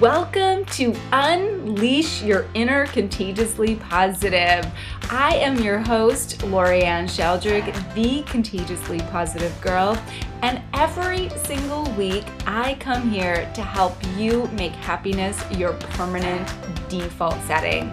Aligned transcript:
Welcome 0.00 0.64
to 0.66 0.94
Unleash 1.10 2.22
Your 2.22 2.46
Inner 2.54 2.86
Contagiously 2.86 3.74
Positive. 3.74 4.64
I 5.10 5.34
am 5.34 5.58
your 5.58 5.80
host, 5.80 6.38
Lorianne 6.42 7.08
Sheldrick, 7.08 7.74
the 7.92 8.22
Contagiously 8.30 9.00
Positive 9.10 9.52
Girl, 9.60 10.00
and 10.42 10.62
every 10.74 11.28
single 11.40 11.90
week 11.94 12.24
I 12.46 12.76
come 12.78 13.10
here 13.10 13.50
to 13.52 13.62
help 13.62 13.96
you 14.16 14.46
make 14.52 14.70
happiness 14.70 15.42
your 15.50 15.72
permanent 15.72 16.48
default 16.88 17.40
setting. 17.42 17.92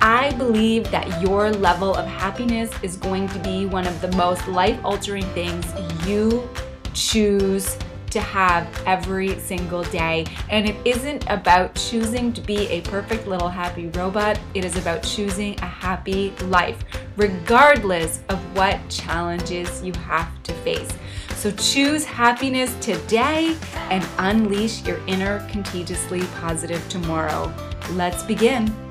I 0.00 0.32
believe 0.38 0.88
that 0.92 1.20
your 1.20 1.50
level 1.50 1.92
of 1.92 2.06
happiness 2.06 2.70
is 2.84 2.96
going 2.96 3.26
to 3.30 3.38
be 3.40 3.66
one 3.66 3.88
of 3.88 4.00
the 4.00 4.12
most 4.16 4.46
life 4.46 4.78
altering 4.84 5.24
things 5.30 5.66
you 6.06 6.48
choose 6.94 7.76
to 8.10 8.20
have 8.20 8.66
every 8.86 9.38
single 9.38 9.84
day. 9.84 10.26
And 10.48 10.68
it 10.68 10.76
isn't 10.84 11.24
about 11.28 11.74
choosing 11.74 12.32
to 12.32 12.40
be 12.40 12.68
a 12.68 12.80
perfect 12.82 13.26
little 13.26 13.48
happy 13.48 13.88
robot, 13.88 14.38
it 14.54 14.64
is 14.64 14.76
about 14.76 15.02
choosing 15.02 15.58
a 15.60 15.66
happy 15.66 16.30
life, 16.44 16.82
regardless 17.16 18.20
of 18.28 18.38
what 18.56 18.78
challenges 18.88 19.82
you 19.82 19.92
have 19.94 20.42
to 20.44 20.52
face. 20.54 20.90
So 21.34 21.50
choose 21.52 22.04
happiness 22.04 22.74
today 22.80 23.56
and 23.74 24.06
unleash 24.18 24.84
your 24.84 25.00
inner 25.06 25.46
contagiously 25.48 26.22
positive 26.40 26.86
tomorrow. 26.88 27.52
Let's 27.92 28.22
begin. 28.22 28.89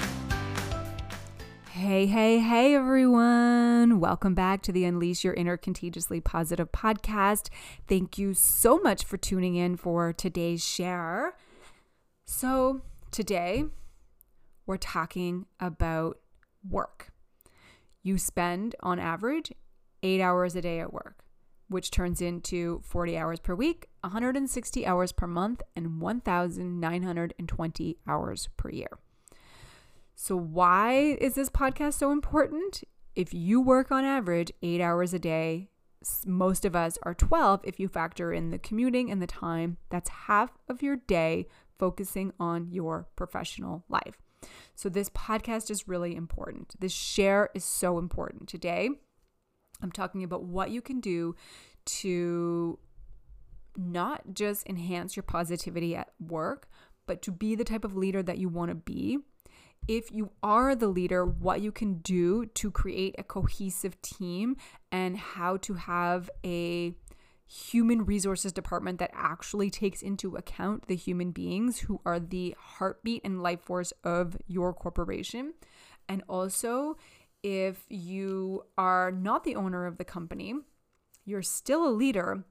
Hey, 1.90 2.06
hey, 2.06 2.38
hey, 2.38 2.76
everyone. 2.76 4.00
Welcome 4.00 4.36
back 4.36 4.62
to 4.62 4.72
the 4.72 4.86
Unleash 4.86 5.24
Your 5.24 5.34
Inner 5.34 5.58
Contagiously 5.58 6.22
Positive 6.22 6.72
podcast. 6.72 7.50
Thank 7.88 8.16
you 8.16 8.36
so 8.36 8.78
much 8.78 9.04
for 9.04 9.18
tuning 9.18 9.56
in 9.56 9.76
for 9.76 10.14
today's 10.14 10.64
share. 10.64 11.34
So, 12.28 12.84
today 13.10 13.66
we're 14.68 14.78
talking 14.78 15.48
about 15.60 16.20
work. 16.64 17.12
You 18.04 18.20
spend, 18.20 18.76
on 18.84 19.00
average, 19.00 19.52
eight 20.04 20.22
hours 20.22 20.56
a 20.56 20.62
day 20.62 20.80
at 20.82 20.94
work, 20.94 21.24
which 21.70 21.90
turns 21.90 22.22
into 22.22 22.82
40 22.84 23.18
hours 23.18 23.40
per 23.40 23.56
week, 23.56 23.88
160 24.02 24.86
hours 24.86 25.12
per 25.12 25.26
month, 25.26 25.64
and 25.76 26.00
1,920 26.00 27.98
hours 28.08 28.48
per 28.58 28.70
year. 28.70 29.00
So, 30.22 30.36
why 30.36 31.16
is 31.22 31.36
this 31.36 31.50
podcast 31.50 31.94
so 31.94 32.12
important? 32.12 32.84
If 33.16 33.34
you 33.34 33.62
work 33.62 33.90
on 33.90 34.04
average 34.04 34.52
eight 34.62 34.82
hours 34.82 35.14
a 35.14 35.18
day, 35.18 35.70
most 36.26 36.66
of 36.66 36.76
us 36.76 36.98
are 37.04 37.14
12 37.14 37.62
if 37.64 37.80
you 37.80 37.88
factor 37.88 38.34
in 38.34 38.52
the 38.52 38.60
commuting 38.60 39.10
and 39.10 39.22
the 39.22 39.28
time. 39.28 39.78
That's 39.90 40.10
half 40.10 40.58
of 40.68 40.82
your 40.82 40.98
day 40.98 41.48
focusing 41.80 42.34
on 42.38 42.68
your 42.70 43.08
professional 43.16 43.86
life. 43.88 44.22
So, 44.76 44.90
this 44.90 45.08
podcast 45.08 45.72
is 45.72 45.88
really 45.88 46.18
important. 46.18 46.76
This 46.78 46.92
share 46.92 47.50
is 47.56 47.64
so 47.64 47.98
important. 47.98 48.50
Today, 48.50 48.90
I'm 49.82 49.92
talking 49.94 50.26
about 50.26 50.44
what 50.44 50.70
you 50.70 50.82
can 50.82 51.00
do 51.00 51.38
to 52.02 52.78
not 53.78 54.34
just 54.34 54.68
enhance 54.68 55.16
your 55.16 55.24
positivity 55.24 55.96
at 55.96 56.10
work, 56.20 56.68
but 57.08 57.22
to 57.22 57.32
be 57.32 57.56
the 57.56 57.64
type 57.64 57.86
of 57.86 57.96
leader 57.96 58.22
that 58.22 58.38
you 58.38 58.50
want 58.50 58.68
to 58.68 58.76
be 58.76 59.20
if 59.90 60.12
you 60.12 60.30
are 60.44 60.76
the 60.76 60.88
leader, 60.88 61.26
what 61.26 61.62
you 61.62 61.72
can 61.72 61.96
do 61.96 62.46
to 62.46 62.70
create 62.70 63.16
a 63.18 63.24
cohesive 63.24 64.00
team 64.04 64.56
and 64.92 65.18
how 65.18 65.58
to 65.58 65.74
have 65.74 66.30
a 66.46 66.94
human 67.48 68.06
resources 68.06 68.52
department 68.52 69.00
that 69.00 69.10
actually 69.16 69.72
takes 69.72 70.04
into 70.04 70.36
account 70.36 70.86
the 70.86 70.96
human 70.96 71.32
beings 71.32 71.80
who 71.80 72.00
are 72.06 72.20
the 72.20 72.56
heartbeat 72.60 73.24
and 73.26 73.42
life 73.42 73.62
force 73.62 73.92
of 74.04 74.38
your 74.46 74.76
corporation. 74.76 75.56
And 76.08 76.22
also, 76.30 76.96
if 77.42 77.86
you 77.90 78.66
are 78.78 79.12
not 79.12 79.44
the 79.44 79.56
owner 79.56 79.88
of 79.88 79.98
the 79.98 80.06
company, 80.06 80.54
you're 81.26 81.42
still 81.42 81.88
a 81.88 81.90
leader, 81.90 82.44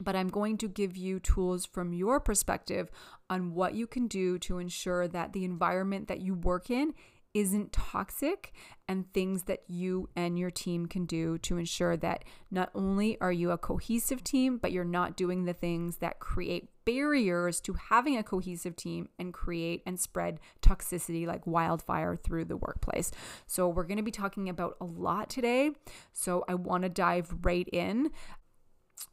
but 0.00 0.16
I'm 0.16 0.28
going 0.28 0.58
to 0.58 0.68
give 0.68 0.96
you 0.96 1.20
tools 1.20 1.66
from 1.66 1.92
your 1.92 2.20
perspective 2.20 2.90
on 3.30 3.54
what 3.54 3.74
you 3.74 3.86
can 3.86 4.06
do 4.06 4.38
to 4.40 4.58
ensure 4.58 5.08
that 5.08 5.32
the 5.32 5.44
environment 5.44 6.08
that 6.08 6.20
you 6.20 6.34
work 6.34 6.70
in 6.70 6.94
isn't 7.34 7.72
toxic 7.72 8.52
and 8.86 9.12
things 9.12 9.44
that 9.44 9.64
you 9.66 10.08
and 10.14 10.38
your 10.38 10.50
team 10.50 10.86
can 10.86 11.04
do 11.04 11.36
to 11.38 11.58
ensure 11.58 11.96
that 11.96 12.24
not 12.50 12.70
only 12.74 13.20
are 13.20 13.32
you 13.32 13.50
a 13.50 13.58
cohesive 13.58 14.22
team, 14.22 14.56
but 14.56 14.70
you're 14.70 14.84
not 14.84 15.16
doing 15.16 15.44
the 15.44 15.52
things 15.52 15.96
that 15.96 16.20
create 16.20 16.68
barriers 16.84 17.60
to 17.62 17.72
having 17.72 18.16
a 18.16 18.22
cohesive 18.22 18.76
team 18.76 19.08
and 19.18 19.32
create 19.32 19.82
and 19.84 19.98
spread 19.98 20.38
toxicity 20.62 21.26
like 21.26 21.46
wildfire 21.46 22.14
through 22.14 22.44
the 22.44 22.56
workplace. 22.56 23.10
So, 23.46 23.68
we're 23.68 23.84
going 23.84 23.96
to 23.96 24.02
be 24.02 24.10
talking 24.10 24.48
about 24.48 24.76
a 24.80 24.84
lot 24.84 25.28
today. 25.28 25.72
So, 26.12 26.44
I 26.46 26.54
want 26.54 26.84
to 26.84 26.88
dive 26.88 27.34
right 27.42 27.68
in. 27.72 28.10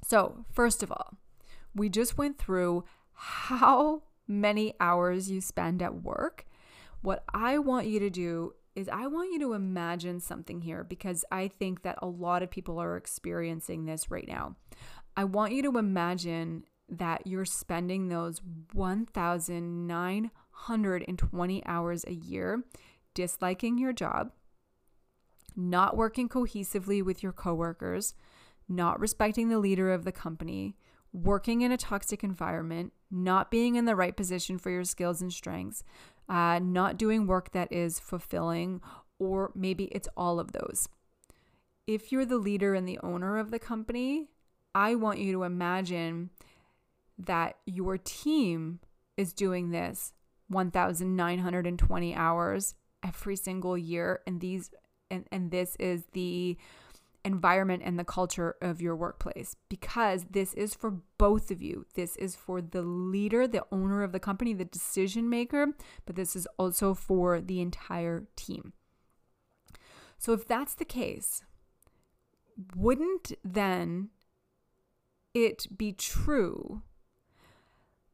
So, 0.04 0.46
first 0.52 0.84
of 0.84 0.92
all, 0.92 1.18
we 1.74 1.90
just 1.90 2.18
went 2.18 2.38
through 2.38 2.84
how 3.14 4.04
many 4.28 4.74
hours 4.80 5.30
you 5.30 5.42
spend 5.42 5.82
at 5.82 6.04
work. 6.04 6.46
What 7.02 7.24
I 7.34 7.58
want 7.58 7.88
you 7.88 8.00
to 8.00 8.10
do 8.10 8.54
is 8.76 8.90
I 8.90 9.08
want 9.08 9.34
you 9.34 9.40
to 9.40 9.54
imagine 9.54 10.20
something 10.20 10.62
here 10.62 10.84
because 10.84 11.26
I 11.32 11.48
think 11.48 11.82
that 11.84 11.98
a 12.02 12.08
lot 12.08 12.44
of 12.44 12.50
people 12.50 12.80
are 12.80 12.96
experiencing 12.96 13.86
this 13.86 14.10
right 14.10 14.28
now. 14.28 14.56
I 15.18 15.26
want 15.26 15.54
you 15.54 15.62
to 15.64 15.78
imagine 15.78 16.64
that 16.88 17.28
you're 17.28 17.46
spending 17.46 18.08
those 18.08 18.42
1,920 18.74 21.66
hours 21.66 22.06
a 22.06 22.14
year 22.14 22.64
disliking 23.14 23.78
your 23.78 23.94
job, 23.94 24.32
not 25.56 25.96
working 25.98 26.30
cohesively 26.30 27.04
with 27.04 27.22
your 27.22 27.34
coworkers, 27.34 28.16
not 28.72 29.00
respecting 29.00 29.50
the 29.50 29.60
leader 29.60 29.92
of 29.92 30.06
the 30.06 30.12
company, 30.12 30.76
working 31.14 31.62
in 31.62 31.72
a 31.72 31.78
toxic 31.78 32.24
environment, 32.24 32.94
not 33.10 33.52
being 33.52 33.76
in 33.76 33.86
the 33.86 33.96
right 33.96 34.16
position 34.16 34.58
for 34.58 34.70
your 34.70 34.84
skills 34.84 35.22
and 35.22 35.34
strengths, 35.34 35.84
uh, 36.30 36.60
not 36.60 36.98
doing 36.98 37.28
work 37.28 37.52
that 37.52 37.72
is 37.72 38.00
fulfilling, 38.00 38.82
or 39.20 39.52
maybe 39.54 39.86
it's 39.86 40.08
all 40.16 40.40
of 40.40 40.54
those. 40.54 40.88
If 41.86 42.12
you're 42.12 42.26
the 42.26 42.38
leader 42.38 42.74
and 42.74 42.88
the 42.88 43.00
owner 43.04 43.38
of 43.38 43.52
the 43.52 43.60
company, 43.60 44.30
I 44.74 44.96
want 44.96 45.20
you 45.20 45.34
to 45.34 45.44
imagine 45.44 46.30
that 47.18 47.58
your 47.66 47.98
team 47.98 48.80
is 49.18 49.34
doing 49.34 49.72
this 49.72 50.14
1920 50.48 52.16
hours 52.16 52.76
every 53.04 53.36
single 53.36 53.78
year 53.78 54.22
and 54.28 54.40
these 54.42 54.70
and 55.10 55.28
and 55.32 55.52
this 55.52 55.76
is 55.78 56.04
the 56.14 56.58
environment 57.24 57.84
and 57.86 58.00
the 58.00 58.04
culture 58.04 58.56
of 58.62 58.82
your 58.82 58.96
workplace 58.96 59.56
because 59.70 60.26
this 60.32 60.54
is 60.54 60.74
for 60.74 61.02
both 61.18 61.52
of 61.52 61.62
you. 61.62 61.86
This 61.94 62.16
is 62.16 62.36
for 62.36 62.62
the 62.62 62.82
leader, 62.82 63.48
the 63.48 63.66
owner 63.72 64.04
of 64.04 64.12
the 64.12 64.20
company, 64.20 64.54
the 64.54 64.66
decision 64.66 65.30
maker, 65.30 65.68
but 66.06 66.16
this 66.16 66.36
is 66.36 66.48
also 66.58 66.94
for 66.94 67.40
the 67.40 67.62
entire 67.62 68.26
team. 68.36 68.74
So, 70.18 70.34
if 70.34 70.48
that's 70.48 70.76
the 70.76 70.86
case, 70.86 71.42
wouldn't 72.76 73.34
then 73.44 74.10
it 75.34 75.66
be 75.76 75.94
true 75.94 76.84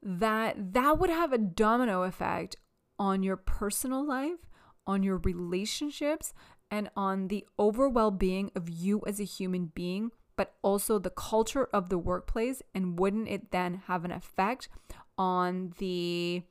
that 0.02 0.74
that 0.74 1.00
would 1.00 1.10
have 1.10 1.34
a 1.34 1.38
domino 1.38 2.04
effect 2.04 2.56
on 3.00 3.24
your 3.24 3.36
personal 3.36 4.06
life, 4.06 4.48
on 4.86 5.04
your 5.04 5.18
relationships, 5.18 6.34
and 6.70 6.90
on 6.96 7.28
the 7.28 7.46
overall 7.58 8.12
being 8.12 8.52
of 8.56 8.70
you 8.70 9.02
as 9.08 9.20
a 9.20 9.26
human 9.26 9.72
being, 9.74 10.12
but 10.36 10.54
also 10.62 11.00
the 11.00 11.10
culture 11.10 11.66
of 11.74 11.90
the 11.90 11.98
workplace? 11.98 12.62
And 12.74 13.00
wouldn't 13.00 13.28
it 13.28 13.52
then 13.52 13.84
have 13.88 14.06
an 14.06 14.12
effect 14.12 14.70
on 15.18 15.74
the 15.78 16.44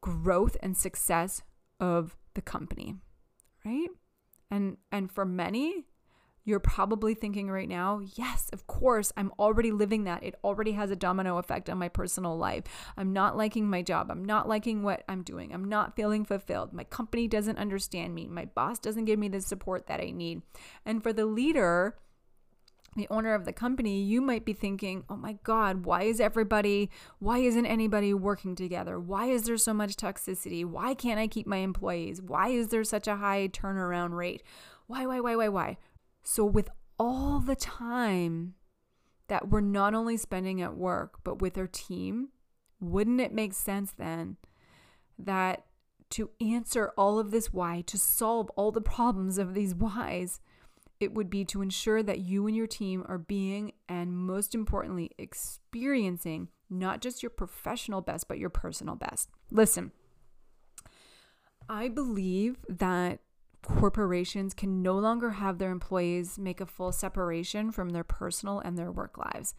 growth 0.00 0.56
and 0.60 0.76
success 0.76 1.42
of 1.80 2.16
the 2.34 2.42
company? 2.42 2.96
Right? 3.64 3.88
And 4.50 4.76
and 4.92 5.10
for 5.10 5.24
many, 5.24 5.86
you're 6.44 6.60
probably 6.60 7.14
thinking 7.14 7.50
right 7.50 7.68
now, 7.68 8.00
yes, 8.16 8.50
of 8.52 8.66
course, 8.66 9.12
I'm 9.16 9.32
already 9.38 9.72
living 9.72 10.04
that. 10.04 10.22
It 10.22 10.34
already 10.44 10.72
has 10.72 10.90
a 10.90 10.96
domino 10.96 11.38
effect 11.38 11.70
on 11.70 11.78
my 11.78 11.88
personal 11.88 12.36
life. 12.36 12.64
I'm 12.96 13.12
not 13.12 13.36
liking 13.36 13.68
my 13.68 13.80
job. 13.80 14.10
I'm 14.10 14.24
not 14.24 14.46
liking 14.46 14.82
what 14.82 15.04
I'm 15.08 15.22
doing. 15.22 15.54
I'm 15.54 15.64
not 15.64 15.96
feeling 15.96 16.24
fulfilled. 16.24 16.72
My 16.74 16.84
company 16.84 17.26
doesn't 17.28 17.58
understand 17.58 18.14
me. 18.14 18.28
My 18.28 18.44
boss 18.44 18.78
doesn't 18.78 19.06
give 19.06 19.18
me 19.18 19.28
the 19.28 19.40
support 19.40 19.86
that 19.86 20.00
I 20.00 20.10
need. 20.10 20.42
And 20.84 21.02
for 21.02 21.14
the 21.14 21.24
leader, 21.24 21.96
the 22.94 23.08
owner 23.08 23.34
of 23.34 23.46
the 23.46 23.52
company, 23.52 24.02
you 24.02 24.20
might 24.20 24.44
be 24.44 24.52
thinking, 24.52 25.04
oh 25.08 25.16
my 25.16 25.38
God, 25.44 25.86
why 25.86 26.02
is 26.02 26.20
everybody, 26.20 26.90
why 27.18 27.38
isn't 27.38 27.66
anybody 27.66 28.12
working 28.12 28.54
together? 28.54 29.00
Why 29.00 29.26
is 29.26 29.44
there 29.44 29.56
so 29.56 29.72
much 29.72 29.96
toxicity? 29.96 30.64
Why 30.64 30.92
can't 30.92 31.18
I 31.18 31.26
keep 31.26 31.46
my 31.46 31.56
employees? 31.58 32.20
Why 32.20 32.48
is 32.48 32.68
there 32.68 32.84
such 32.84 33.08
a 33.08 33.16
high 33.16 33.48
turnaround 33.48 34.10
rate? 34.10 34.42
Why, 34.86 35.06
why, 35.06 35.20
why, 35.20 35.36
why, 35.36 35.48
why? 35.48 35.76
So, 36.24 36.44
with 36.44 36.70
all 36.98 37.38
the 37.38 37.56
time 37.56 38.54
that 39.28 39.48
we're 39.48 39.60
not 39.60 39.94
only 39.94 40.16
spending 40.16 40.60
at 40.60 40.76
work, 40.76 41.18
but 41.22 41.40
with 41.40 41.56
our 41.56 41.66
team, 41.66 42.28
wouldn't 42.80 43.20
it 43.20 43.32
make 43.32 43.52
sense 43.52 43.92
then 43.92 44.36
that 45.18 45.64
to 46.10 46.30
answer 46.40 46.92
all 46.96 47.18
of 47.18 47.30
this 47.30 47.52
why, 47.52 47.82
to 47.86 47.98
solve 47.98 48.50
all 48.50 48.72
the 48.72 48.80
problems 48.80 49.38
of 49.38 49.54
these 49.54 49.74
whys, 49.74 50.40
it 51.00 51.12
would 51.12 51.28
be 51.28 51.44
to 51.44 51.60
ensure 51.60 52.02
that 52.02 52.20
you 52.20 52.46
and 52.46 52.56
your 52.56 52.66
team 52.66 53.04
are 53.08 53.18
being, 53.18 53.72
and 53.88 54.16
most 54.16 54.54
importantly, 54.54 55.10
experiencing 55.18 56.48
not 56.70 57.00
just 57.00 57.22
your 57.22 57.30
professional 57.30 58.00
best, 58.00 58.28
but 58.28 58.38
your 58.38 58.50
personal 58.50 58.94
best. 58.94 59.28
Listen, 59.50 59.92
I 61.68 61.88
believe 61.88 62.58
that 62.68 63.20
corporations 63.64 64.54
can 64.54 64.82
no 64.82 64.94
longer 64.94 65.30
have 65.30 65.58
their 65.58 65.70
employees 65.70 66.38
make 66.38 66.60
a 66.60 66.66
full 66.66 66.92
separation 66.92 67.70
from 67.70 67.90
their 67.90 68.04
personal 68.04 68.60
and 68.60 68.78
their 68.78 68.92
work 68.92 69.18
lives. 69.18 69.54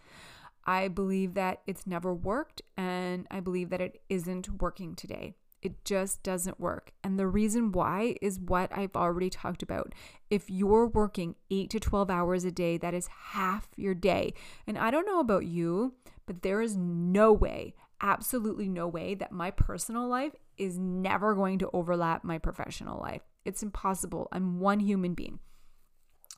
I 0.66 0.88
believe 0.88 1.34
that 1.36 1.62
it's 1.68 1.86
never 1.86 2.14
worked, 2.14 2.62
and 2.76 3.28
I 3.30 3.40
believe 3.40 3.70
that 3.70 3.82
it 3.82 4.02
isn't 4.10 4.62
working 4.62 4.96
today. 4.96 5.36
It 5.62 5.84
just 5.84 6.22
doesn't 6.24 6.60
work. 6.60 6.92
And 7.04 7.20
the 7.20 7.28
reason 7.28 7.72
why 7.72 8.16
is 8.22 8.40
what 8.40 8.76
I've 8.76 8.96
already 8.96 9.30
talked 9.30 9.64
about. 9.64 9.94
If 10.30 10.50
you're 10.50 10.88
working 10.88 11.36
eight 11.50 11.70
to 11.72 11.80
12 11.80 12.10
hours 12.10 12.46
a 12.46 12.52
day, 12.52 12.78
that 12.78 12.94
is 12.94 13.08
half 13.08 13.68
your 13.76 13.96
day. 13.96 14.34
And 14.68 14.78
I 14.78 14.92
don't 14.92 15.08
know 15.08 15.20
about 15.20 15.46
you, 15.46 15.96
but 16.28 16.44
there 16.44 16.62
is 16.62 16.76
no 16.76 17.32
way, 17.34 17.74
absolutely 18.02 18.70
no 18.70 18.88
way, 18.88 19.16
that 19.16 19.32
my 19.32 19.50
personal 19.50 20.08
life 20.08 20.36
is 20.58 20.78
never 20.78 21.34
going 21.34 21.60
to 21.60 21.70
overlap 21.74 22.24
my 22.24 22.38
professional 22.38 23.00
life. 23.00 23.22
It's 23.46 23.64
impossible. 23.64 24.28
I'm 24.32 24.60
one 24.60 24.80
human 24.80 25.14
being. 25.14 25.40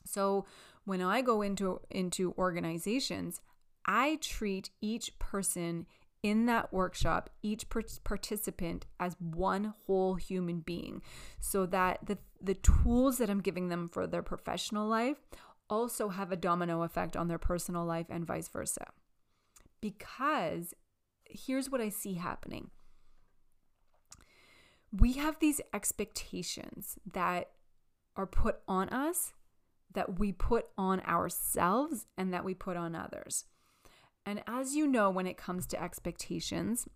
So 0.06 0.46
when 0.86 1.02
I 1.02 1.22
go 1.22 1.42
into 1.42 1.82
into 1.90 2.34
organizations, 2.38 3.42
I 3.86 4.20
treat 4.22 4.70
each 4.82 5.18
person 5.20 5.88
in 6.24 6.46
that 6.48 6.74
workshop, 6.74 7.30
each 7.42 7.68
participant 7.70 8.86
as 9.00 9.16
one 9.20 9.74
whole 9.86 10.16
human 10.16 10.60
being 10.60 11.02
so 11.40 11.66
that 11.68 12.06
the 12.06 12.18
the 12.42 12.56
tools 12.56 13.18
that 13.18 13.30
I'm 13.30 13.42
giving 13.42 13.70
them 13.70 13.90
for 13.90 14.08
their 14.08 14.24
professional 14.24 14.88
life 14.88 15.18
also 15.70 16.10
have 16.10 16.32
a 16.32 16.38
domino 16.38 16.84
effect 16.84 17.18
on 17.18 17.28
their 17.28 17.38
personal 17.38 17.86
life 17.86 18.08
and 18.10 18.26
vice 18.26 18.48
versa. 18.48 18.88
Because 19.82 20.74
here's 21.26 21.70
what 21.70 21.82
I 21.82 21.90
see 21.90 22.16
happening 22.16 22.72
we 25.00 25.14
have 25.14 25.40
these 25.40 25.62
expectations 25.74 26.98
that 27.14 27.50
are 28.16 28.28
put 28.28 28.60
on 28.68 28.90
us, 28.90 29.34
that 29.94 30.20
we 30.20 30.32
put 30.32 30.68
on 30.78 31.02
ourselves, 31.02 32.06
and 32.18 32.34
that 32.34 32.44
we 32.44 32.54
put 32.54 32.78
on 32.78 32.96
others. 32.96 33.46
And 34.26 34.44
as 34.48 34.76
you 34.76 34.88
know, 34.88 35.10
when 35.10 35.28
it 35.28 35.38
comes 35.38 35.66
to 35.68 35.82
expectations, 35.82 36.88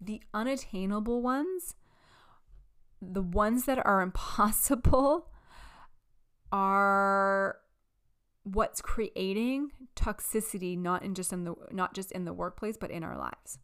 the 0.00 0.22
unattainable 0.32 1.22
ones, 1.22 1.74
the 3.00 3.22
ones 3.22 3.64
that 3.64 3.84
are 3.84 4.00
impossible, 4.02 5.28
are 6.52 7.58
what's 8.44 8.80
creating 8.80 9.70
toxicity 9.94 10.78
not 10.78 11.02
in 11.02 11.14
just 11.14 11.34
in 11.34 11.44
the 11.44 11.54
not 11.70 11.92
just 11.92 12.10
in 12.12 12.24
the 12.24 12.32
workplace 12.32 12.78
but 12.78 12.90
in 12.90 13.04
our 13.04 13.18
lives. 13.18 13.58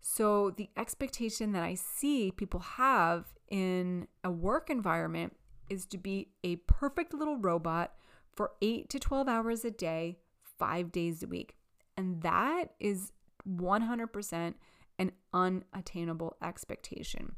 So, 0.00 0.50
the 0.50 0.70
expectation 0.76 1.52
that 1.52 1.62
I 1.62 1.74
see 1.74 2.32
people 2.32 2.60
have 2.60 3.26
in 3.48 4.08
a 4.24 4.30
work 4.30 4.70
environment 4.70 5.36
is 5.68 5.84
to 5.86 5.98
be 5.98 6.28
a 6.42 6.56
perfect 6.56 7.12
little 7.12 7.36
robot 7.36 7.94
for 8.34 8.52
8 8.62 8.88
to 8.88 8.98
12 8.98 9.28
hours 9.28 9.64
a 9.64 9.70
day, 9.70 10.18
5 10.58 10.90
days 10.90 11.22
a 11.22 11.26
week. 11.26 11.56
And 11.96 12.22
that 12.22 12.72
is 12.80 13.12
100% 13.48 14.54
an 14.98 15.12
unattainable 15.32 16.36
expectation. 16.42 17.36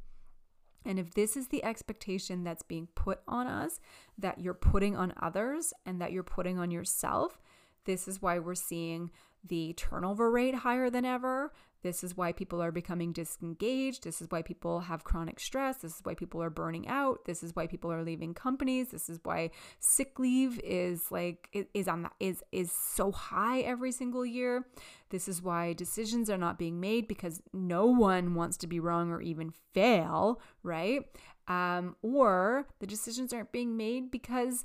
And 0.84 0.98
if 0.98 1.14
this 1.14 1.36
is 1.36 1.48
the 1.48 1.64
expectation 1.64 2.42
that's 2.42 2.62
being 2.62 2.88
put 2.94 3.20
on 3.28 3.46
us, 3.46 3.80
that 4.18 4.40
you're 4.40 4.54
putting 4.54 4.96
on 4.96 5.14
others, 5.20 5.72
and 5.86 6.00
that 6.00 6.12
you're 6.12 6.24
putting 6.24 6.58
on 6.58 6.70
yourself, 6.70 7.40
this 7.84 8.08
is 8.08 8.20
why 8.20 8.38
we're 8.38 8.54
seeing 8.54 9.10
the 9.44 9.72
turnover 9.74 10.30
rate 10.30 10.56
higher 10.56 10.90
than 10.90 11.04
ever. 11.04 11.52
This 11.82 12.05
is 12.05 12.17
why 12.17 12.32
people 12.32 12.62
are 12.62 12.70
becoming 12.70 13.12
disengaged. 13.12 14.05
This 14.05 14.20
is 14.20 14.29
why 14.31 14.43
people 14.43 14.81
have 14.81 15.05
chronic 15.05 15.40
stress. 15.40 15.79
This 15.79 15.96
is 15.96 16.00
why 16.05 16.14
people 16.14 16.43
are 16.43 16.50
burning 16.50 16.87
out. 16.88 17.25
This 17.25 17.43
is 17.43 17.56
why 17.56 17.67
people 17.67 17.93
are 17.93 18.02
leaving 18.02 18.34
companies. 18.34 18.88
This 18.88 19.08
is 19.08 19.19
why 19.23 19.50
sick 19.81 20.19
leave 20.19 20.61
is 20.62 21.11
like 21.11 21.49
is 21.75 21.88
on 21.88 22.02
that 22.02 22.12
is 22.20 22.43
is 22.52 22.70
so 22.73 23.11
high 23.11 23.61
every 23.61 23.93
single 23.93 24.25
year. 24.25 24.67
This 25.11 25.29
is 25.29 25.43
why 25.43 25.73
decisions 25.73 26.31
are 26.31 26.38
not 26.38 26.58
being 26.58 26.81
made 26.81 27.08
because 27.08 27.43
no 27.52 27.87
one 27.87 28.34
wants 28.34 28.56
to 28.58 28.67
be 28.67 28.81
wrong 28.81 29.11
or 29.11 29.20
even 29.20 29.52
fail, 29.75 30.40
right? 30.62 31.05
Um, 31.49 31.96
or 32.02 32.69
the 32.79 32.87
decisions 32.87 33.32
aren't 33.32 33.52
being 33.52 33.76
made 33.76 34.11
because 34.11 34.64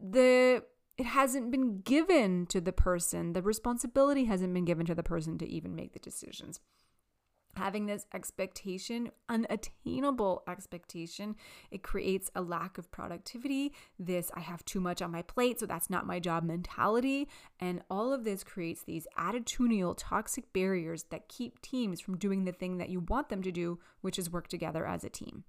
the 0.00 0.62
it 0.96 1.06
hasn't 1.06 1.50
been 1.50 1.80
given 1.80 2.46
to 2.46 2.60
the 2.60 2.72
person. 2.72 3.32
The 3.32 3.42
responsibility 3.42 4.24
hasn't 4.26 4.54
been 4.54 4.64
given 4.64 4.86
to 4.86 4.94
the 4.94 5.02
person 5.02 5.38
to 5.38 5.48
even 5.48 5.74
make 5.74 5.92
the 5.92 5.98
decisions. 5.98 6.60
Having 7.56 7.86
this 7.86 8.06
expectation, 8.12 9.12
unattainable 9.28 10.42
expectation, 10.48 11.36
it 11.70 11.84
creates 11.84 12.28
a 12.34 12.42
lack 12.42 12.78
of 12.78 12.90
productivity. 12.90 13.72
This, 13.96 14.30
I 14.34 14.40
have 14.40 14.64
too 14.64 14.80
much 14.80 15.00
on 15.00 15.12
my 15.12 15.22
plate, 15.22 15.60
so 15.60 15.66
that's 15.66 15.88
not 15.88 16.06
my 16.06 16.18
job 16.18 16.42
mentality. 16.42 17.28
And 17.60 17.82
all 17.88 18.12
of 18.12 18.24
this 18.24 18.42
creates 18.42 18.82
these 18.82 19.06
attitudinal 19.16 19.94
toxic 19.96 20.52
barriers 20.52 21.04
that 21.10 21.28
keep 21.28 21.62
teams 21.62 22.00
from 22.00 22.18
doing 22.18 22.44
the 22.44 22.52
thing 22.52 22.78
that 22.78 22.88
you 22.88 23.00
want 23.00 23.28
them 23.28 23.42
to 23.42 23.52
do, 23.52 23.78
which 24.00 24.18
is 24.18 24.32
work 24.32 24.48
together 24.48 24.84
as 24.84 25.04
a 25.04 25.10
team. 25.10 25.44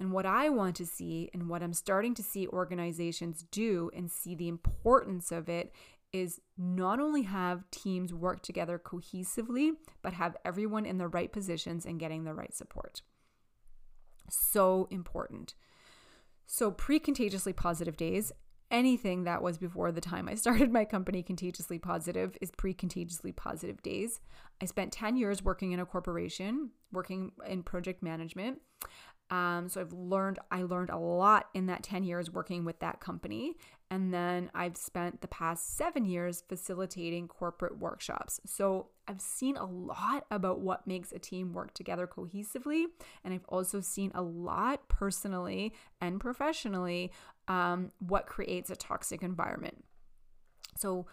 And 0.00 0.12
what 0.12 0.26
I 0.26 0.48
want 0.48 0.76
to 0.76 0.86
see 0.86 1.30
and 1.34 1.48
what 1.48 1.62
I'm 1.62 1.72
starting 1.72 2.14
to 2.14 2.22
see 2.22 2.46
organizations 2.46 3.44
do 3.50 3.90
and 3.94 4.10
see 4.10 4.34
the 4.34 4.48
importance 4.48 5.32
of 5.32 5.48
it 5.48 5.72
is 6.12 6.40
not 6.56 7.00
only 7.00 7.22
have 7.22 7.70
teams 7.70 8.14
work 8.14 8.42
together 8.42 8.78
cohesively, 8.78 9.72
but 10.02 10.14
have 10.14 10.36
everyone 10.44 10.86
in 10.86 10.98
the 10.98 11.08
right 11.08 11.32
positions 11.32 11.84
and 11.84 12.00
getting 12.00 12.24
the 12.24 12.34
right 12.34 12.54
support. 12.54 13.02
So 14.30 14.88
important. 14.90 15.54
So, 16.46 16.70
pre 16.70 16.98
contagiously 16.98 17.52
positive 17.52 17.96
days, 17.96 18.32
anything 18.70 19.24
that 19.24 19.42
was 19.42 19.58
before 19.58 19.92
the 19.92 20.00
time 20.00 20.28
I 20.28 20.34
started 20.34 20.72
my 20.72 20.84
company, 20.84 21.22
Contagiously 21.22 21.78
Positive, 21.78 22.36
is 22.40 22.50
pre 22.50 22.74
contagiously 22.74 23.32
positive 23.32 23.82
days. 23.82 24.20
I 24.60 24.66
spent 24.66 24.92
10 24.92 25.16
years 25.16 25.42
working 25.42 25.72
in 25.72 25.80
a 25.80 25.86
corporation, 25.86 26.70
working 26.92 27.32
in 27.46 27.62
project 27.62 28.02
management. 28.02 28.60
Um, 29.30 29.68
so 29.68 29.80
I've 29.80 29.92
learned, 29.92 30.38
I 30.50 30.62
learned 30.62 30.90
a 30.90 30.98
lot 30.98 31.48
in 31.52 31.66
that 31.66 31.82
10 31.82 32.04
years 32.04 32.30
working 32.30 32.64
with 32.64 32.80
that 32.80 33.00
company. 33.00 33.56
And 33.90 34.12
then 34.12 34.50
I've 34.54 34.76
spent 34.76 35.20
the 35.20 35.28
past 35.28 35.76
seven 35.76 36.04
years 36.04 36.42
facilitating 36.48 37.28
corporate 37.28 37.78
workshops. 37.78 38.40
So 38.46 38.88
I've 39.06 39.20
seen 39.20 39.56
a 39.56 39.64
lot 39.64 40.26
about 40.30 40.60
what 40.60 40.86
makes 40.86 41.12
a 41.12 41.18
team 41.18 41.52
work 41.52 41.74
together 41.74 42.06
cohesively. 42.06 42.84
And 43.24 43.32
I've 43.32 43.46
also 43.48 43.80
seen 43.80 44.12
a 44.14 44.22
lot 44.22 44.88
personally 44.88 45.72
and 46.00 46.20
professionally 46.20 47.12
um, 47.48 47.90
what 47.98 48.26
creates 48.26 48.70
a 48.70 48.76
toxic 48.76 49.22
environment. 49.22 49.84
So, 50.76 51.06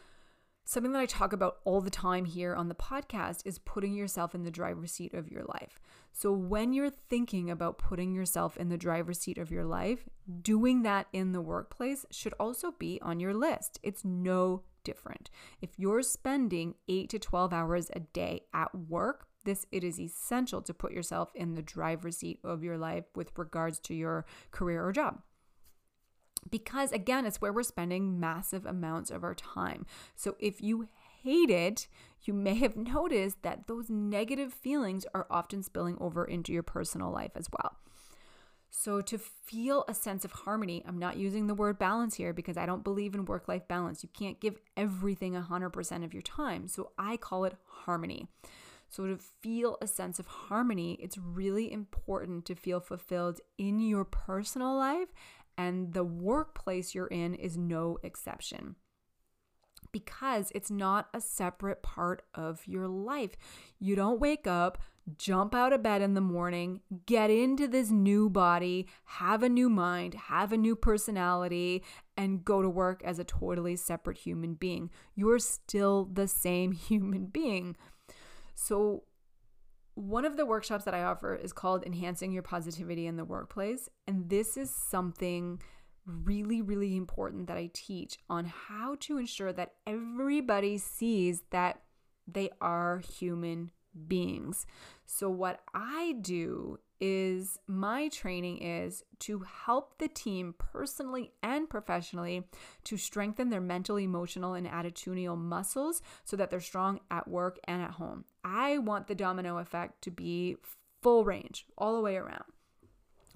Something 0.67 0.93
that 0.93 0.99
I 0.99 1.05
talk 1.05 1.31
about 1.31 1.57
all 1.63 1.79
the 1.79 1.91
time 1.91 2.25
here 2.25 2.55
on 2.55 2.69
the 2.69 2.75
podcast 2.75 3.45
is 3.45 3.59
putting 3.59 3.93
yourself 3.93 4.33
in 4.33 4.43
the 4.43 4.49
driver's 4.49 4.91
seat 4.91 5.13
of 5.13 5.29
your 5.29 5.43
life. 5.43 5.79
So, 6.11 6.31
when 6.31 6.73
you're 6.73 6.89
thinking 6.89 7.51
about 7.51 7.77
putting 7.77 8.11
yourself 8.13 8.57
in 8.57 8.69
the 8.69 8.77
driver's 8.77 9.19
seat 9.19 9.37
of 9.37 9.51
your 9.51 9.63
life, 9.63 10.09
doing 10.41 10.81
that 10.81 11.05
in 11.13 11.33
the 11.33 11.41
workplace 11.41 12.03
should 12.09 12.33
also 12.39 12.71
be 12.71 12.99
on 13.03 13.19
your 13.19 13.35
list. 13.35 13.79
It's 13.83 14.03
no 14.03 14.63
different. 14.83 15.29
If 15.61 15.69
you're 15.77 16.01
spending 16.01 16.73
8 16.87 17.09
to 17.09 17.19
12 17.19 17.53
hours 17.53 17.91
a 17.93 17.99
day 17.99 18.41
at 18.51 18.73
work, 18.73 19.27
this 19.43 19.67
it 19.71 19.83
is 19.83 19.99
essential 19.99 20.63
to 20.63 20.73
put 20.73 20.93
yourself 20.93 21.29
in 21.35 21.53
the 21.53 21.61
driver's 21.61 22.17
seat 22.17 22.39
of 22.43 22.63
your 22.63 22.79
life 22.79 23.05
with 23.15 23.37
regards 23.37 23.79
to 23.81 23.93
your 23.93 24.25
career 24.49 24.83
or 24.83 24.91
job 24.91 25.21
because 26.49 26.91
again, 26.91 27.25
it's 27.25 27.41
where 27.41 27.53
we're 27.53 27.63
spending 27.63 28.19
massive 28.19 28.65
amounts 28.65 29.11
of 29.11 29.23
our 29.23 29.35
time. 29.35 29.85
So 30.15 30.35
if 30.39 30.61
you 30.61 30.87
hate 31.23 31.49
it, 31.49 31.87
you 32.23 32.33
may 32.33 32.55
have 32.55 32.75
noticed 32.93 33.41
that 33.43 33.67
those 33.67 33.89
negative 33.89 34.53
feelings 34.53 35.05
are 35.13 35.27
often 35.29 35.63
spilling 35.63 35.97
over 35.99 36.23
into 36.25 36.53
your 36.53 36.63
personal 36.63 37.11
life 37.11 37.31
as 37.35 37.47
well. 37.51 37.77
So, 38.77 38.99
to 38.99 39.17
feel 39.17 39.85
a 39.87 39.93
sense 39.93 40.25
of 40.25 40.33
harmony, 40.33 40.83
I'm 40.85 40.99
not 40.99 41.15
using 41.15 41.47
the 41.47 41.55
word 41.55 41.79
balance 41.79 42.15
here 42.15 42.33
because 42.33 42.57
I 42.57 42.65
don't 42.65 42.83
believe 42.83 43.15
in 43.15 43.23
work 43.23 43.47
life 43.47 43.65
balance. 43.69 44.03
You 44.03 44.09
can't 44.09 44.41
give 44.41 44.59
everything 44.75 45.33
100% 45.33 46.03
of 46.03 46.13
your 46.13 46.21
time. 46.21 46.67
So, 46.67 46.91
I 46.97 47.15
call 47.15 47.45
it 47.45 47.55
harmony. 47.65 48.27
So, 48.89 49.07
to 49.07 49.17
feel 49.17 49.77
a 49.81 49.87
sense 49.87 50.19
of 50.19 50.27
harmony, 50.27 50.97
it's 51.01 51.17
really 51.17 51.71
important 51.71 52.43
to 52.45 52.55
feel 52.55 52.81
fulfilled 52.81 53.39
in 53.57 53.79
your 53.79 54.03
personal 54.03 54.75
life 54.75 55.07
and 55.57 55.93
the 55.93 56.03
workplace 56.03 56.93
you're 56.95 57.07
in 57.07 57.35
is 57.35 57.57
no 57.57 57.97
exception. 58.03 58.75
because 59.91 60.51
it's 60.53 60.69
not 60.71 61.07
a 61.13 61.21
separate 61.21 61.81
part 61.81 62.21
of 62.33 62.67
your 62.67 62.87
life. 62.87 63.31
You 63.79 63.95
don't 63.95 64.19
wake 64.19 64.45
up, 64.45 64.77
jump 65.17 65.55
out 65.55 65.71
of 65.71 65.83
bed 65.83 66.01
in 66.01 66.15
the 66.15 66.21
morning, 66.21 66.81
get 67.05 67.29
into 67.29 67.67
this 67.67 67.91
new 67.91 68.29
body, 68.29 68.87
have 69.05 69.41
a 69.43 69.47
new 69.49 69.69
mind, 69.69 70.13
have 70.15 70.51
a 70.51 70.57
new 70.57 70.75
personality, 70.75 71.83
and 72.17 72.43
go 72.43 72.61
to 72.61 72.69
work 72.69 73.01
as 73.05 73.19
a 73.19 73.23
totally 73.23 73.75
separate 73.77 74.17
human 74.17 74.55
being. 74.55 74.89
You're 75.15 75.39
still 75.39 76.09
the 76.11 76.27
same 76.27 76.71
human 76.89 77.27
being. 77.27 77.77
So, 78.53 79.03
one 79.95 80.25
of 80.25 80.37
the 80.37 80.45
workshops 80.45 80.85
that 80.85 80.93
I 80.93 81.03
offer 81.03 81.35
is 81.35 81.53
called 81.53 81.83
Enhancing 81.85 82.31
Your 82.31 82.43
Positivity 82.43 83.07
in 83.07 83.15
the 83.15 83.25
Workplace. 83.25 83.89
And 84.07 84.29
this 84.29 84.57
is 84.57 84.69
something 84.89 85.61
really, 86.05 86.61
really 86.61 86.95
important 86.95 87.47
that 87.47 87.57
I 87.57 87.71
teach 87.73 88.17
on 88.29 88.45
how 88.45 88.95
to 89.01 89.17
ensure 89.17 89.53
that 89.53 89.73
everybody 89.87 90.77
sees 90.77 91.43
that 91.51 91.81
they 92.27 92.49
are 92.61 92.99
human 92.99 93.71
beings. 94.07 94.65
So, 95.05 95.29
what 95.29 95.61
I 95.73 96.15
do 96.21 96.79
is 96.99 97.57
my 97.67 98.07
training 98.09 98.59
is 98.59 99.03
to 99.19 99.39
help 99.65 99.97
the 99.97 100.07
team 100.07 100.55
personally 100.57 101.31
and 101.43 101.69
professionally 101.69 102.43
to 102.85 102.97
strengthen 102.97 103.49
their 103.49 103.61
mental, 103.61 103.97
emotional, 103.97 104.53
and 104.53 104.67
attitudinal 104.67 105.37
muscles 105.37 106.01
so 106.23 106.37
that 106.37 106.49
they're 106.49 106.59
strong 106.59 106.99
at 107.11 107.27
work 107.27 107.59
and 107.65 107.81
at 107.81 107.91
home. 107.91 108.25
I 108.45 108.77
want 108.77 109.07
the 109.07 109.15
domino 109.15 109.57
effect 109.57 110.03
to 110.03 110.11
be 110.11 110.57
full 111.01 111.25
range 111.25 111.65
all 111.77 111.95
the 111.95 112.01
way 112.01 112.15
around. 112.15 112.43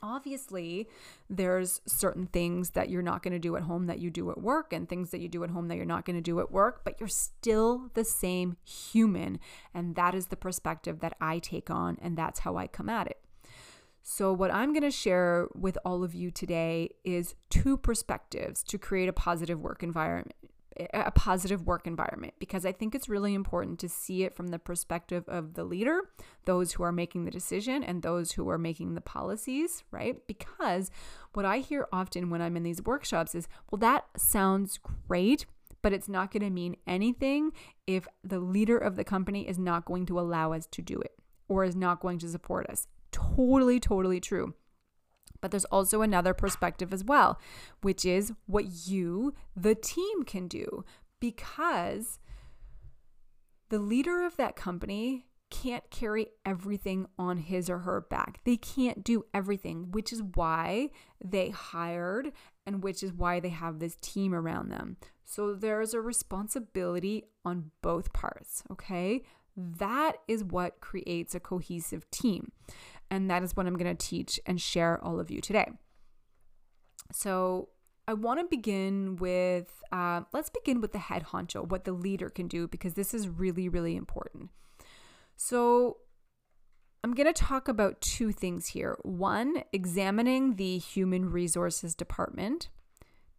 Obviously, 0.01 0.87
there's 1.29 1.81
certain 1.85 2.27
things 2.27 2.69
that 2.69 2.89
you're 2.89 3.01
not 3.01 3.21
going 3.21 3.33
to 3.33 3.39
do 3.39 3.57
at 3.57 3.63
home 3.63 3.87
that 3.87 3.99
you 3.99 4.09
do 4.09 4.31
at 4.31 4.39
work, 4.39 4.71
and 4.71 4.87
things 4.87 5.09
that 5.09 5.19
you 5.19 5.27
do 5.27 5.43
at 5.43 5.49
home 5.49 5.67
that 5.67 5.75
you're 5.75 5.85
not 5.85 6.05
going 6.05 6.15
to 6.15 6.21
do 6.21 6.39
at 6.39 6.51
work, 6.51 6.85
but 6.85 6.97
you're 6.99 7.09
still 7.09 7.89
the 7.95 8.05
same 8.05 8.55
human. 8.63 9.39
And 9.73 9.95
that 9.95 10.15
is 10.15 10.27
the 10.27 10.37
perspective 10.37 10.99
that 10.99 11.17
I 11.19 11.39
take 11.39 11.69
on, 11.69 11.97
and 12.01 12.15
that's 12.15 12.41
how 12.41 12.55
I 12.55 12.67
come 12.67 12.87
at 12.87 13.07
it. 13.07 13.19
So, 14.01 14.31
what 14.31 14.53
I'm 14.53 14.71
going 14.71 14.83
to 14.83 14.91
share 14.91 15.49
with 15.53 15.77
all 15.83 16.03
of 16.03 16.15
you 16.15 16.31
today 16.31 16.91
is 17.03 17.35
two 17.49 17.75
perspectives 17.75 18.63
to 18.63 18.77
create 18.77 19.09
a 19.09 19.13
positive 19.13 19.59
work 19.59 19.83
environment 19.83 20.33
a 20.93 21.11
positive 21.11 21.65
work 21.65 21.87
environment 21.87 22.33
because 22.39 22.65
I 22.65 22.71
think 22.71 22.95
it's 22.95 23.09
really 23.09 23.33
important 23.33 23.79
to 23.79 23.89
see 23.89 24.23
it 24.23 24.35
from 24.35 24.47
the 24.47 24.59
perspective 24.59 25.23
of 25.27 25.53
the 25.53 25.63
leader, 25.63 26.01
those 26.45 26.73
who 26.73 26.83
are 26.83 26.91
making 26.91 27.25
the 27.25 27.31
decision, 27.31 27.83
and 27.83 28.01
those 28.01 28.33
who 28.33 28.49
are 28.49 28.57
making 28.57 28.95
the 28.95 29.01
policies, 29.01 29.83
right? 29.91 30.15
Because 30.27 30.91
what 31.33 31.45
I 31.45 31.59
hear 31.59 31.87
often 31.91 32.29
when 32.29 32.41
I'm 32.41 32.57
in 32.57 32.63
these 32.63 32.83
workshops 32.83 33.35
is, 33.35 33.47
well, 33.71 33.79
that 33.79 34.05
sounds 34.17 34.79
great, 35.07 35.45
but 35.81 35.93
it's 35.93 36.09
not 36.09 36.31
going 36.31 36.43
to 36.43 36.49
mean 36.49 36.75
anything 36.87 37.51
if 37.87 38.07
the 38.23 38.39
leader 38.39 38.77
of 38.77 38.95
the 38.95 39.03
company 39.03 39.47
is 39.47 39.57
not 39.57 39.85
going 39.85 40.05
to 40.07 40.19
allow 40.19 40.53
us 40.53 40.67
to 40.71 40.81
do 40.81 40.99
it 40.99 41.13
or 41.47 41.63
is 41.63 41.75
not 41.75 41.99
going 41.99 42.19
to 42.19 42.29
support 42.29 42.69
us. 42.69 42.87
Totally, 43.11 43.79
totally 43.79 44.19
true. 44.19 44.53
But 45.41 45.51
there's 45.51 45.65
also 45.65 46.01
another 46.01 46.33
perspective 46.33 46.93
as 46.93 47.03
well, 47.03 47.39
which 47.81 48.05
is 48.05 48.33
what 48.45 48.87
you, 48.87 49.33
the 49.55 49.75
team, 49.75 50.23
can 50.23 50.47
do 50.47 50.83
because 51.19 52.19
the 53.69 53.79
leader 53.79 54.25
of 54.25 54.37
that 54.37 54.55
company 54.55 55.25
can't 55.49 55.89
carry 55.89 56.27
everything 56.45 57.07
on 57.17 57.37
his 57.37 57.69
or 57.69 57.79
her 57.79 58.01
back. 58.01 58.39
They 58.43 58.57
can't 58.57 59.03
do 59.03 59.25
everything, 59.33 59.91
which 59.91 60.13
is 60.13 60.21
why 60.21 60.89
they 61.23 61.49
hired 61.49 62.31
and 62.65 62.83
which 62.83 63.01
is 63.01 63.13
why 63.13 63.39
they 63.39 63.49
have 63.49 63.79
this 63.79 63.97
team 64.01 64.33
around 64.33 64.69
them. 64.69 64.97
So 65.25 65.53
there's 65.53 65.93
a 65.93 66.01
responsibility 66.01 67.25
on 67.43 67.71
both 67.81 68.13
parts, 68.13 68.63
okay? 68.71 69.23
That 69.55 70.17
is 70.27 70.43
what 70.43 70.81
creates 70.81 71.35
a 71.35 71.39
cohesive 71.39 72.09
team. 72.11 72.51
And 73.11 73.29
that 73.29 73.43
is 73.43 73.55
what 73.55 73.65
I'm 73.65 73.75
going 73.75 73.95
to 73.95 74.07
teach 74.07 74.39
and 74.45 74.61
share 74.61 75.03
all 75.03 75.19
of 75.19 75.31
you 75.31 75.41
today. 75.41 75.67
So, 77.11 77.69
I 78.07 78.13
want 78.13 78.39
to 78.39 78.45
begin 78.47 79.17
with, 79.17 79.83
uh, 79.91 80.21
let's 80.33 80.49
begin 80.49 80.81
with 80.81 80.93
the 80.93 80.99
head 80.99 81.25
honcho, 81.25 81.67
what 81.67 81.83
the 81.83 81.91
leader 81.91 82.29
can 82.29 82.47
do, 82.47 82.67
because 82.67 82.95
this 82.95 83.13
is 83.13 83.29
really, 83.29 83.69
really 83.69 83.95
important. 83.95 84.49
So, 85.35 85.97
I'm 87.03 87.13
going 87.13 87.31
to 87.31 87.41
talk 87.41 87.67
about 87.67 88.01
two 88.01 88.31
things 88.31 88.67
here. 88.67 88.97
One, 89.03 89.63
examining 89.71 90.55
the 90.55 90.77
human 90.77 91.31
resources 91.31 91.95
department. 91.95 92.69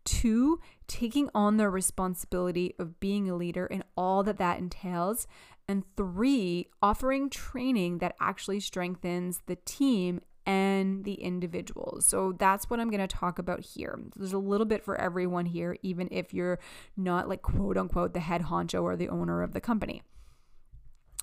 Two, 0.05 0.61
taking 0.87 1.29
on 1.35 1.59
the 1.59 1.69
responsibility 1.69 2.75
of 2.79 2.99
being 3.01 3.29
a 3.29 3.37
leader 3.37 3.67
and 3.67 3.85
all 3.97 4.23
that 4.23 4.39
that 4.39 4.59
entails. 4.59 5.27
And 5.71 5.85
three, 5.97 6.67
offering 6.83 7.31
training 7.31 7.99
that 7.99 8.17
actually 8.19 8.59
strengthens 8.59 9.41
the 9.47 9.55
team 9.55 10.21
and 10.45 11.05
the 11.05 11.15
individuals. 11.15 12.05
So 12.07 12.35
that's 12.37 12.69
what 12.69 12.81
I'm 12.81 12.91
going 12.91 13.07
to 13.07 13.07
talk 13.07 13.39
about 13.39 13.61
here. 13.61 13.97
There's 14.17 14.33
a 14.33 14.39
little 14.39 14.67
bit 14.67 14.83
for 14.85 15.01
everyone 15.01 15.47
here, 15.47 15.77
even 15.83 16.09
if 16.11 16.35
you're 16.35 16.59
not 16.97 17.29
like 17.29 17.43
quote 17.43 17.77
unquote 17.77 18.15
the 18.15 18.19
head 18.19 18.47
honcho 18.47 18.83
or 18.83 18.97
the 18.97 19.11
owner 19.11 19.43
of 19.43 19.53
the 19.53 19.61
company. 19.61 20.03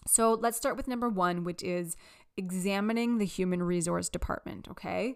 So 0.07 0.31
let's 0.35 0.55
start 0.55 0.77
with 0.77 0.87
number 0.87 1.09
one, 1.09 1.43
which 1.43 1.61
is 1.61 1.97
examining 2.37 3.17
the 3.17 3.25
human 3.25 3.61
resource 3.61 4.07
department. 4.07 4.69
Okay. 4.71 5.15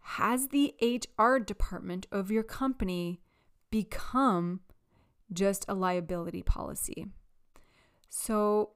Has 0.00 0.48
the 0.48 0.74
HR 0.80 1.36
department 1.36 2.06
of 2.10 2.30
your 2.30 2.42
company 2.42 3.20
become 3.70 4.60
just 5.30 5.66
a 5.68 5.74
liability 5.74 6.42
policy? 6.42 7.08
So 8.10 8.72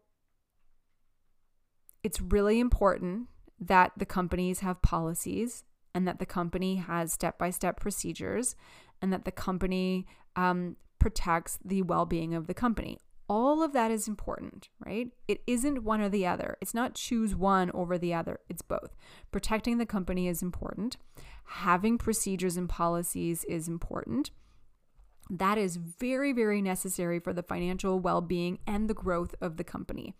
it's 2.02 2.20
really 2.20 2.60
important 2.60 3.28
that 3.60 3.92
the 3.96 4.06
companies 4.06 4.60
have 4.60 4.80
policies 4.80 5.64
and 5.94 6.08
that 6.08 6.18
the 6.18 6.26
company 6.26 6.76
has 6.76 7.12
step 7.12 7.38
by 7.38 7.50
step 7.50 7.78
procedures 7.78 8.56
and 9.02 9.12
that 9.12 9.24
the 9.24 9.32
company 9.32 10.06
um, 10.36 10.76
protects 10.98 11.58
the 11.64 11.82
well 11.82 12.06
being 12.06 12.34
of 12.34 12.46
the 12.46 12.54
company. 12.54 12.98
All 13.26 13.62
of 13.62 13.72
that 13.72 13.90
is 13.90 14.06
important, 14.06 14.68
right? 14.84 15.08
It 15.26 15.40
isn't 15.46 15.82
one 15.82 16.00
or 16.00 16.10
the 16.10 16.26
other. 16.26 16.56
It's 16.60 16.74
not 16.74 16.94
choose 16.94 17.34
one 17.34 17.70
over 17.72 17.96
the 17.96 18.12
other, 18.12 18.40
it's 18.48 18.62
both. 18.62 18.94
Protecting 19.32 19.78
the 19.78 19.86
company 19.86 20.28
is 20.28 20.42
important, 20.42 20.96
having 21.44 21.98
procedures 21.98 22.56
and 22.56 22.68
policies 22.68 23.44
is 23.44 23.66
important. 23.66 24.30
That 25.30 25.58
is 25.58 25.76
very, 25.76 26.32
very 26.32 26.60
necessary 26.60 27.18
for 27.18 27.32
the 27.32 27.42
financial 27.42 27.98
well 27.98 28.20
being 28.20 28.58
and 28.66 28.88
the 28.88 28.94
growth 28.94 29.34
of 29.40 29.56
the 29.56 29.64
company. 29.64 30.14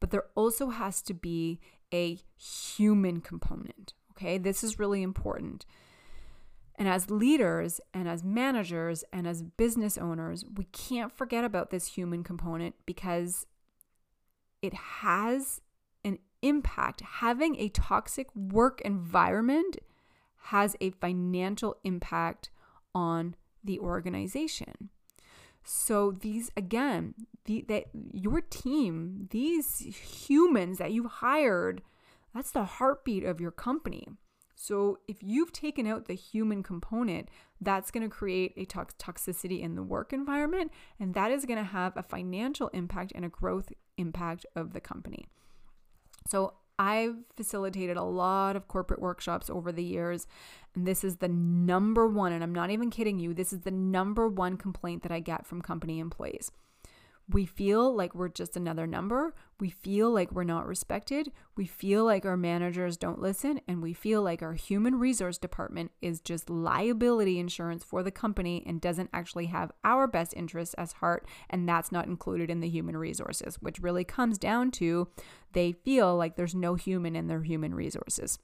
But 0.00 0.10
there 0.10 0.24
also 0.34 0.70
has 0.70 1.02
to 1.02 1.14
be 1.14 1.60
a 1.92 2.18
human 2.36 3.20
component. 3.20 3.92
Okay, 4.12 4.38
this 4.38 4.64
is 4.64 4.78
really 4.78 5.02
important. 5.02 5.66
And 6.76 6.88
as 6.88 7.10
leaders 7.10 7.80
and 7.92 8.08
as 8.08 8.24
managers 8.24 9.04
and 9.12 9.26
as 9.26 9.42
business 9.42 9.98
owners, 9.98 10.44
we 10.56 10.64
can't 10.64 11.12
forget 11.12 11.44
about 11.44 11.70
this 11.70 11.86
human 11.86 12.24
component 12.24 12.74
because 12.86 13.46
it 14.62 14.74
has 14.74 15.60
an 16.04 16.18
impact. 16.40 17.02
Having 17.02 17.56
a 17.56 17.68
toxic 17.68 18.34
work 18.34 18.80
environment 18.80 19.78
has 20.44 20.74
a 20.80 20.90
financial 20.90 21.76
impact 21.84 22.50
on 22.94 23.36
the 23.64 23.78
organization. 23.78 24.90
So 25.64 26.12
these 26.12 26.50
again, 26.56 27.14
the 27.44 27.64
that 27.68 27.84
your 28.12 28.40
team, 28.40 29.28
these 29.30 29.78
humans 29.78 30.78
that 30.78 30.92
you 30.92 31.08
hired, 31.08 31.82
that's 32.34 32.50
the 32.50 32.64
heartbeat 32.64 33.24
of 33.24 33.40
your 33.40 33.52
company. 33.52 34.08
So 34.54 34.98
if 35.08 35.16
you've 35.20 35.52
taken 35.52 35.88
out 35.88 36.06
the 36.06 36.14
human 36.14 36.62
component, 36.62 37.28
that's 37.60 37.90
going 37.90 38.08
to 38.08 38.14
create 38.14 38.52
a 38.56 38.64
tox- 38.64 38.94
toxicity 38.94 39.60
in 39.60 39.74
the 39.74 39.82
work 39.82 40.12
environment 40.12 40.70
and 41.00 41.14
that 41.14 41.32
is 41.32 41.44
going 41.46 41.58
to 41.58 41.64
have 41.64 41.96
a 41.96 42.02
financial 42.02 42.68
impact 42.68 43.12
and 43.14 43.24
a 43.24 43.28
growth 43.28 43.72
impact 43.98 44.46
of 44.54 44.72
the 44.72 44.80
company. 44.80 45.26
So 46.28 46.54
I've 46.78 47.16
facilitated 47.36 47.96
a 47.96 48.04
lot 48.04 48.56
of 48.56 48.68
corporate 48.68 49.00
workshops 49.00 49.50
over 49.50 49.72
the 49.72 49.84
years, 49.84 50.26
and 50.74 50.86
this 50.86 51.04
is 51.04 51.16
the 51.16 51.28
number 51.28 52.06
one, 52.06 52.32
and 52.32 52.42
I'm 52.42 52.54
not 52.54 52.70
even 52.70 52.90
kidding 52.90 53.18
you, 53.18 53.34
this 53.34 53.52
is 53.52 53.60
the 53.60 53.70
number 53.70 54.28
one 54.28 54.56
complaint 54.56 55.02
that 55.02 55.12
I 55.12 55.20
get 55.20 55.46
from 55.46 55.62
company 55.62 55.98
employees. 55.98 56.50
We 57.28 57.46
feel 57.46 57.94
like 57.94 58.14
we're 58.14 58.28
just 58.28 58.56
another 58.56 58.86
number. 58.86 59.34
We 59.60 59.70
feel 59.70 60.10
like 60.10 60.32
we're 60.32 60.44
not 60.44 60.66
respected. 60.66 61.30
We 61.56 61.66
feel 61.66 62.04
like 62.04 62.26
our 62.26 62.36
managers 62.36 62.96
don't 62.96 63.20
listen. 63.20 63.60
And 63.68 63.80
we 63.80 63.92
feel 63.92 64.22
like 64.22 64.42
our 64.42 64.54
human 64.54 64.98
resource 64.98 65.38
department 65.38 65.92
is 66.02 66.20
just 66.20 66.50
liability 66.50 67.38
insurance 67.38 67.84
for 67.84 68.02
the 68.02 68.10
company 68.10 68.62
and 68.66 68.80
doesn't 68.80 69.10
actually 69.12 69.46
have 69.46 69.72
our 69.84 70.06
best 70.08 70.34
interests 70.36 70.74
as 70.74 70.94
heart. 70.94 71.26
And 71.48 71.68
that's 71.68 71.92
not 71.92 72.06
included 72.06 72.50
in 72.50 72.60
the 72.60 72.68
human 72.68 72.96
resources, 72.96 73.56
which 73.60 73.78
really 73.78 74.04
comes 74.04 74.36
down 74.36 74.72
to 74.72 75.08
they 75.52 75.72
feel 75.72 76.16
like 76.16 76.36
there's 76.36 76.54
no 76.54 76.74
human 76.74 77.14
in 77.14 77.28
their 77.28 77.42
human 77.42 77.74
resources. 77.74 78.38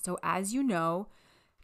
So, 0.00 0.18
as 0.22 0.52
you 0.52 0.62
know, 0.62 1.08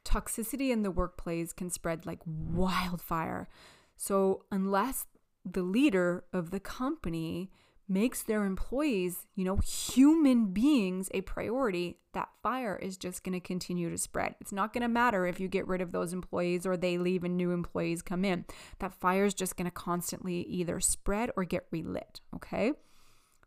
toxicity 0.05 0.71
in 0.71 0.83
the 0.83 0.91
workplace 0.91 1.53
can 1.53 1.71
spread 1.71 2.07
like 2.07 2.21
wildfire. 2.25 3.49
So, 3.97 4.45
unless 4.51 5.07
the 5.45 5.63
leader 5.63 6.25
of 6.33 6.51
the 6.51 6.61
company 6.61 7.51
makes 7.91 8.23
their 8.23 8.45
employees, 8.45 9.27
you 9.35 9.45
know, 9.45 9.57
human 9.57 10.53
beings 10.53 11.11
a 11.13 11.21
priority, 11.23 11.99
that 12.15 12.29
fire 12.41 12.77
is 12.77 12.97
just 12.97 13.25
going 13.25 13.33
to 13.33 13.41
continue 13.41 13.91
to 13.91 13.99
spread. 13.99 14.37
It's 14.41 14.53
not 14.53 14.73
going 14.73 14.83
to 14.83 14.89
matter 14.89 15.27
if 15.27 15.41
you 15.41 15.49
get 15.49 15.67
rid 15.67 15.81
of 15.81 15.91
those 15.91 16.13
employees 16.13 16.65
or 16.65 16.77
they 16.77 16.99
leave 16.99 17.25
and 17.25 17.37
new 17.37 17.51
employees 17.51 18.01
come 18.01 18.25
in. 18.25 18.45
That 18.79 18.95
fire 18.95 19.25
is 19.25 19.35
just 19.35 19.57
going 19.57 19.65
to 19.65 19.73
constantly 19.73 20.43
either 20.43 20.79
spread 20.79 21.33
or 21.37 21.43
get 21.43 21.67
relit, 21.73 22.21
okay? 22.35 22.73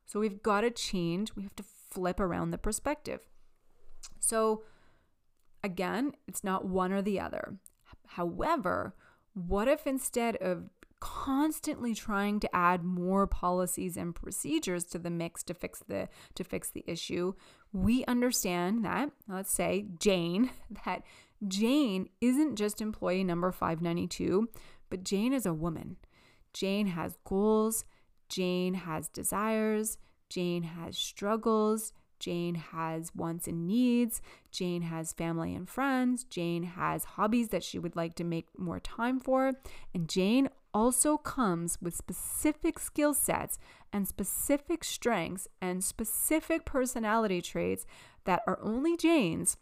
So 0.05 0.19
we've 0.19 0.43
got 0.43 0.61
to 0.61 0.71
change. 0.71 1.33
We 1.37 1.43
have 1.43 1.55
to 1.55 1.63
flip 1.89 2.19
around 2.19 2.51
the 2.51 2.57
perspective. 2.57 3.21
So 4.19 4.63
again, 5.63 6.13
it's 6.27 6.43
not 6.43 6.65
one 6.65 6.91
or 6.91 7.01
the 7.01 7.19
other. 7.19 7.55
However, 8.07 8.95
what 9.33 9.67
if 9.67 9.87
instead 9.87 10.35
of 10.37 10.69
constantly 10.99 11.93
trying 11.93 12.39
to 12.39 12.55
add 12.55 12.83
more 12.83 13.27
policies 13.27 13.97
and 13.97 14.15
procedures 14.15 14.85
to 14.85 14.97
the 14.97 15.09
mix 15.09 15.43
to 15.43 15.53
fix 15.53 15.83
the 15.89 16.07
to 16.33 16.45
fix 16.45 16.69
the 16.69 16.81
issue 16.87 17.33
we 17.73 18.05
understand 18.05 18.85
that 18.85 19.11
let's 19.27 19.51
say 19.51 19.85
jane 19.99 20.49
that 20.85 21.03
jane 21.45 22.07
isn't 22.21 22.55
just 22.55 22.79
employee 22.79 23.21
number 23.21 23.51
592 23.51 24.47
but 24.93 25.03
jane 25.03 25.33
is 25.33 25.47
a 25.47 25.55
woman. 25.55 25.97
Jane 26.53 26.85
has 26.85 27.17
goals. 27.25 27.83
Jane 28.29 28.75
has 28.75 29.09
desires. 29.09 29.97
Jane 30.29 30.61
has 30.61 30.95
struggles 30.95 31.93
Jane 32.23 32.55
has 32.55 33.13
wants 33.13 33.49
and 33.49 33.67
needs. 33.67 34.21
Jane 34.49 34.83
has 34.83 35.11
family 35.11 35.53
and 35.53 35.67
friends. 35.67 36.23
Jane 36.23 36.63
has 36.63 37.03
hobbies 37.03 37.49
that 37.49 37.65
she 37.65 37.77
would 37.77 37.97
like 37.97 38.15
to 38.15 38.23
make 38.23 38.47
more 38.57 38.79
time 38.79 39.19
for. 39.19 39.51
And 39.93 40.07
Jane 40.07 40.47
also 40.73 41.17
comes 41.17 41.77
with 41.81 41.93
specific 41.93 42.79
skill 42.79 43.13
sets 43.13 43.59
and 43.91 44.07
specific 44.07 44.85
strengths 44.85 45.49
and 45.61 45.83
specific 45.83 46.63
personality 46.63 47.41
traits 47.41 47.85
that 48.23 48.41
are 48.47 48.59
only 48.61 48.95
Jane's 48.95 49.57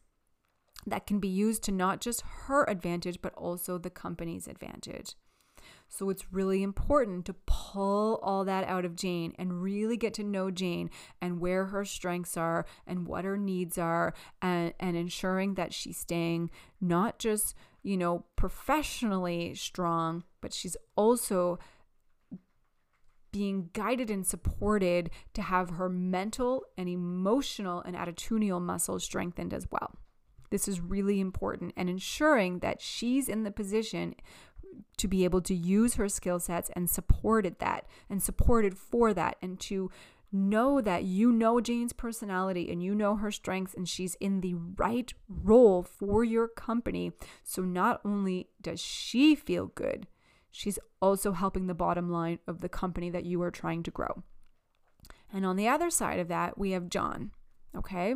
that 0.85 1.07
can 1.07 1.19
be 1.19 1.27
used 1.27 1.63
to 1.63 1.71
not 1.71 1.99
just 1.99 2.21
her 2.45 2.63
advantage, 2.69 3.23
but 3.23 3.33
also 3.33 3.79
the 3.79 3.89
company's 3.89 4.47
advantage. 4.47 5.15
So 5.93 6.09
it's 6.09 6.31
really 6.31 6.63
important 6.63 7.25
to 7.25 7.35
pull 7.45 8.21
all 8.23 8.45
that 8.45 8.63
out 8.63 8.85
of 8.85 8.95
Jane 8.95 9.33
and 9.37 9.61
really 9.61 9.97
get 9.97 10.13
to 10.15 10.23
know 10.23 10.49
Jane 10.49 10.89
and 11.21 11.41
where 11.41 11.65
her 11.65 11.83
strengths 11.83 12.37
are 12.37 12.65
and 12.87 13.05
what 13.05 13.25
her 13.25 13.37
needs 13.37 13.77
are 13.77 14.13
and, 14.41 14.73
and 14.79 14.95
ensuring 14.95 15.55
that 15.55 15.73
she's 15.73 15.97
staying 15.97 16.49
not 16.79 17.19
just, 17.19 17.55
you 17.83 17.97
know, 17.97 18.23
professionally 18.37 19.53
strong, 19.53 20.23
but 20.39 20.53
she's 20.53 20.77
also 20.95 21.59
being 23.33 23.69
guided 23.73 24.09
and 24.09 24.25
supported 24.25 25.09
to 25.33 25.41
have 25.41 25.71
her 25.71 25.89
mental 25.89 26.63
and 26.77 26.87
emotional 26.87 27.81
and 27.81 27.97
attitudinal 27.97 28.61
muscles 28.61 29.03
strengthened 29.03 29.53
as 29.53 29.67
well. 29.69 29.97
This 30.51 30.67
is 30.67 30.81
really 30.81 31.21
important 31.21 31.73
and 31.77 31.89
ensuring 31.89 32.59
that 32.59 32.81
she's 32.81 33.29
in 33.29 33.43
the 33.43 33.51
position 33.51 34.15
to 34.97 35.07
be 35.07 35.23
able 35.23 35.41
to 35.41 35.55
use 35.55 35.95
her 35.95 36.09
skill 36.09 36.39
sets 36.39 36.69
and 36.75 36.89
supported 36.89 37.59
that 37.59 37.85
and 38.09 38.21
supported 38.21 38.77
for 38.77 39.13
that 39.13 39.37
and 39.41 39.59
to 39.59 39.89
know 40.31 40.79
that 40.79 41.03
you 41.03 41.31
know 41.31 41.59
Jane's 41.59 41.93
personality 41.93 42.71
and 42.71 42.81
you 42.81 42.95
know 42.95 43.17
her 43.17 43.31
strengths 43.31 43.73
and 43.73 43.87
she's 43.87 44.15
in 44.15 44.41
the 44.41 44.53
right 44.53 45.13
role 45.27 45.83
for 45.83 46.23
your 46.23 46.47
company. 46.47 47.11
So 47.43 47.63
not 47.63 47.99
only 48.05 48.47
does 48.61 48.79
she 48.79 49.35
feel 49.35 49.67
good, 49.67 50.07
she's 50.49 50.79
also 51.01 51.33
helping 51.33 51.67
the 51.67 51.73
bottom 51.73 52.09
line 52.09 52.39
of 52.47 52.61
the 52.61 52.69
company 52.69 53.09
that 53.09 53.25
you 53.25 53.41
are 53.41 53.51
trying 53.51 53.83
to 53.83 53.91
grow. 53.91 54.23
And 55.33 55.45
on 55.45 55.55
the 55.55 55.67
other 55.67 55.89
side 55.89 56.19
of 56.19 56.27
that, 56.29 56.57
we 56.57 56.71
have 56.71 56.89
John. 56.89 57.31
Okay. 57.75 58.15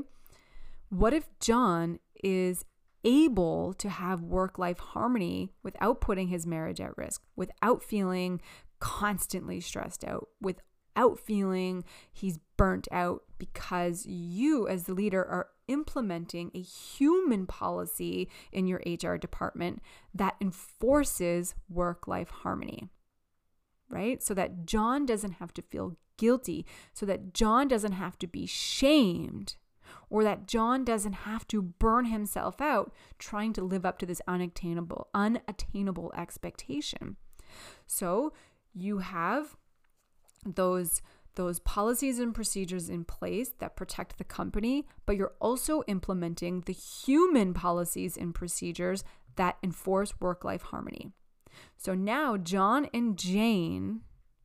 What 0.89 1.13
if 1.13 1.27
John 1.39 2.00
is 2.24 2.65
able 3.06 3.74
to 3.76 3.88
have 3.88 4.22
work 4.22 4.58
life 4.58 4.80
harmony 4.80 5.52
without 5.63 6.02
putting 6.02 6.28
his 6.28 6.46
marriage 6.46 6.82
at 6.82 6.98
risk, 6.98 7.22
without 7.36 7.84
feeling 7.84 8.41
constantly 8.80 9.62
stressed 9.62 10.04
out, 10.04 10.28
without 10.41 11.20
feeling 11.20 11.86
he's 12.12 12.39
burnt 12.58 12.88
out 12.91 13.24
because 13.38 14.06
you, 14.06 14.68
as 14.68 14.84
the 14.84 14.94
leader, 14.94 15.24
are 15.24 15.50
implementing 15.68 16.52
a 16.54 16.62
human 16.62 17.46
policy 17.46 18.30
in 18.52 18.68
your 18.68 18.82
HR 18.86 19.15
department 19.15 19.82
that 20.13 20.36
enforces 20.41 21.56
work 21.70 22.08
life 22.08 22.30
harmony. 22.30 22.89
Right? 23.88 24.22
So 24.22 24.34
that 24.34 24.65
John 24.65 25.06
doesn't 25.06 25.34
have 25.34 25.54
to 25.54 25.62
feel 25.62 25.98
guilty, 26.18 26.65
so 26.94 27.06
that 27.06 27.34
John 27.34 27.68
doesn't 27.68 27.91
have 27.91 28.18
to 28.20 28.28
be 28.28 28.46
shamed 28.48 29.58
or 30.15 30.23
that 30.23 30.47
John 30.47 30.86
doesn't 30.86 31.12
have 31.12 31.45
to 31.49 31.62
burn 31.62 32.06
himself 32.06 32.62
out 32.62 32.93
trying 33.19 33.51
to 33.51 33.62
live 33.62 33.86
up 33.86 33.99
to 33.99 34.06
this 34.06 34.21
unattainable 34.30 35.10
unattainable 35.13 36.13
expectation. 36.15 37.17
So, 37.86 38.32
you 38.73 38.99
have 38.99 39.58
those 40.45 41.01
those 41.36 41.60
policies 41.60 42.17
and 42.17 42.34
procedures 42.34 42.89
in 42.89 43.04
place 43.04 43.51
that 43.60 43.75
protect 43.75 44.17
the 44.17 44.23
company, 44.23 44.88
but 45.06 45.17
you're 45.17 45.36
also 45.41 45.84
implementing 45.86 46.62
the 46.62 46.71
human 46.71 47.54
policies 47.54 48.15
and 48.15 48.34
procedures 48.34 49.04
that 49.36 49.58
enforce 49.62 50.13
work 50.21 50.45
life 50.45 50.62
harmony. 50.62 51.12
So 51.75 51.93
now 51.93 52.38
John 52.38 52.88
and 52.93 53.17
Jane, 53.17 53.99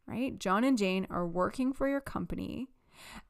right? 0.04 0.36
John 0.36 0.64
and 0.64 0.76
Jane 0.76 1.06
are 1.10 1.28
working 1.28 1.72
for 1.72 1.86
your 1.86 2.00
company 2.00 2.66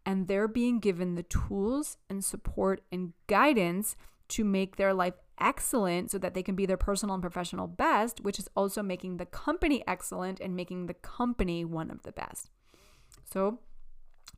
and 0.04 0.28
they're 0.28 0.48
being 0.48 0.78
given 0.80 1.14
the 1.14 1.22
tools 1.22 1.96
and 2.08 2.24
support 2.24 2.82
and 2.90 3.12
guidance 3.26 3.96
to 4.28 4.44
make 4.44 4.76
their 4.76 4.94
life 4.94 5.14
excellent 5.40 6.10
so 6.10 6.18
that 6.18 6.34
they 6.34 6.42
can 6.42 6.54
be 6.54 6.66
their 6.66 6.76
personal 6.76 7.14
and 7.14 7.22
professional 7.22 7.66
best, 7.66 8.20
which 8.20 8.38
is 8.38 8.48
also 8.54 8.82
making 8.82 9.16
the 9.16 9.26
company 9.26 9.82
excellent 9.86 10.38
and 10.40 10.54
making 10.54 10.86
the 10.86 10.94
company 10.94 11.64
one 11.64 11.90
of 11.90 12.02
the 12.02 12.12
best. 12.12 12.50
So, 13.32 13.60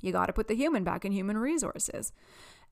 you 0.01 0.13
got 0.13 0.27
to 0.27 0.33
put 0.33 0.49
the 0.49 0.55
human 0.55 0.85
back 0.85 1.05
in 1.05 1.13
human 1.13 1.39
resources. 1.39 2.13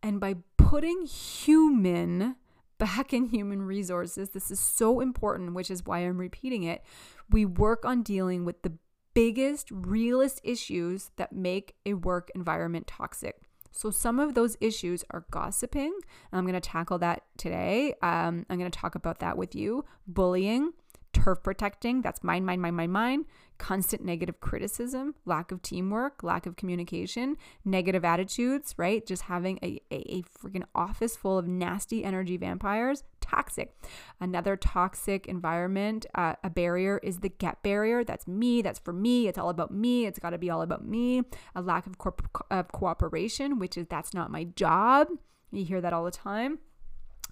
And 0.03 0.21
by 0.21 0.37
putting 0.57 1.07
human 1.07 2.37
back 2.79 3.13
in 3.13 3.27
human 3.27 3.63
resources, 3.63 4.31
this 4.31 4.51
is 4.51 4.59
so 4.59 5.01
important, 5.01 5.55
which 5.55 5.71
is 5.71 5.85
why 5.85 5.99
I'm 5.99 6.19
repeating 6.19 6.63
it. 6.63 6.83
We 7.29 7.45
work 7.45 7.85
on 7.85 8.03
dealing 8.03 8.45
with 8.45 8.63
the 8.63 8.73
biggest, 9.15 9.71
realest 9.71 10.41
issues 10.45 11.11
that 11.17 11.33
make 11.33 11.75
a 11.87 11.95
work 11.95 12.31
environment 12.35 12.87
toxic. 12.87 13.43
So, 13.73 13.91
some 13.91 14.19
of 14.19 14.35
those 14.35 14.57
issues 14.61 15.05
are 15.11 15.25
gossiping. 15.31 15.97
I'm 16.33 16.45
going 16.45 16.55
to 16.55 16.61
tackle 16.61 16.99
that 16.99 17.23
today. 17.37 17.95
Um, 18.03 18.45
I'm 18.51 18.59
going 18.59 18.71
to 18.71 18.79
talk 18.79 18.95
about 18.95 19.21
that 19.21 19.37
with 19.37 19.55
you. 19.55 19.85
Bullying, 20.07 20.73
turf 21.13 21.43
protecting, 21.43 22.03
that's 22.03 22.25
mine, 22.25 22.45
mine, 22.45 22.61
mine, 22.61 22.75
mine, 22.75 22.91
mine. 22.91 23.25
Constant 23.61 24.03
negative 24.03 24.41
criticism, 24.41 25.15
lack 25.27 25.53
of 25.53 25.61
teamwork, 25.61 26.23
lack 26.23 26.47
of 26.47 26.57
communication, 26.57 27.37
negative 27.63 28.07
attitudes, 28.07 28.75
right? 28.79 29.05
Just 29.05 29.25
having 29.25 29.59
a, 29.63 29.79
a, 29.93 29.97
a 30.17 30.23
freaking 30.23 30.65
office 30.75 31.15
full 31.15 31.37
of 31.37 31.47
nasty 31.47 32.03
energy 32.03 32.39
vampires, 32.39 33.05
toxic. 33.21 33.77
Another 34.19 34.57
toxic 34.57 35.27
environment, 35.27 36.07
uh, 36.15 36.37
a 36.43 36.49
barrier 36.49 37.01
is 37.03 37.19
the 37.19 37.29
get 37.29 37.63
barrier. 37.63 38.03
That's 38.03 38.27
me, 38.27 38.63
that's 38.63 38.79
for 38.79 38.95
me, 38.95 39.29
it's 39.29 39.39
all 39.39 39.51
about 39.51 39.71
me, 39.71 40.07
it's 40.07 40.19
got 40.19 40.31
to 40.31 40.39
be 40.39 40.49
all 40.49 40.63
about 40.63 40.87
me. 40.87 41.23
A 41.55 41.61
lack 41.61 41.87
of, 41.87 41.99
corp- 41.99 42.47
of 42.51 42.73
cooperation, 42.73 43.59
which 43.59 43.77
is 43.77 43.87
that's 43.89 44.15
not 44.15 44.31
my 44.31 44.45
job. 44.45 45.09
You 45.53 45.67
hear 45.67 45.83
that 45.83 45.93
all 45.93 46.05
the 46.05 46.11
time 46.11 46.61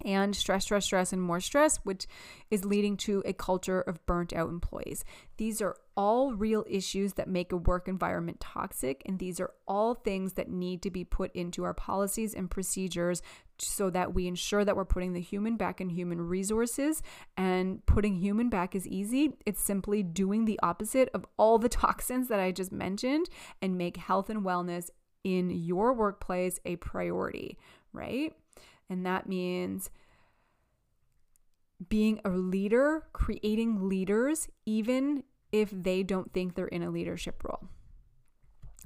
and 0.05 0.35
stress, 0.35 0.65
stress, 0.65 0.85
stress, 0.85 1.13
and 1.13 1.23
more 1.23 1.41
stress, 1.41 1.79
which 1.79 2.07
is 2.51 2.65
leading 2.65 2.97
to 2.97 3.23
a 3.27 3.33
culture 3.33 3.81
of 3.81 4.05
burnt 4.07 4.33
out 4.33 4.49
employees. 4.49 5.05
These 5.37 5.61
are 5.61 5.77
all 5.99 6.33
real 6.33 6.65
issues 6.71 7.15
that 7.15 7.27
make 7.27 7.51
a 7.51 7.57
work 7.57 7.89
environment 7.89 8.39
toxic, 8.39 9.03
and 9.05 9.19
these 9.19 9.41
are 9.41 9.51
all 9.67 9.95
things 9.95 10.35
that 10.35 10.49
need 10.49 10.81
to 10.81 10.93
be 10.93 11.03
put 11.03 11.35
into 11.35 11.65
our 11.65 11.75
policies 11.75 12.35
and 12.35 12.49
procedures 12.49 13.21
so 13.59 13.91
that 13.91 14.15
we 14.15 14.29
ensure 14.29 14.65
that 14.65 14.77
we're 14.77 14.85
putting 14.85 15.13
the 15.13 15.21
human 15.21 15.57
back 15.57 15.81
in 15.81 15.89
human 15.89 16.21
resources. 16.21 17.03
And 17.37 17.85
putting 17.85 18.15
human 18.15 18.49
back 18.49 18.77
is 18.77 18.87
easy, 18.87 19.33
it's 19.45 19.61
simply 19.61 20.05
doing 20.05 20.45
the 20.45 20.61
opposite 20.63 21.11
of 21.13 21.27
all 21.37 21.59
the 21.59 21.69
toxins 21.69 22.29
that 22.29 22.39
I 22.39 22.53
just 22.53 22.71
mentioned 22.71 23.29
and 23.61 23.77
make 23.77 23.97
health 23.97 24.31
and 24.31 24.45
wellness 24.45 24.91
in 25.25 25.51
your 25.51 25.93
workplace 25.93 26.61
a 26.65 26.77
priority, 26.77 27.59
right? 27.93 28.33
And 28.89 29.05
that 29.05 29.29
means 29.29 29.91
being 31.89 32.21
a 32.25 32.31
leader, 32.31 33.05
creating 33.13 33.89
leaders, 33.89 34.49
even 34.65 35.25
if 35.53 35.71
they 35.71 36.03
don't 36.03 36.33
think 36.33 36.55
they're 36.55 36.67
in 36.67 36.83
a 36.83 36.91
leadership 36.91 37.43
role. 37.45 37.69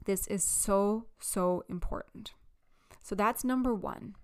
This 0.05 0.27
is 0.27 0.42
so, 0.42 1.07
so 1.20 1.64
important. 1.68 2.35
So 3.03 3.14
that's 3.14 3.44
number 3.44 3.75
one. 3.75 4.14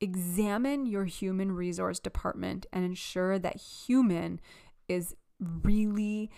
Examine 0.00 0.86
your 0.86 1.04
human 1.04 1.52
resource 1.52 1.98
department 1.98 2.66
and 2.72 2.84
ensure 2.84 3.38
that 3.38 3.56
human 3.56 4.40
is 4.88 5.14
really 5.38 6.30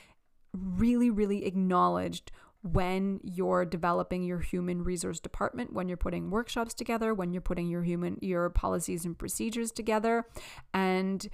really, 0.54 1.10
really 1.10 1.44
acknowledged 1.44 2.30
when 2.62 3.18
you're 3.24 3.64
developing 3.64 4.22
your 4.22 4.38
human 4.38 4.84
resource 4.84 5.18
department, 5.18 5.72
when 5.72 5.88
you're 5.88 5.96
putting 5.96 6.30
workshops 6.30 6.74
together, 6.74 7.12
when 7.12 7.32
you're 7.32 7.42
putting 7.42 7.68
your 7.68 7.82
human 7.82 8.18
your 8.20 8.50
policies 8.50 9.04
and 9.04 9.18
procedures 9.18 9.72
together, 9.72 10.26
and 10.72 11.28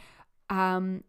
um, 0.49 1.05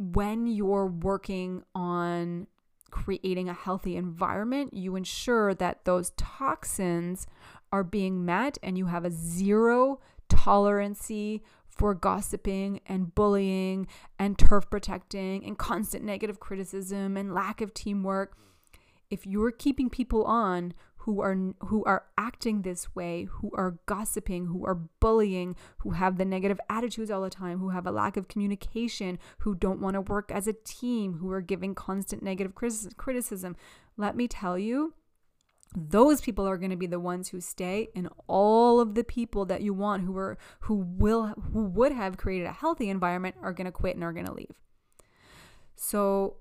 when 0.00 0.46
you're 0.46 0.86
working 0.86 1.62
on 1.74 2.46
creating 2.90 3.50
a 3.50 3.54
healthy 3.54 3.96
environment, 3.96 4.72
you 4.72 4.96
ensure 4.96 5.52
that 5.54 5.84
those 5.84 6.10
toxins 6.16 7.26
are 7.70 7.84
being 7.84 8.24
met 8.24 8.56
and 8.62 8.78
you 8.78 8.86
have 8.86 9.04
a 9.04 9.10
zero 9.10 10.00
tolerancy 10.30 11.42
for 11.68 11.94
gossiping 11.94 12.80
and 12.86 13.14
bullying 13.14 13.86
and 14.18 14.38
turf 14.38 14.70
protecting 14.70 15.44
and 15.44 15.58
constant 15.58 16.02
negative 16.02 16.40
criticism 16.40 17.18
and 17.18 17.34
lack 17.34 17.60
of 17.60 17.74
teamwork. 17.74 18.38
If 19.10 19.26
you're 19.26 19.50
keeping 19.50 19.90
people 19.90 20.24
on 20.24 20.72
who 21.04 21.20
are 21.22 21.36
who 21.60 21.82
are 21.84 22.04
acting 22.18 22.60
this 22.60 22.94
way, 22.94 23.24
who 23.24 23.50
are 23.54 23.78
gossiping, 23.86 24.46
who 24.46 24.66
are 24.66 24.74
bullying, 24.74 25.56
who 25.78 25.90
have 25.90 26.18
the 26.18 26.24
negative 26.26 26.60
attitudes 26.68 27.10
all 27.10 27.22
the 27.22 27.30
time, 27.30 27.58
who 27.58 27.70
have 27.70 27.86
a 27.86 27.90
lack 27.90 28.18
of 28.18 28.28
communication, 28.28 29.18
who 29.38 29.54
don't 29.54 29.80
want 29.80 29.94
to 29.94 30.02
work 30.02 30.30
as 30.30 30.46
a 30.46 30.52
team, 30.52 31.14
who 31.14 31.30
are 31.30 31.40
giving 31.40 31.74
constant 31.74 32.22
negative 32.22 32.54
criticism, 32.54 33.56
let 33.96 34.14
me 34.14 34.28
tell 34.28 34.58
you, 34.58 34.92
those 35.74 36.20
people 36.20 36.46
are 36.46 36.58
going 36.58 36.70
to 36.70 36.76
be 36.76 36.86
the 36.86 37.00
ones 37.00 37.28
who 37.28 37.40
stay 37.40 37.88
and 37.94 38.08
all 38.26 38.78
of 38.78 38.94
the 38.94 39.04
people 39.04 39.44
that 39.46 39.62
you 39.62 39.72
want 39.72 40.04
who 40.04 40.16
are 40.16 40.36
who 40.60 40.74
will 40.74 41.28
who 41.52 41.64
would 41.64 41.92
have 41.92 42.18
created 42.18 42.46
a 42.46 42.52
healthy 42.52 42.90
environment 42.90 43.36
are 43.40 43.52
going 43.52 43.66
to 43.66 43.72
quit 43.72 43.94
and 43.94 44.04
are 44.04 44.12
going 44.12 44.26
to 44.26 44.34
leave. 44.34 44.60
So 45.76 46.36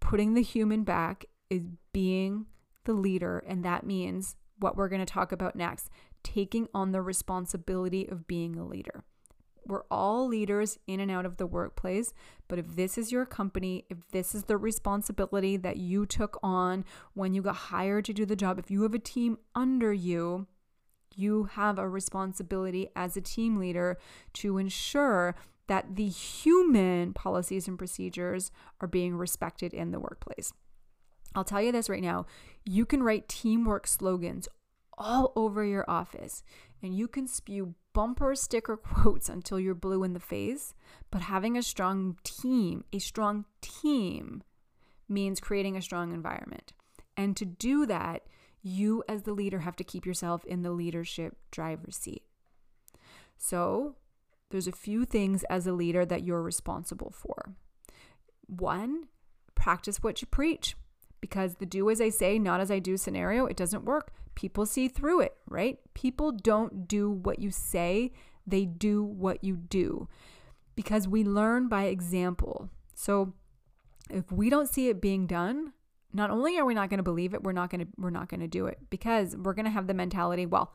putting 0.00 0.32
the 0.32 0.42
human 0.42 0.84
back 0.84 1.26
is 1.50 1.64
being 1.92 2.46
the 2.84 2.92
leader. 2.92 3.42
And 3.46 3.64
that 3.64 3.84
means 3.84 4.36
what 4.58 4.76
we're 4.76 4.88
going 4.88 5.04
to 5.04 5.12
talk 5.12 5.32
about 5.32 5.56
next 5.56 5.90
taking 6.22 6.68
on 6.74 6.92
the 6.92 7.00
responsibility 7.00 8.06
of 8.08 8.26
being 8.26 8.56
a 8.56 8.66
leader. 8.66 9.04
We're 9.66 9.84
all 9.90 10.26
leaders 10.26 10.78
in 10.86 10.98
and 10.98 11.10
out 11.10 11.26
of 11.26 11.36
the 11.36 11.46
workplace, 11.46 12.14
but 12.48 12.58
if 12.58 12.74
this 12.74 12.96
is 12.96 13.12
your 13.12 13.26
company, 13.26 13.84
if 13.90 13.98
this 14.12 14.34
is 14.34 14.44
the 14.44 14.56
responsibility 14.56 15.58
that 15.58 15.76
you 15.76 16.06
took 16.06 16.38
on 16.42 16.86
when 17.12 17.34
you 17.34 17.42
got 17.42 17.56
hired 17.56 18.06
to 18.06 18.14
do 18.14 18.24
the 18.24 18.34
job, 18.34 18.58
if 18.58 18.70
you 18.70 18.82
have 18.82 18.94
a 18.94 18.98
team 18.98 19.38
under 19.54 19.92
you, 19.92 20.46
you 21.14 21.44
have 21.44 21.78
a 21.78 21.88
responsibility 21.88 22.88
as 22.96 23.16
a 23.16 23.20
team 23.20 23.56
leader 23.56 23.98
to 24.34 24.56
ensure 24.56 25.34
that 25.66 25.96
the 25.96 26.08
human 26.08 27.12
policies 27.12 27.68
and 27.68 27.76
procedures 27.76 28.50
are 28.80 28.88
being 28.88 29.16
respected 29.16 29.74
in 29.74 29.90
the 29.90 30.00
workplace. 30.00 30.52
I'll 31.34 31.44
tell 31.44 31.62
you 31.62 31.72
this 31.72 31.88
right 31.88 32.02
now 32.02 32.26
you 32.64 32.84
can 32.84 33.02
write 33.02 33.28
teamwork 33.28 33.86
slogans 33.86 34.46
all 34.98 35.32
over 35.36 35.64
your 35.64 35.84
office 35.88 36.42
and 36.82 36.94
you 36.94 37.08
can 37.08 37.26
spew 37.26 37.74
bumper 37.94 38.34
sticker 38.34 38.76
quotes 38.76 39.28
until 39.28 39.58
you're 39.58 39.74
blue 39.74 40.04
in 40.04 40.12
the 40.12 40.20
face. 40.20 40.74
But 41.10 41.22
having 41.22 41.56
a 41.56 41.62
strong 41.62 42.18
team, 42.22 42.84
a 42.92 42.98
strong 42.98 43.46
team, 43.60 44.42
means 45.08 45.40
creating 45.40 45.76
a 45.76 45.82
strong 45.82 46.12
environment. 46.12 46.74
And 47.16 47.36
to 47.38 47.46
do 47.46 47.86
that, 47.86 48.26
you 48.62 49.02
as 49.08 49.22
the 49.22 49.32
leader 49.32 49.60
have 49.60 49.76
to 49.76 49.84
keep 49.84 50.04
yourself 50.04 50.44
in 50.44 50.62
the 50.62 50.70
leadership 50.70 51.36
driver's 51.50 51.96
seat. 51.96 52.24
So, 53.38 53.94
there's 54.50 54.66
a 54.66 54.72
few 54.72 55.04
things 55.04 55.44
as 55.44 55.66
a 55.66 55.72
leader 55.72 56.04
that 56.04 56.24
you're 56.24 56.42
responsible 56.42 57.10
for. 57.10 57.54
One, 58.46 59.08
practice 59.54 60.02
what 60.02 60.20
you 60.20 60.26
preach 60.26 60.74
because 61.20 61.56
the 61.56 61.66
do 61.66 61.90
as 61.90 62.00
I 62.00 62.08
say, 62.08 62.38
not 62.38 62.60
as 62.60 62.70
I 62.70 62.78
do 62.78 62.96
scenario, 62.96 63.46
it 63.46 63.56
doesn't 63.56 63.84
work. 63.84 64.12
People 64.34 64.66
see 64.66 64.88
through 64.88 65.20
it, 65.20 65.36
right? 65.48 65.78
People 65.94 66.32
don't 66.32 66.86
do 66.86 67.10
what 67.10 67.38
you 67.38 67.50
say, 67.50 68.12
they 68.46 68.64
do 68.64 69.02
what 69.02 69.42
you 69.42 69.56
do 69.56 70.08
because 70.78 71.08
we 71.08 71.24
learn 71.24 71.68
by 71.68 71.84
example. 71.84 72.70
So 72.94 73.34
if 74.08 74.30
we 74.30 74.48
don't 74.48 74.68
see 74.68 74.88
it 74.88 75.00
being 75.00 75.26
done, 75.26 75.72
not 76.12 76.30
only 76.30 76.56
are 76.56 76.64
we 76.64 76.74
not 76.74 76.88
going 76.88 76.98
to 76.98 77.04
believe 77.04 77.34
it, 77.34 77.42
we're 77.42 77.52
not 77.52 77.70
going 77.70 77.80
to 77.80 77.88
we're 77.96 78.10
not 78.10 78.28
going 78.28 78.40
to 78.40 78.48
do 78.48 78.66
it 78.66 78.78
because 78.88 79.36
we're 79.36 79.54
going 79.54 79.64
to 79.64 79.72
have 79.72 79.86
the 79.86 79.94
mentality, 79.94 80.46
well, 80.46 80.72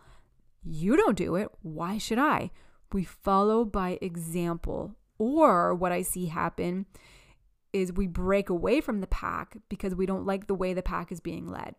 you 0.63 0.95
don't 0.95 1.17
do 1.17 1.35
it, 1.35 1.49
why 1.61 1.97
should 1.97 2.19
I? 2.19 2.51
We 2.91 3.03
follow 3.03 3.65
by 3.65 3.97
example. 4.01 4.95
Or 5.17 5.73
what 5.73 5.91
I 5.91 6.01
see 6.01 6.25
happen 6.25 6.85
is 7.73 7.91
we 7.91 8.07
break 8.07 8.49
away 8.49 8.79
from 8.79 9.01
the 9.01 9.07
pack 9.07 9.57
because 9.67 9.95
we 9.95 10.05
don't 10.05 10.25
like 10.25 10.47
the 10.47 10.55
way 10.55 10.73
the 10.73 10.83
pack 10.83 11.11
is 11.11 11.19
being 11.19 11.47
led. 11.47 11.75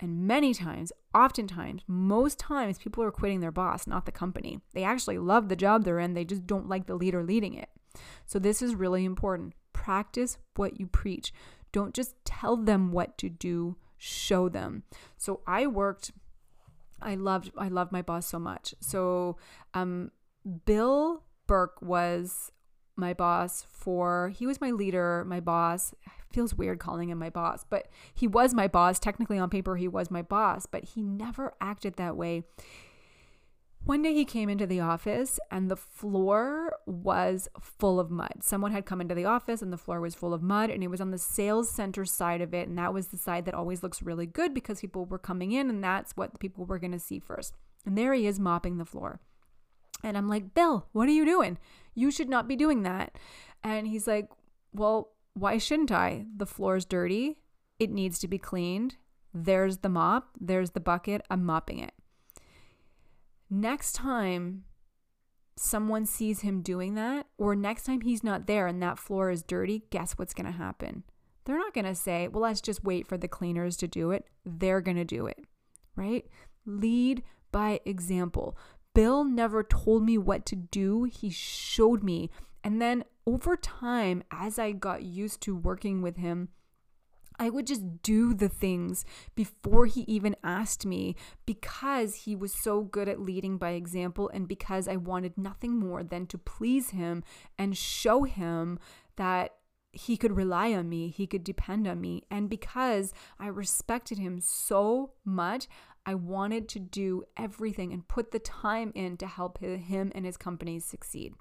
And 0.00 0.26
many 0.26 0.54
times, 0.54 0.92
oftentimes, 1.14 1.82
most 1.86 2.38
times, 2.38 2.78
people 2.78 3.04
are 3.04 3.12
quitting 3.12 3.40
their 3.40 3.52
boss, 3.52 3.86
not 3.86 4.06
the 4.06 4.12
company. 4.12 4.60
They 4.72 4.82
actually 4.82 5.18
love 5.18 5.48
the 5.48 5.56
job 5.56 5.84
they're 5.84 6.00
in, 6.00 6.14
they 6.14 6.24
just 6.24 6.46
don't 6.46 6.68
like 6.68 6.86
the 6.86 6.96
leader 6.96 7.22
leading 7.22 7.54
it. 7.54 7.68
So, 8.26 8.38
this 8.38 8.60
is 8.60 8.74
really 8.74 9.04
important. 9.04 9.54
Practice 9.72 10.38
what 10.56 10.80
you 10.80 10.86
preach. 10.86 11.32
Don't 11.70 11.94
just 11.94 12.16
tell 12.24 12.56
them 12.56 12.90
what 12.90 13.16
to 13.18 13.28
do, 13.28 13.76
show 13.96 14.48
them. 14.48 14.82
So, 15.16 15.40
I 15.46 15.68
worked, 15.68 16.10
I 17.00 17.14
loved, 17.14 17.52
I 17.56 17.68
loved 17.68 17.92
my 17.92 18.02
boss 18.02 18.26
so 18.26 18.40
much. 18.40 18.74
So, 18.80 19.36
um, 19.74 20.10
Bill 20.66 21.22
Burke 21.46 21.80
was 21.80 22.50
my 22.96 23.14
boss 23.14 23.66
for 23.70 24.32
he 24.36 24.46
was 24.46 24.60
my 24.60 24.70
leader, 24.70 25.24
my 25.26 25.40
boss. 25.40 25.94
Feels 26.32 26.54
weird 26.54 26.80
calling 26.80 27.10
him 27.10 27.18
my 27.18 27.30
boss, 27.30 27.64
but 27.68 27.88
he 28.12 28.26
was 28.26 28.54
my 28.54 28.66
boss. 28.66 28.98
Technically 28.98 29.38
on 29.38 29.50
paper 29.50 29.76
he 29.76 29.88
was 29.88 30.10
my 30.10 30.22
boss, 30.22 30.66
but 30.66 30.84
he 30.84 31.02
never 31.02 31.54
acted 31.60 31.96
that 31.96 32.16
way. 32.16 32.44
One 33.84 34.00
day 34.00 34.14
he 34.14 34.24
came 34.24 34.48
into 34.48 34.66
the 34.66 34.80
office 34.80 35.38
and 35.50 35.70
the 35.70 35.76
floor 35.76 36.74
was 36.86 37.48
full 37.60 38.00
of 38.00 38.10
mud. 38.10 38.36
Someone 38.40 38.72
had 38.72 38.86
come 38.86 39.02
into 39.02 39.14
the 39.14 39.26
office 39.26 39.60
and 39.60 39.70
the 39.70 39.76
floor 39.76 40.00
was 40.00 40.14
full 40.14 40.32
of 40.32 40.42
mud 40.42 40.70
and 40.70 40.82
it 40.82 40.88
was 40.88 41.02
on 41.02 41.10
the 41.10 41.18
sales 41.18 41.68
center 41.70 42.06
side 42.06 42.40
of 42.40 42.54
it 42.54 42.66
and 42.66 42.78
that 42.78 42.94
was 42.94 43.08
the 43.08 43.18
side 43.18 43.44
that 43.44 43.52
always 43.52 43.82
looks 43.82 44.00
really 44.02 44.24
good 44.24 44.54
because 44.54 44.80
people 44.80 45.04
were 45.04 45.18
coming 45.18 45.52
in 45.52 45.68
and 45.68 45.84
that's 45.84 46.16
what 46.16 46.40
people 46.40 46.64
were 46.64 46.78
going 46.78 46.92
to 46.92 46.98
see 46.98 47.18
first. 47.18 47.52
And 47.84 47.98
there 47.98 48.14
he 48.14 48.26
is 48.26 48.40
mopping 48.40 48.78
the 48.78 48.86
floor. 48.86 49.20
And 50.04 50.18
I'm 50.18 50.28
like, 50.28 50.54
Bill, 50.54 50.86
what 50.92 51.08
are 51.08 51.12
you 51.12 51.24
doing? 51.24 51.56
You 51.94 52.10
should 52.10 52.28
not 52.28 52.46
be 52.46 52.56
doing 52.56 52.82
that. 52.82 53.16
And 53.62 53.88
he's 53.88 54.06
like, 54.06 54.28
Well, 54.72 55.12
why 55.32 55.56
shouldn't 55.58 55.90
I? 55.90 56.26
The 56.36 56.46
floor's 56.46 56.84
dirty. 56.84 57.38
It 57.78 57.90
needs 57.90 58.18
to 58.20 58.28
be 58.28 58.38
cleaned. 58.38 58.96
There's 59.32 59.78
the 59.78 59.88
mop. 59.88 60.28
There's 60.38 60.70
the 60.70 60.80
bucket. 60.80 61.22
I'm 61.30 61.44
mopping 61.44 61.78
it. 61.78 61.94
Next 63.50 63.94
time 63.94 64.64
someone 65.56 66.04
sees 66.04 66.40
him 66.40 66.60
doing 66.60 66.94
that, 66.96 67.26
or 67.38 67.54
next 67.54 67.84
time 67.84 68.00
he's 68.02 68.24
not 68.24 68.46
there 68.46 68.66
and 68.66 68.82
that 68.82 68.98
floor 68.98 69.30
is 69.30 69.42
dirty, 69.42 69.84
guess 69.90 70.12
what's 70.12 70.34
going 70.34 70.46
to 70.46 70.52
happen? 70.52 71.04
They're 71.44 71.58
not 71.58 71.74
going 71.74 71.84
to 71.84 71.94
say, 71.94 72.28
well, 72.28 72.42
let's 72.42 72.60
just 72.60 72.84
wait 72.84 73.06
for 73.06 73.16
the 73.16 73.28
cleaners 73.28 73.76
to 73.78 73.88
do 73.88 74.10
it. 74.10 74.26
They're 74.44 74.80
going 74.80 74.96
to 74.96 75.04
do 75.04 75.26
it, 75.26 75.38
right? 75.94 76.26
Lead 76.66 77.22
by 77.52 77.78
example. 77.84 78.56
Bill 78.94 79.24
never 79.24 79.62
told 79.62 80.04
me 80.04 80.16
what 80.16 80.46
to 80.46 80.56
do, 80.56 81.04
he 81.04 81.30
showed 81.30 82.02
me. 82.02 82.30
And 82.62 82.80
then 82.80 83.04
over 83.26 83.56
time, 83.56 84.22
as 84.30 84.58
I 84.58 84.72
got 84.72 85.02
used 85.02 85.40
to 85.42 85.56
working 85.56 86.00
with 86.00 86.16
him, 86.16 86.48
I 87.38 87.50
would 87.50 87.66
just 87.66 88.02
do 88.02 88.32
the 88.32 88.48
things 88.48 89.04
before 89.34 89.86
he 89.86 90.02
even 90.02 90.36
asked 90.44 90.86
me 90.86 91.16
because 91.46 92.14
he 92.14 92.36
was 92.36 92.52
so 92.54 92.82
good 92.82 93.08
at 93.08 93.20
leading 93.20 93.58
by 93.58 93.70
example 93.70 94.30
and 94.32 94.46
because 94.46 94.86
I 94.86 94.96
wanted 94.96 95.36
nothing 95.36 95.78
more 95.78 96.04
than 96.04 96.26
to 96.28 96.38
please 96.38 96.90
him 96.90 97.24
and 97.58 97.76
show 97.76 98.22
him 98.22 98.78
that 99.16 99.54
he 99.90 100.16
could 100.16 100.36
rely 100.36 100.72
on 100.72 100.88
me, 100.88 101.08
he 101.08 101.26
could 101.26 101.44
depend 101.44 101.86
on 101.86 102.00
me. 102.00 102.22
And 102.30 102.50
because 102.50 103.12
I 103.38 103.46
respected 103.46 104.18
him 104.18 104.40
so 104.40 105.12
much, 105.24 105.68
I 106.06 106.14
wanted 106.14 106.68
to 106.70 106.78
do 106.78 107.24
everything 107.36 107.92
and 107.92 108.06
put 108.06 108.30
the 108.30 108.38
time 108.38 108.92
in 108.94 109.16
to 109.18 109.26
help 109.26 109.58
him 109.58 110.12
and 110.14 110.24
his 110.24 110.36
companies 110.36 110.84
succeed. 110.84 111.34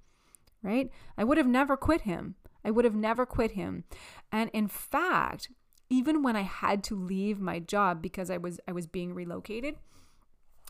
Right? 0.61 0.89
I 1.17 1.23
would 1.23 1.37
have 1.37 1.47
never 1.47 1.75
quit 1.75 2.01
him. 2.01 2.35
I 2.63 2.71
would 2.71 2.85
have 2.85 2.95
never 2.95 3.25
quit 3.25 3.51
him. 3.51 3.83
And 4.31 4.49
in 4.53 4.67
fact, 4.67 5.49
even 5.89 6.23
when 6.23 6.35
I 6.35 6.41
had 6.41 6.83
to 6.85 6.95
leave 6.95 7.39
my 7.39 7.59
job 7.59 8.01
because 8.01 8.29
I 8.29 8.37
was 8.37 8.59
I 8.67 8.71
was 8.71 8.87
being 8.87 9.13
relocated, 9.13 9.75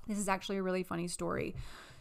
this 0.07 0.17
is 0.17 0.27
actually 0.27 0.57
a 0.57 0.63
really 0.63 0.83
funny 0.83 1.07
story. 1.07 1.55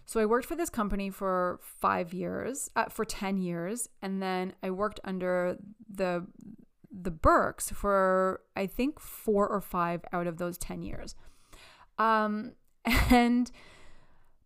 So 0.06 0.20
I 0.20 0.26
worked 0.26 0.46
for 0.46 0.56
this 0.56 0.70
company 0.70 1.10
for 1.10 1.60
5 1.62 2.12
years, 2.12 2.70
uh, 2.74 2.86
for 2.86 3.04
10 3.04 3.38
years, 3.38 3.88
and 4.00 4.20
then 4.20 4.54
I 4.62 4.70
worked 4.70 5.00
under 5.04 5.58
the 5.88 6.26
the 6.90 7.10
Burkes 7.10 7.70
for 7.70 8.40
I 8.56 8.66
think 8.66 9.00
4 9.00 9.48
or 9.48 9.60
5 9.60 10.04
out 10.12 10.26
of 10.26 10.38
those 10.38 10.58
10 10.58 10.82
years. 10.82 11.14
Um, 12.02 12.52
and 13.10 13.50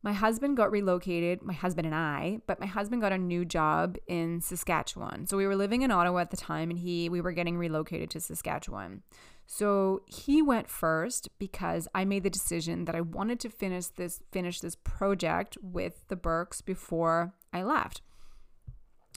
my 0.03 0.12
husband 0.12 0.57
got 0.57 0.71
relocated, 0.71 1.42
my 1.42 1.53
husband 1.53 1.87
and 1.87 1.95
I, 1.95 2.38
but 2.47 2.61
my 2.61 2.66
husband 2.66 3.03
got 3.03 3.12
a 3.12 3.19
new 3.19 3.45
job 3.45 3.97
in 4.07 4.40
Saskatchewan. 4.40 5.27
So 5.27 5.37
we 5.37 5.47
were 5.47 5.57
living 5.57 5.83
in 5.83 5.90
Ottawa 5.90 6.21
at 6.21 6.31
the 6.31 6.37
time 6.37 6.71
and 6.71 6.79
he 6.79 7.09
we 7.09 7.21
were 7.21 7.33
getting 7.33 7.59
relocated 7.59 8.11
to 8.11 8.21
Saskatchewan. 8.21 9.03
So 9.47 10.03
he 10.07 10.42
went 10.42 10.69
first 10.69 11.29
because 11.38 11.88
I 11.95 12.05
made 12.05 12.25
the 12.25 12.31
decision 12.31 12.85
that 12.85 12.95
I 12.95 13.01
wanted 13.01 13.40
to 13.40 13.49
finish 13.49 13.87
this 13.87 14.23
finish 14.31 14.61
this 14.61 14.77
project 14.77 15.57
with 15.62 16.07
the 16.09 16.16
Burkes 16.16 16.61
before 16.61 17.35
I 17.53 17.62
left. 17.62 18.03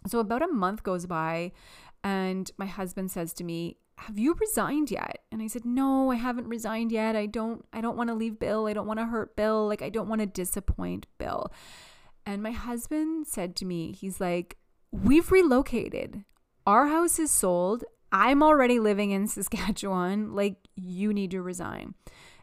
So 0.07 0.19
about 0.19 0.41
a 0.41 0.47
month 0.47 0.81
goes 0.83 1.05
by 1.05 1.51
and 2.03 2.49
my 2.57 2.65
husband 2.65 3.11
says 3.11 3.33
to 3.33 3.43
me, 3.43 3.77
have 3.99 4.17
you 4.17 4.33
resigned 4.39 4.91
yet? 4.91 5.19
And 5.31 5.41
i 5.41 5.47
said 5.47 5.65
no 5.65 6.11
i 6.11 6.15
haven't 6.15 6.47
resigned 6.47 6.91
yet. 6.91 7.15
I 7.15 7.25
don't 7.25 7.65
i 7.73 7.81
don't 7.81 7.97
want 7.97 8.09
to 8.09 8.15
leave 8.15 8.39
bill. 8.39 8.67
I 8.67 8.73
don't 8.73 8.87
want 8.87 8.99
to 8.99 9.05
hurt 9.05 9.35
bill. 9.35 9.67
Like 9.67 9.81
i 9.81 9.89
don't 9.89 10.07
want 10.07 10.21
to 10.21 10.27
disappoint 10.27 11.07
bill. 11.17 11.51
And 12.25 12.41
my 12.43 12.51
husband 12.51 13.27
said 13.27 13.55
to 13.57 13.65
me 13.65 13.91
he's 13.91 14.19
like 14.21 14.57
we've 14.91 15.31
relocated. 15.31 16.23
Our 16.65 16.87
house 16.87 17.19
is 17.19 17.31
sold. 17.31 17.83
I'm 18.11 18.41
already 18.41 18.79
living 18.79 19.11
in 19.11 19.27
saskatchewan. 19.35 20.33
Like 20.33 20.55
you 20.75 21.13
need 21.13 21.31
to 21.31 21.41
resign. 21.41 21.95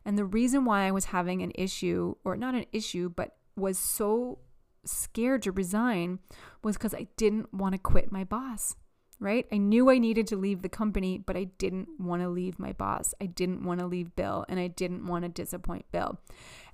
And 0.05 0.17
the 0.17 0.25
reason 0.25 0.65
why 0.65 0.83
i 0.83 0.91
was 0.91 1.07
having 1.07 1.43
an 1.43 1.53
issue 1.55 2.15
or 2.25 2.37
not 2.37 2.55
an 2.55 2.67
issue 2.73 3.09
but 3.09 3.37
was 3.57 3.79
so 3.79 4.39
scared 4.85 5.43
to 5.43 5.51
resign 5.51 6.21
was 6.63 6.77
because 6.77 6.95
i 6.95 7.09
didn't 7.17 7.53
want 7.53 7.73
to 7.73 7.79
quit 7.79 8.13
my 8.13 8.23
boss 8.23 8.77
right? 9.19 9.47
I 9.51 9.57
knew 9.57 9.91
I 9.91 9.99
needed 9.99 10.27
to 10.29 10.37
leave 10.37 10.63
the 10.63 10.69
company, 10.69 11.19
but 11.19 11.37
I 11.37 11.45
didn't 11.59 11.89
want 11.99 12.23
to 12.23 12.29
leave 12.29 12.59
my 12.59 12.73
boss. 12.73 13.15
I 13.21 13.27
didn't 13.27 13.65
want 13.65 13.81
to 13.81 13.87
leave 13.87 14.15
Bill, 14.17 14.45
and 14.49 14.61
I 14.61 14.69
didn't 14.69 15.07
want 15.07 15.25
to 15.25 15.29
disappoint 15.29 15.91
Bill. 15.91 16.19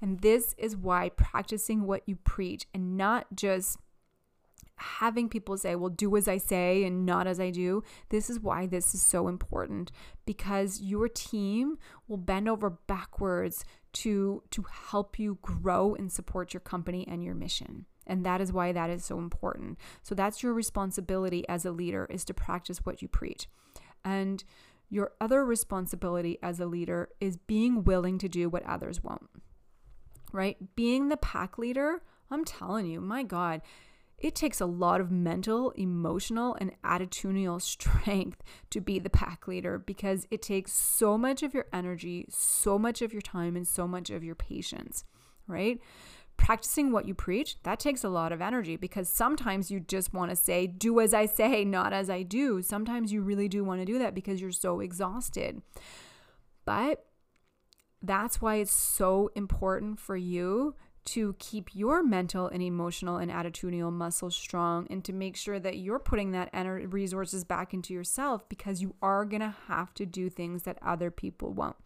And 0.00 0.20
this 0.20 0.54
is 0.58 0.76
why 0.76 1.10
practicing 1.10 1.86
what 1.86 2.02
you 2.06 2.16
preach 2.16 2.66
and 2.74 2.96
not 2.96 3.26
just 3.34 3.78
having 4.76 5.28
people 5.28 5.56
say, 5.56 5.76
well, 5.76 5.90
do 5.90 6.16
as 6.16 6.26
I 6.26 6.38
say 6.38 6.84
and 6.84 7.06
not 7.06 7.26
as 7.26 7.38
I 7.38 7.50
do. 7.50 7.84
This 8.08 8.28
is 8.28 8.40
why 8.40 8.66
this 8.66 8.94
is 8.94 9.02
so 9.02 9.28
important 9.28 9.92
because 10.26 10.80
your 10.80 11.08
team 11.08 11.78
will 12.08 12.16
bend 12.16 12.48
over 12.48 12.70
backwards 12.70 13.64
to 13.92 14.42
to 14.50 14.64
help 14.90 15.18
you 15.18 15.38
grow 15.42 15.94
and 15.94 16.10
support 16.10 16.52
your 16.52 16.60
company 16.60 17.06
and 17.06 17.22
your 17.22 17.34
mission. 17.34 17.86
And 18.06 18.24
that 18.24 18.40
is 18.40 18.52
why 18.52 18.72
that 18.72 18.90
is 18.90 19.04
so 19.04 19.18
important. 19.18 19.78
So 20.02 20.14
that's 20.14 20.42
your 20.42 20.52
responsibility 20.52 21.48
as 21.48 21.64
a 21.64 21.70
leader 21.70 22.06
is 22.10 22.24
to 22.26 22.34
practice 22.34 22.78
what 22.84 23.02
you 23.02 23.08
preach. 23.08 23.48
And 24.04 24.42
your 24.90 25.12
other 25.20 25.44
responsibility 25.44 26.38
as 26.42 26.60
a 26.60 26.66
leader 26.66 27.08
is 27.20 27.36
being 27.36 27.84
willing 27.84 28.18
to 28.18 28.28
do 28.28 28.48
what 28.48 28.66
others 28.66 29.02
won't. 29.02 29.30
Right? 30.32 30.56
Being 30.74 31.08
the 31.08 31.16
pack 31.16 31.58
leader, 31.58 32.02
I'm 32.30 32.44
telling 32.44 32.86
you, 32.86 33.00
my 33.00 33.22
God, 33.22 33.62
it 34.22 34.34
takes 34.34 34.60
a 34.60 34.66
lot 34.66 35.00
of 35.00 35.10
mental, 35.10 35.70
emotional, 35.72 36.56
and 36.60 36.72
attitudinal 36.82 37.60
strength 37.62 38.42
to 38.70 38.80
be 38.80 38.98
the 38.98 39.10
pack 39.10 39.48
leader 39.48 39.78
because 39.78 40.26
it 40.30 40.42
takes 40.42 40.72
so 40.72 41.18
much 41.18 41.42
of 41.42 41.52
your 41.52 41.66
energy, 41.72 42.26
so 42.30 42.78
much 42.78 43.02
of 43.02 43.12
your 43.12 43.22
time, 43.22 43.56
and 43.56 43.66
so 43.66 43.86
much 43.88 44.10
of 44.10 44.22
your 44.22 44.34
patience, 44.36 45.04
right? 45.46 45.80
Practicing 46.36 46.90
what 46.92 47.06
you 47.06 47.14
preach, 47.14 47.56
that 47.62 47.78
takes 47.78 48.02
a 48.02 48.08
lot 48.08 48.32
of 48.32 48.40
energy 48.40 48.76
because 48.76 49.08
sometimes 49.08 49.70
you 49.70 49.80
just 49.80 50.12
want 50.12 50.30
to 50.30 50.36
say, 50.36 50.66
do 50.66 51.00
as 51.00 51.14
I 51.14 51.26
say, 51.26 51.64
not 51.64 51.92
as 51.92 52.10
I 52.10 52.22
do. 52.22 52.62
Sometimes 52.62 53.12
you 53.12 53.22
really 53.22 53.48
do 53.48 53.62
want 53.64 53.80
to 53.80 53.84
do 53.84 53.98
that 53.98 54.14
because 54.14 54.40
you're 54.40 54.50
so 54.50 54.80
exhausted. 54.80 55.62
But 56.64 57.04
that's 58.02 58.42
why 58.42 58.56
it's 58.56 58.72
so 58.72 59.30
important 59.34 60.00
for 60.00 60.16
you 60.16 60.74
to 61.04 61.34
keep 61.38 61.74
your 61.74 62.02
mental 62.02 62.46
and 62.46 62.62
emotional 62.62 63.16
and 63.16 63.30
attitudinal 63.30 63.92
muscles 63.92 64.36
strong 64.36 64.86
and 64.88 65.04
to 65.04 65.12
make 65.12 65.36
sure 65.36 65.58
that 65.58 65.78
you're 65.78 65.98
putting 65.98 66.30
that 66.30 66.48
energy 66.52 66.86
resources 66.86 67.44
back 67.44 67.74
into 67.74 67.92
yourself 67.92 68.48
because 68.48 68.80
you 68.80 68.94
are 69.02 69.24
going 69.24 69.40
to 69.40 69.54
have 69.66 69.92
to 69.94 70.06
do 70.06 70.30
things 70.30 70.62
that 70.62 70.78
other 70.80 71.10
people 71.10 71.52
won't. 71.52 71.76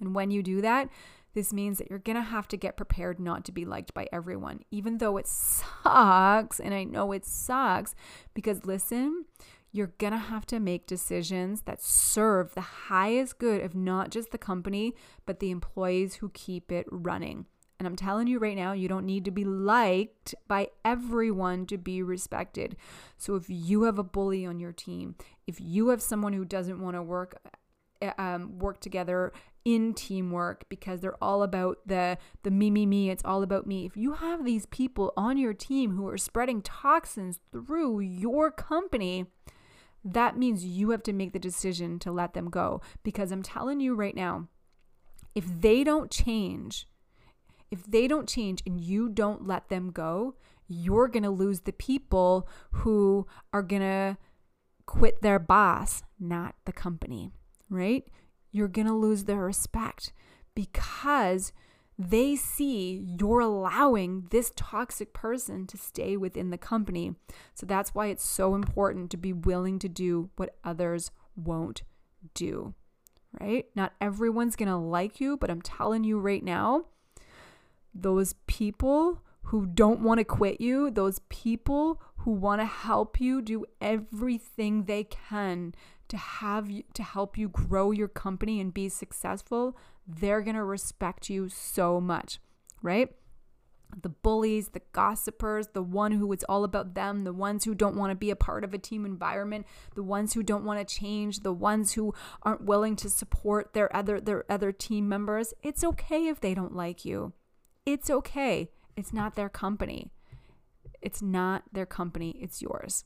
And 0.00 0.14
when 0.14 0.32
you 0.32 0.42
do 0.42 0.60
that, 0.62 0.88
this 1.34 1.52
means 1.52 1.78
that 1.78 1.90
you're 1.90 1.98
going 1.98 2.16
to 2.16 2.22
have 2.22 2.48
to 2.48 2.56
get 2.56 2.76
prepared 2.76 3.18
not 3.20 3.44
to 3.44 3.52
be 3.52 3.64
liked 3.64 3.92
by 3.92 4.06
everyone, 4.12 4.60
even 4.70 4.98
though 4.98 5.16
it 5.16 5.26
sucks. 5.26 6.60
And 6.60 6.72
I 6.72 6.84
know 6.84 7.12
it 7.12 7.26
sucks 7.26 7.94
because 8.32 8.64
listen, 8.64 9.26
you're 9.72 9.92
going 9.98 10.12
to 10.12 10.18
have 10.18 10.46
to 10.46 10.60
make 10.60 10.86
decisions 10.86 11.62
that 11.62 11.82
serve 11.82 12.54
the 12.54 12.60
highest 12.60 13.38
good 13.38 13.60
of 13.60 13.74
not 13.74 14.10
just 14.10 14.30
the 14.30 14.38
company, 14.38 14.94
but 15.26 15.40
the 15.40 15.50
employees 15.50 16.16
who 16.16 16.28
keep 16.30 16.70
it 16.70 16.86
running. 16.90 17.46
And 17.80 17.88
I'm 17.88 17.96
telling 17.96 18.28
you 18.28 18.38
right 18.38 18.56
now, 18.56 18.72
you 18.72 18.88
don't 18.88 19.04
need 19.04 19.24
to 19.24 19.32
be 19.32 19.44
liked 19.44 20.32
by 20.46 20.68
everyone 20.84 21.66
to 21.66 21.76
be 21.76 22.02
respected. 22.02 22.76
So 23.18 23.34
if 23.34 23.46
you 23.48 23.82
have 23.82 23.98
a 23.98 24.04
bully 24.04 24.46
on 24.46 24.60
your 24.60 24.72
team, 24.72 25.16
if 25.48 25.60
you 25.60 25.88
have 25.88 26.00
someone 26.00 26.32
who 26.32 26.44
doesn't 26.44 26.80
want 26.80 26.94
to 26.94 27.02
work 27.02 27.36
uh, 28.00 28.12
um, 28.18 28.58
work 28.58 28.80
together 28.80 29.32
in 29.64 29.94
teamwork 29.94 30.64
because 30.68 31.00
they're 31.00 31.22
all 31.22 31.42
about 31.42 31.78
the 31.86 32.18
the 32.42 32.50
me 32.50 32.70
me 32.70 32.86
me. 32.86 33.10
It's 33.10 33.24
all 33.24 33.42
about 33.42 33.66
me. 33.66 33.86
If 33.86 33.96
you 33.96 34.14
have 34.14 34.44
these 34.44 34.66
people 34.66 35.12
on 35.16 35.38
your 35.38 35.54
team 35.54 35.96
who 35.96 36.06
are 36.08 36.18
spreading 36.18 36.60
toxins 36.62 37.40
through 37.52 38.00
your 38.00 38.50
company 38.50 39.26
that 40.06 40.36
means 40.36 40.66
you 40.66 40.90
have 40.90 41.02
to 41.02 41.14
make 41.14 41.32
the 41.32 41.38
decision 41.38 41.98
to 41.98 42.12
let 42.12 42.34
them 42.34 42.50
go. 42.50 42.82
Because 43.02 43.32
i'm 43.32 43.42
telling 43.42 43.80
you 43.80 43.94
right 43.94 44.14
now 44.14 44.48
if 45.34 45.44
they 45.60 45.82
don't 45.84 46.10
change 46.10 46.86
if 47.70 47.84
they 47.84 48.06
don't 48.06 48.28
change 48.28 48.62
and 48.66 48.80
you 48.80 49.08
don't 49.08 49.46
let 49.46 49.68
them 49.68 49.90
go 49.90 50.34
you're 50.68 51.08
going 51.08 51.22
to 51.22 51.30
lose 51.30 51.60
the 51.60 51.72
people 51.72 52.48
who 52.70 53.26
are 53.52 53.62
going 53.62 53.82
to 53.82 54.16
quit 54.86 55.20
their 55.22 55.38
boss 55.38 56.02
not 56.18 56.54
the 56.64 56.72
company 56.72 57.30
right 57.68 58.04
you're 58.54 58.68
going 58.68 58.86
to 58.86 58.94
lose 58.94 59.24
their 59.24 59.40
respect 59.40 60.12
because 60.54 61.52
they 61.98 62.36
see 62.36 63.04
you're 63.18 63.40
allowing 63.40 64.28
this 64.30 64.52
toxic 64.54 65.12
person 65.12 65.66
to 65.66 65.76
stay 65.76 66.16
within 66.16 66.50
the 66.50 66.58
company. 66.58 67.16
So 67.54 67.66
that's 67.66 67.94
why 67.96 68.06
it's 68.06 68.24
so 68.24 68.54
important 68.54 69.10
to 69.10 69.16
be 69.16 69.32
willing 69.32 69.80
to 69.80 69.88
do 69.88 70.30
what 70.36 70.56
others 70.62 71.10
won't 71.34 71.82
do, 72.32 72.74
right? 73.40 73.66
Not 73.74 73.92
everyone's 74.00 74.56
going 74.56 74.68
to 74.68 74.76
like 74.76 75.20
you, 75.20 75.36
but 75.36 75.50
I'm 75.50 75.62
telling 75.62 76.04
you 76.04 76.20
right 76.20 76.42
now, 76.42 76.86
those 77.92 78.34
people 78.46 79.20
who 79.48 79.66
don't 79.66 80.00
want 80.00 80.18
to 80.18 80.24
quit 80.24 80.60
you, 80.60 80.92
those 80.92 81.18
people 81.28 82.00
who 82.18 82.30
want 82.30 82.60
to 82.60 82.66
help 82.66 83.20
you 83.20 83.42
do 83.42 83.66
everything 83.80 84.84
they 84.84 85.04
can 85.04 85.74
to 86.08 86.16
have 86.16 86.70
you 86.70 86.84
to 86.94 87.02
help 87.02 87.38
you 87.38 87.48
grow 87.48 87.90
your 87.90 88.08
company 88.08 88.60
and 88.60 88.72
be 88.72 88.88
successful, 88.88 89.76
they're 90.06 90.42
going 90.42 90.56
to 90.56 90.64
respect 90.64 91.30
you 91.30 91.48
so 91.48 92.00
much, 92.00 92.38
right? 92.82 93.10
The 94.02 94.08
bullies, 94.08 94.70
the 94.70 94.82
gossipers, 94.92 95.68
the 95.68 95.82
one 95.82 96.12
who 96.12 96.32
it's 96.32 96.44
all 96.44 96.64
about 96.64 96.94
them, 96.94 97.22
the 97.22 97.32
ones 97.32 97.64
who 97.64 97.74
don't 97.74 97.96
want 97.96 98.10
to 98.10 98.16
be 98.16 98.30
a 98.30 98.36
part 98.36 98.64
of 98.64 98.74
a 98.74 98.78
team 98.78 99.06
environment, 99.06 99.66
the 99.94 100.02
ones 100.02 100.34
who 100.34 100.42
don't 100.42 100.64
want 100.64 100.86
to 100.86 100.94
change, 100.94 101.40
the 101.40 101.52
ones 101.52 101.92
who 101.92 102.12
aren't 102.42 102.64
willing 102.64 102.96
to 102.96 103.08
support 103.08 103.72
their 103.72 103.94
other 103.94 104.20
their 104.20 104.44
other 104.50 104.72
team 104.72 105.08
members. 105.08 105.54
It's 105.62 105.84
okay 105.84 106.26
if 106.26 106.40
they 106.40 106.54
don't 106.54 106.74
like 106.74 107.04
you. 107.04 107.34
It's 107.86 108.10
okay. 108.10 108.70
It's 108.96 109.12
not 109.12 109.36
their 109.36 109.48
company. 109.48 110.10
It's 111.00 111.22
not 111.22 111.64
their 111.72 111.86
company, 111.86 112.36
it's 112.40 112.62
yours 112.62 113.04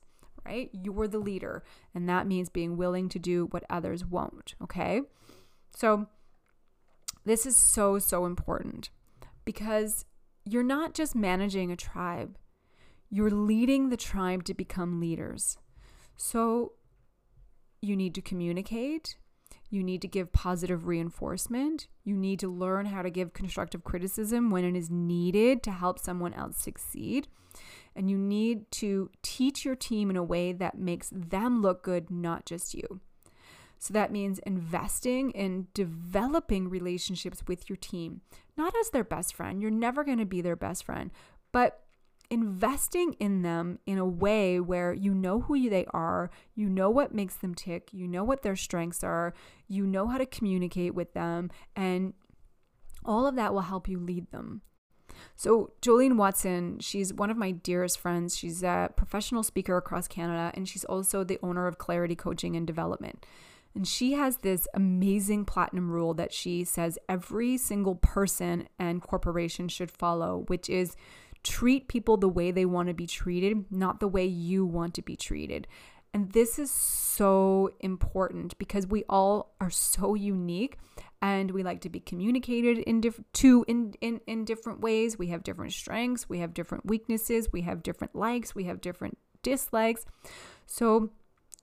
right? 0.49 0.71
You're 0.73 1.09
the 1.09 1.19
leader, 1.19 1.63
and 1.95 2.09
that 2.09 2.27
means 2.27 2.49
being 2.49 2.77
willing 2.77 3.09
to 3.11 3.19
do 3.19 3.49
what 3.51 3.65
others 3.69 4.05
won't, 4.05 4.55
okay? 4.63 5.03
So, 5.77 6.07
this 7.25 7.45
is 7.45 7.57
so, 7.57 7.99
so 7.99 8.25
important 8.25 8.89
because 9.45 10.07
you're 10.45 10.63
not 10.63 10.95
just 10.95 11.15
managing 11.15 11.71
a 11.71 11.77
tribe, 11.77 12.39
you're 13.11 13.31
leading 13.31 13.91
the 13.91 13.97
tribe 13.97 14.45
to 14.45 14.55
become 14.55 15.01
leaders. 15.01 15.59
So, 16.17 16.73
you 17.83 17.95
need 17.95 18.15
to 18.15 18.23
communicate. 18.23 19.17
You 19.71 19.83
need 19.83 20.01
to 20.01 20.09
give 20.09 20.33
positive 20.33 20.87
reinforcement. 20.87 21.89
You 22.03 22.17
need 22.17 22.41
to 22.41 22.49
learn 22.49 22.87
how 22.87 23.03
to 23.03 23.11
give 23.11 23.35
constructive 23.35 23.85
criticism 23.85 24.51
when 24.51 24.65
it 24.65 24.75
is 24.75 24.91
needed 24.91 25.63
to 25.65 25.71
help 25.71 25.99
someone 25.99 26.33
else 26.33 26.57
succeed 26.57 27.29
and 27.95 28.11
you 28.11 28.19
need 28.19 28.71
to 28.73 29.11
teach 29.23 29.65
your 29.65 29.77
team 29.77 30.11
in 30.11 30.17
a 30.17 30.23
way 30.23 30.53
that 30.53 30.79
makes 30.79 31.11
them 31.13 31.61
look 31.61 31.83
good, 31.83 32.11
not 32.11 32.47
just 32.47 32.75
you. 32.75 33.01
So 33.79 33.95
that 33.95 34.11
means 34.11 34.41
investing 34.41 35.31
in 35.31 35.69
developing 35.73 36.69
relationships 36.69 37.45
with 37.47 37.69
your 37.69 37.77
team, 37.77 38.23
not 38.57 38.75
as 38.81 38.91
their 38.91 39.05
best 39.05 39.35
friend. 39.35 39.63
You're 39.63 39.71
never 39.71 40.03
going 40.03 40.19
to 40.19 40.27
be 40.27 40.41
their 40.41 40.57
best 40.57 40.85
friend, 40.85 41.11
but 41.53 41.85
investing 42.31 43.15
in 43.15 43.43
them 43.43 43.79
in 43.87 43.97
a 43.97 44.05
way 44.05 44.61
where 44.61 44.93
you 44.93 45.15
know 45.15 45.41
who 45.41 45.71
they 45.71 45.87
are, 45.95 46.31
you 46.55 46.69
know 46.69 46.91
what 46.91 47.15
makes 47.15 47.37
them 47.37 47.55
tick, 47.55 47.89
you 47.93 48.07
know 48.07 48.25
what 48.25 48.43
their 48.43 48.57
strengths 48.57 49.03
are, 49.03 49.33
you 49.67 49.87
know 49.87 50.09
how 50.09 50.19
to 50.19 50.27
communicate 50.27 50.95
with 50.95 51.15
them, 51.15 51.51
and 51.75 52.13
all 53.05 53.27
of 53.27 53.37
that 53.37 53.55
will 53.55 53.63
help 53.63 53.89
you 53.89 53.99
lead 53.99 54.31
them. 54.31 54.61
So, 55.37 55.73
Jolene 55.83 56.17
Watson, 56.17 56.79
she's 56.81 57.13
one 57.13 57.31
of 57.31 57.37
my 57.37 57.51
dearest 57.51 57.99
friends. 57.99 58.37
She's 58.37 58.63
a 58.63 58.91
professional 58.97 59.43
speaker 59.43 59.77
across 59.77 60.09
Canada, 60.09 60.51
and 60.55 60.69
she's 60.69 60.85
also 60.85 61.25
the 61.25 61.39
owner 61.43 61.67
of 61.67 61.79
Clarity 61.79 62.15
Coaching 62.15 62.57
and 62.57 62.67
Development. 62.67 63.25
And 63.75 63.87
she 63.87 64.13
has 64.15 64.39
this 64.39 64.67
amazing 64.75 65.45
platinum 65.45 65.91
rule 65.91 66.15
that 66.15 66.33
she 66.33 66.65
says 66.65 66.99
every 67.09 67.57
single 67.57 67.95
person 67.95 68.69
and 68.79 69.03
corporation 69.03 69.69
should 69.69 69.91
follow, 69.91 70.45
which 70.49 70.69
is 70.69 70.97
treat 71.45 71.89
people 71.89 72.17
the 72.17 72.29
way 72.29 72.51
they 72.51 72.65
want 72.65 72.89
to 72.89 72.95
be 72.95 73.07
treated, 73.07 73.65
not 73.71 74.01
the 74.01 74.09
way 74.09 74.27
you 74.27 74.65
want 74.65 74.95
to 74.95 75.03
be 75.03 75.17
treated. 75.17 75.69
And 76.13 76.33
this 76.33 76.59
is 76.59 76.71
so 76.71 77.71
important 77.81 78.59
because 78.59 78.87
we 78.87 79.05
all 79.09 79.55
are 79.61 79.71
so 79.71 80.15
unique 80.15 80.79
and 81.21 81.51
we 81.51 81.63
like 81.63 81.81
to 81.83 81.89
be 81.89 82.01
communicated 82.01 82.79
in 82.79 83.01
diff- 83.01 83.21
to 83.35 83.65
in, 83.69 83.95
in 84.01 84.21
in 84.27 84.45
different 84.45 84.81
ways. 84.81 85.19
We 85.19 85.29
have 85.29 85.43
different 85.43 85.73
strengths, 85.73 86.29
we 86.29 86.39
have 86.39 86.55
different 86.55 86.87
weaknesses, 86.87 87.53
we 87.53 87.63
have 87.63 87.83
different 87.83 88.15
likes, 88.15 88.55
we 88.55 88.65
have 88.65 88.81
different 88.81 89.19
dislikes. 89.43 90.05
So 90.67 91.11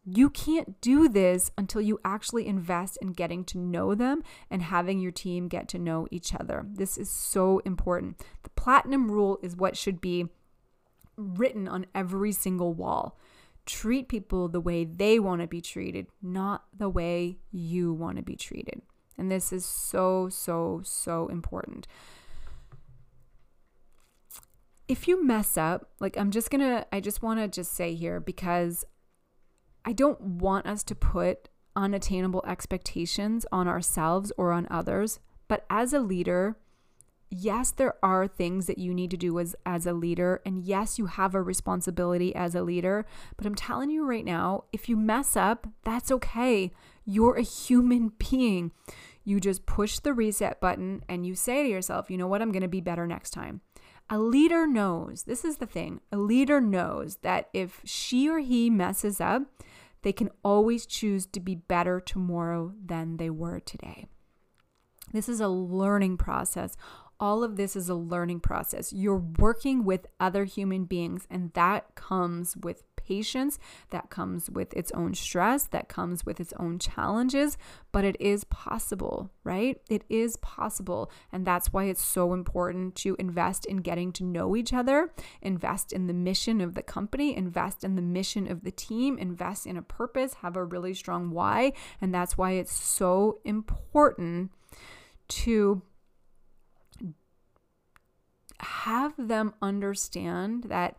you 0.05 0.29
can't 0.29 0.79
do 0.81 1.09
this 1.09 1.51
until 1.57 1.81
you 1.81 1.99
actually 2.05 2.45
invest 2.45 2.97
in 3.01 3.13
getting 3.13 3.43
to 3.45 3.57
know 3.57 3.95
them 3.95 4.21
and 4.51 4.61
having 4.61 4.99
your 4.99 5.11
team 5.11 5.47
get 5.47 5.67
to 5.69 5.79
know 5.79 6.07
each 6.11 6.35
other. 6.35 6.65
This 6.71 6.97
is 6.97 7.09
so 7.09 7.59
important. 7.65 8.21
The 8.43 8.51
platinum 8.51 9.09
rule 9.09 9.39
is 9.41 9.55
what 9.55 9.75
should 9.75 9.99
be 9.99 10.27
written 11.17 11.67
on 11.67 11.87
every 11.95 12.31
single 12.33 12.73
wall 12.73 13.17
treat 13.65 14.07
people 14.07 14.47
the 14.47 14.61
way 14.61 14.83
they 14.85 15.19
want 15.19 15.41
to 15.41 15.47
be 15.47 15.61
treated, 15.61 16.07
not 16.21 16.65
the 16.77 16.89
way 16.89 17.37
you 17.51 17.93
want 17.93 18.17
to 18.17 18.23
be 18.23 18.35
treated. 18.35 18.81
And 19.17 19.31
this 19.31 19.53
is 19.53 19.65
so, 19.65 20.29
so, 20.29 20.81
so 20.83 21.27
important. 21.27 21.87
If 24.87 25.07
you 25.07 25.25
mess 25.25 25.57
up, 25.57 25.89
like 25.99 26.17
I'm 26.17 26.31
just 26.31 26.49
gonna, 26.49 26.85
I 26.91 26.99
just 26.99 27.21
wanna 27.23 27.47
just 27.47 27.73
say 27.73 27.95
here 27.95 28.19
because 28.19 28.85
I 29.83 29.93
don't 29.93 30.19
want 30.19 30.65
us 30.65 30.83
to 30.83 30.95
put 30.95 31.49
unattainable 31.75 32.43
expectations 32.47 33.45
on 33.51 33.67
ourselves 33.67 34.31
or 34.37 34.51
on 34.51 34.67
others. 34.69 35.19
But 35.47 35.65
as 35.69 35.93
a 35.93 35.99
leader, 35.99 36.57
yes, 37.29 37.71
there 37.71 37.95
are 38.03 38.27
things 38.27 38.67
that 38.67 38.77
you 38.77 38.93
need 38.93 39.11
to 39.11 39.17
do 39.17 39.39
as, 39.39 39.55
as 39.65 39.85
a 39.85 39.93
leader. 39.93 40.41
And 40.45 40.63
yes, 40.63 40.97
you 40.97 41.07
have 41.07 41.35
a 41.35 41.41
responsibility 41.41 42.33
as 42.35 42.55
a 42.55 42.63
leader. 42.63 43.05
But 43.37 43.45
I'm 43.45 43.55
telling 43.55 43.89
you 43.89 44.05
right 44.05 44.25
now, 44.25 44.65
if 44.71 44.89
you 44.89 44.95
mess 44.95 45.35
up, 45.35 45.67
that's 45.83 46.11
okay. 46.11 46.71
You're 47.05 47.35
a 47.35 47.43
human 47.43 48.11
being. 48.17 48.71
You 49.23 49.39
just 49.39 49.65
push 49.65 49.99
the 49.99 50.13
reset 50.13 50.59
button 50.59 51.03
and 51.09 51.25
you 51.25 51.35
say 51.35 51.63
to 51.63 51.69
yourself, 51.69 52.09
you 52.09 52.17
know 52.17 52.27
what, 52.27 52.41
I'm 52.41 52.51
going 52.51 52.61
to 52.61 52.67
be 52.67 52.81
better 52.81 53.07
next 53.07 53.31
time. 53.31 53.61
A 54.09 54.19
leader 54.19 54.67
knows, 54.67 55.23
this 55.23 55.43
is 55.43 55.57
the 55.57 55.65
thing, 55.65 55.99
a 56.11 56.17
leader 56.17 56.61
knows 56.61 57.17
that 57.17 57.49
if 57.53 57.81
she 57.83 58.29
or 58.29 58.39
he 58.39 58.69
messes 58.69 59.19
up, 59.19 59.43
they 60.03 60.13
can 60.13 60.29
always 60.43 60.85
choose 60.85 61.25
to 61.25 61.39
be 61.39 61.55
better 61.55 61.99
tomorrow 61.99 62.73
than 62.85 63.17
they 63.17 63.31
were 63.31 63.59
today. 63.59 64.05
This 65.11 65.27
is 65.27 65.39
a 65.39 65.47
learning 65.47 66.17
process 66.17 66.77
all 67.19 67.43
of 67.43 67.55
this 67.55 67.75
is 67.75 67.89
a 67.89 67.95
learning 67.95 68.41
process. 68.41 68.91
You're 68.91 69.23
working 69.37 69.85
with 69.85 70.07
other 70.19 70.43
human 70.45 70.85
beings, 70.85 71.27
and 71.29 71.53
that 71.53 71.95
comes 71.95 72.57
with 72.57 72.83
patience, 73.05 73.59
that 73.89 74.09
comes 74.09 74.49
with 74.49 74.73
its 74.73 74.91
own 74.91 75.13
stress, 75.13 75.63
that 75.67 75.89
comes 75.89 76.25
with 76.25 76.39
its 76.39 76.53
own 76.59 76.79
challenges, 76.79 77.57
but 77.91 78.03
it 78.03 78.17
is 78.19 78.43
possible, 78.45 79.29
right? 79.43 79.79
It 79.89 80.03
is 80.09 80.37
possible. 80.37 81.11
And 81.31 81.45
that's 81.45 81.71
why 81.71 81.85
it's 81.85 82.03
so 82.03 82.33
important 82.33 82.95
to 82.95 83.15
invest 83.19 83.65
in 83.65 83.77
getting 83.77 84.11
to 84.13 84.23
know 84.23 84.55
each 84.55 84.73
other, 84.73 85.13
invest 85.41 85.93
in 85.93 86.07
the 86.07 86.13
mission 86.13 86.61
of 86.61 86.75
the 86.75 86.83
company, 86.83 87.35
invest 87.35 87.83
in 87.83 87.95
the 87.95 88.01
mission 88.01 88.49
of 88.49 88.63
the 88.63 88.71
team, 88.71 89.17
invest 89.17 89.65
in 89.65 89.77
a 89.77 89.81
purpose, 89.81 90.35
have 90.35 90.55
a 90.55 90.63
really 90.63 90.93
strong 90.93 91.31
why. 91.31 91.73
And 92.01 92.13
that's 92.13 92.37
why 92.37 92.51
it's 92.53 92.73
so 92.73 93.39
important 93.43 94.51
to 95.27 95.81
have 98.59 99.13
them 99.17 99.53
understand 99.61 100.63
that 100.63 100.97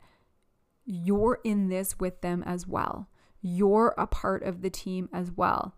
you're 0.86 1.40
in 1.42 1.68
this 1.68 1.98
with 1.98 2.20
them 2.20 2.42
as 2.46 2.66
well. 2.66 3.08
You're 3.42 3.94
a 3.98 4.06
part 4.06 4.42
of 4.44 4.62
the 4.62 4.70
team 4.70 5.08
as 5.12 5.30
well. 5.32 5.74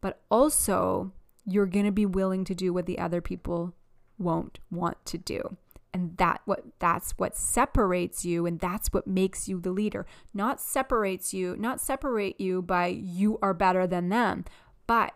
But 0.00 0.22
also, 0.30 1.12
you're 1.44 1.66
going 1.66 1.84
to 1.84 1.92
be 1.92 2.06
willing 2.06 2.44
to 2.44 2.54
do 2.54 2.72
what 2.72 2.86
the 2.86 2.98
other 2.98 3.20
people 3.20 3.74
won't 4.18 4.60
want 4.70 5.04
to 5.06 5.18
do. 5.18 5.56
And 5.94 6.16
that 6.16 6.40
what 6.46 6.64
that's 6.78 7.12
what 7.18 7.36
separates 7.36 8.24
you 8.24 8.46
and 8.46 8.58
that's 8.58 8.88
what 8.94 9.06
makes 9.06 9.46
you 9.46 9.60
the 9.60 9.70
leader. 9.70 10.06
Not 10.32 10.58
separates 10.58 11.34
you, 11.34 11.54
not 11.58 11.82
separate 11.82 12.40
you 12.40 12.62
by 12.62 12.86
you 12.86 13.38
are 13.42 13.52
better 13.52 13.86
than 13.86 14.08
them, 14.08 14.46
but 14.86 15.12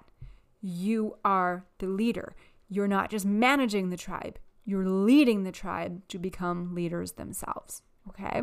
you 0.61 1.17
are 1.25 1.65
the 1.79 1.87
leader. 1.87 2.35
You're 2.69 2.89
not 2.89 3.11
just 3.11 3.25
managing 3.25 3.89
the 3.89 3.97
tribe. 3.97 4.39
You're 4.67 4.87
leading 4.87 5.45
the 5.45 5.53
tribe 5.53 6.07
to 6.09 6.19
become 6.19 6.75
leaders 6.75 7.13
themselves. 7.13 7.83
Okay. 8.09 8.43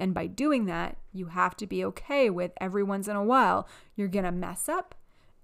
And 0.00 0.14
by 0.14 0.26
doing 0.26 0.64
that, 0.64 0.96
you 1.12 1.26
have 1.26 1.54
to 1.58 1.66
be 1.66 1.84
okay 1.84 2.30
with 2.30 2.52
every 2.60 2.82
once 2.82 3.06
in 3.06 3.16
a 3.16 3.22
while, 3.22 3.68
you're 3.94 4.08
going 4.08 4.24
to 4.24 4.32
mess 4.32 4.68
up 4.68 4.94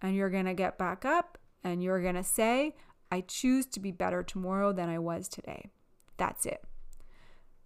and 0.01 0.17
you're 0.17 0.31
going 0.31 0.47
to 0.47 0.55
get 0.55 0.79
back 0.79 1.05
up 1.05 1.37
and 1.63 1.83
you're 1.83 2.01
going 2.01 2.15
to 2.15 2.25
say, 2.25 2.75
I 3.13 3.21
choose 3.21 3.67
to 3.67 3.81
be 3.81 3.93
better 3.93 4.23
tomorrow 4.23 4.73
than 4.73 4.89
I 4.89 4.99
was 4.99 5.29
today. 5.29 5.69
That's 6.17 6.47
it. 6.47 6.65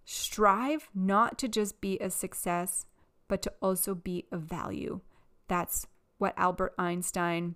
Strive 0.03 0.89
not 0.93 1.37
to 1.39 1.47
just 1.47 1.79
be 1.79 1.97
a 1.99 2.09
success, 2.09 2.85
but 3.29 3.41
to 3.43 3.53
also 3.61 3.95
be 3.95 4.25
of 4.29 4.41
value. 4.41 4.99
That's 5.47 5.87
what 6.17 6.33
Albert 6.37 6.73
Einstein 6.77 7.55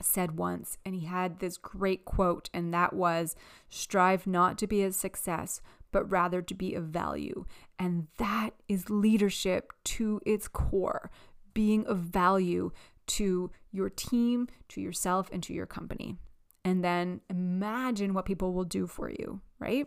said 0.00 0.36
once, 0.36 0.78
and 0.84 0.94
he 0.94 1.06
had 1.06 1.38
this 1.38 1.56
great 1.56 2.04
quote, 2.04 2.50
and 2.52 2.72
that 2.72 2.92
was 2.92 3.34
strive 3.68 4.26
not 4.26 4.58
to 4.58 4.66
be 4.66 4.82
a 4.82 4.92
success, 4.92 5.60
but 5.92 6.10
rather 6.10 6.42
to 6.42 6.54
be 6.54 6.74
of 6.74 6.84
value. 6.84 7.44
And 7.78 8.08
that 8.18 8.50
is 8.68 8.90
leadership 8.90 9.72
to 9.84 10.20
its 10.26 10.48
core, 10.48 11.10
being 11.54 11.86
of 11.86 11.98
value 11.98 12.70
to 13.08 13.50
your 13.72 13.88
team, 13.88 14.48
to 14.68 14.80
yourself, 14.80 15.28
and 15.32 15.42
to 15.42 15.52
your 15.52 15.66
company. 15.66 16.16
And 16.64 16.84
then 16.84 17.20
imagine 17.30 18.12
what 18.12 18.26
people 18.26 18.52
will 18.52 18.64
do 18.64 18.86
for 18.86 19.10
you, 19.10 19.40
right? 19.58 19.86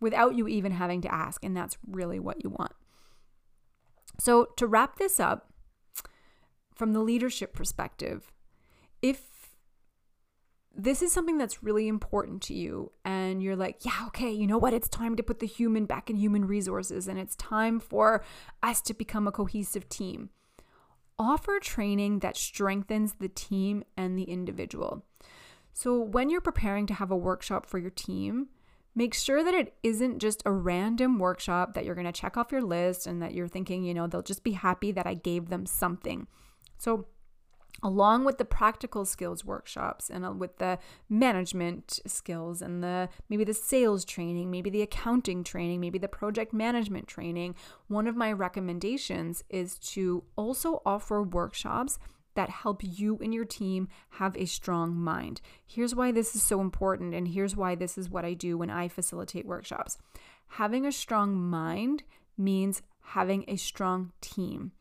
Without 0.00 0.34
you 0.34 0.48
even 0.48 0.72
having 0.72 1.02
to 1.02 1.14
ask. 1.14 1.44
And 1.44 1.56
that's 1.56 1.76
really 1.86 2.18
what 2.18 2.42
you 2.42 2.50
want. 2.50 2.72
So, 4.18 4.46
to 4.56 4.66
wrap 4.66 4.96
this 4.96 5.18
up, 5.18 5.52
from 6.74 6.92
the 6.92 7.00
leadership 7.00 7.52
perspective, 7.54 8.32
if 9.00 9.31
this 10.74 11.02
is 11.02 11.12
something 11.12 11.38
that's 11.38 11.62
really 11.62 11.86
important 11.86 12.42
to 12.42 12.54
you 12.54 12.92
and 13.04 13.42
you're 13.42 13.56
like 13.56 13.84
yeah 13.84 14.04
okay 14.06 14.30
you 14.30 14.46
know 14.46 14.58
what? 14.58 14.74
It's 14.74 14.88
time 14.88 15.16
to 15.16 15.22
put 15.22 15.38
the 15.38 15.46
human 15.46 15.86
back 15.86 16.08
in 16.08 16.16
human 16.16 16.46
resources 16.46 17.08
and 17.08 17.18
it's 17.18 17.36
time 17.36 17.78
for 17.80 18.24
us 18.62 18.80
to 18.82 18.94
become 18.94 19.26
a 19.26 19.32
cohesive 19.32 19.88
team. 19.88 20.30
Offer 21.18 21.60
training 21.60 22.20
that 22.20 22.36
strengthens 22.36 23.14
the 23.14 23.28
team 23.28 23.84
and 23.96 24.18
the 24.18 24.24
individual. 24.24 25.04
So 25.72 26.00
when 26.00 26.30
you're 26.30 26.40
preparing 26.40 26.86
to 26.86 26.94
have 26.94 27.10
a 27.10 27.16
workshop 27.16 27.66
for 27.66 27.78
your 27.78 27.90
team 27.90 28.48
make 28.94 29.14
sure 29.14 29.42
that 29.42 29.54
it 29.54 29.74
isn't 29.82 30.18
just 30.18 30.42
a 30.44 30.52
random 30.52 31.18
workshop 31.18 31.72
that 31.74 31.84
you're 31.84 31.94
going 31.94 32.06
to 32.06 32.12
check 32.12 32.36
off 32.36 32.52
your 32.52 32.62
list 32.62 33.06
and 33.06 33.22
that 33.22 33.32
you're 33.32 33.48
thinking 33.48 33.84
you 33.84 33.94
know 33.94 34.06
they'll 34.06 34.22
just 34.22 34.44
be 34.44 34.52
happy 34.52 34.92
that 34.92 35.06
i 35.06 35.14
gave 35.14 35.48
them 35.48 35.66
something. 35.66 36.26
So 36.78 37.06
along 37.82 38.24
with 38.24 38.38
the 38.38 38.44
practical 38.44 39.04
skills 39.04 39.44
workshops 39.44 40.08
and 40.08 40.24
uh, 40.24 40.32
with 40.32 40.58
the 40.58 40.78
management 41.08 41.98
skills 42.06 42.62
and 42.62 42.82
the 42.82 43.08
maybe 43.28 43.44
the 43.44 43.54
sales 43.54 44.04
training 44.04 44.50
maybe 44.50 44.70
the 44.70 44.82
accounting 44.82 45.42
training 45.42 45.80
maybe 45.80 45.98
the 45.98 46.08
project 46.08 46.52
management 46.52 47.06
training 47.06 47.54
one 47.88 48.06
of 48.06 48.16
my 48.16 48.30
recommendations 48.30 49.42
is 49.50 49.78
to 49.78 50.22
also 50.36 50.82
offer 50.86 51.22
workshops 51.22 51.98
that 52.34 52.50
help 52.50 52.80
you 52.82 53.18
and 53.20 53.34
your 53.34 53.44
team 53.44 53.88
have 54.10 54.36
a 54.36 54.46
strong 54.46 54.94
mind. 54.94 55.40
Here's 55.66 55.94
why 55.94 56.12
this 56.12 56.34
is 56.34 56.42
so 56.42 56.60
important, 56.60 57.14
and 57.14 57.28
here's 57.28 57.56
why 57.56 57.74
this 57.74 57.98
is 57.98 58.08
what 58.08 58.24
I 58.24 58.34
do 58.34 58.56
when 58.56 58.70
I 58.70 58.88
facilitate 58.88 59.46
workshops. 59.46 59.98
Having 60.48 60.86
a 60.86 60.92
strong 60.92 61.34
mind 61.34 62.02
means 62.38 62.82
having 63.00 63.44
a 63.48 63.56
strong 63.56 64.12
team 64.20 64.72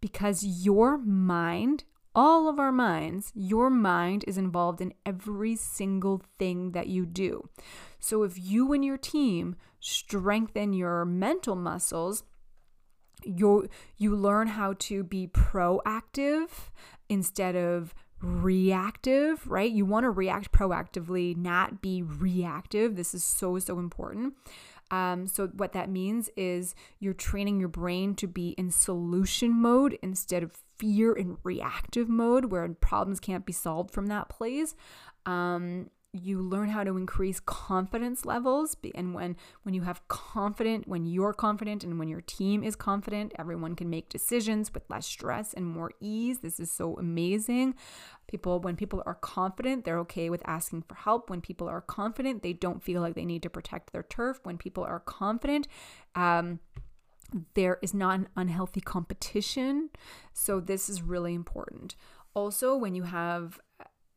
because 0.00 0.44
your 0.44 0.98
mind 0.98 1.84
all 2.14 2.48
of 2.48 2.58
our 2.58 2.72
minds, 2.72 3.32
your 3.34 3.70
mind 3.70 4.24
is 4.26 4.38
involved 4.38 4.80
in 4.80 4.94
every 5.04 5.56
single 5.56 6.22
thing 6.38 6.72
that 6.72 6.86
you 6.86 7.06
do. 7.06 7.48
So 7.98 8.22
if 8.22 8.38
you 8.38 8.72
and 8.72 8.84
your 8.84 8.98
team 8.98 9.56
strengthen 9.80 10.72
your 10.72 11.04
mental 11.04 11.56
muscles, 11.56 12.24
you 13.24 13.68
you 13.96 14.14
learn 14.14 14.48
how 14.48 14.74
to 14.78 15.02
be 15.02 15.26
proactive 15.26 16.48
instead 17.08 17.56
of 17.56 17.94
reactive, 18.20 19.46
right? 19.46 19.70
You 19.70 19.84
want 19.84 20.04
to 20.04 20.10
react 20.10 20.52
proactively, 20.52 21.36
not 21.36 21.82
be 21.82 22.02
reactive. 22.02 22.96
This 22.96 23.14
is 23.14 23.24
so 23.24 23.58
so 23.58 23.78
important. 23.78 24.34
Um, 24.90 25.26
so, 25.26 25.48
what 25.48 25.72
that 25.72 25.88
means 25.88 26.30
is 26.36 26.74
you're 26.98 27.14
training 27.14 27.58
your 27.60 27.68
brain 27.68 28.14
to 28.16 28.26
be 28.26 28.50
in 28.50 28.70
solution 28.70 29.52
mode 29.52 29.98
instead 30.02 30.42
of 30.42 30.58
fear 30.78 31.12
and 31.12 31.38
reactive 31.42 32.08
mode 32.08 32.46
where 32.46 32.68
problems 32.68 33.20
can't 33.20 33.46
be 33.46 33.52
solved 33.52 33.92
from 33.92 34.06
that 34.08 34.28
place. 34.28 34.74
Um, 35.26 35.90
you 36.14 36.40
learn 36.40 36.68
how 36.68 36.84
to 36.84 36.96
increase 36.96 37.40
confidence 37.40 38.24
levels 38.24 38.76
and 38.94 39.14
when 39.14 39.36
when 39.64 39.74
you 39.74 39.82
have 39.82 40.06
confident 40.06 40.86
when 40.86 41.06
you're 41.06 41.32
confident 41.32 41.82
and 41.82 41.98
when 41.98 42.06
your 42.06 42.20
team 42.20 42.62
is 42.62 42.76
confident 42.76 43.32
everyone 43.36 43.74
can 43.74 43.90
make 43.90 44.08
decisions 44.08 44.72
with 44.72 44.88
less 44.88 45.06
stress 45.06 45.52
and 45.52 45.66
more 45.66 45.90
ease. 46.00 46.38
This 46.38 46.60
is 46.60 46.70
so 46.70 46.96
amazing. 46.98 47.74
People 48.28 48.60
when 48.60 48.76
people 48.76 49.02
are 49.06 49.16
confident 49.16 49.84
they're 49.84 49.98
okay 49.98 50.30
with 50.30 50.42
asking 50.46 50.82
for 50.82 50.94
help. 50.94 51.28
When 51.28 51.40
people 51.40 51.68
are 51.68 51.80
confident 51.80 52.44
they 52.44 52.52
don't 52.52 52.82
feel 52.82 53.00
like 53.00 53.14
they 53.14 53.24
need 53.24 53.42
to 53.42 53.50
protect 53.50 53.92
their 53.92 54.04
turf. 54.04 54.38
When 54.44 54.56
people 54.56 54.84
are 54.84 55.00
confident 55.00 55.66
um, 56.14 56.60
there 57.54 57.78
is 57.82 57.92
not 57.92 58.20
an 58.20 58.28
unhealthy 58.36 58.80
competition. 58.80 59.90
So 60.32 60.60
this 60.60 60.88
is 60.88 61.02
really 61.02 61.34
important. 61.34 61.96
Also 62.34 62.76
when 62.76 62.94
you 62.94 63.02
have 63.02 63.58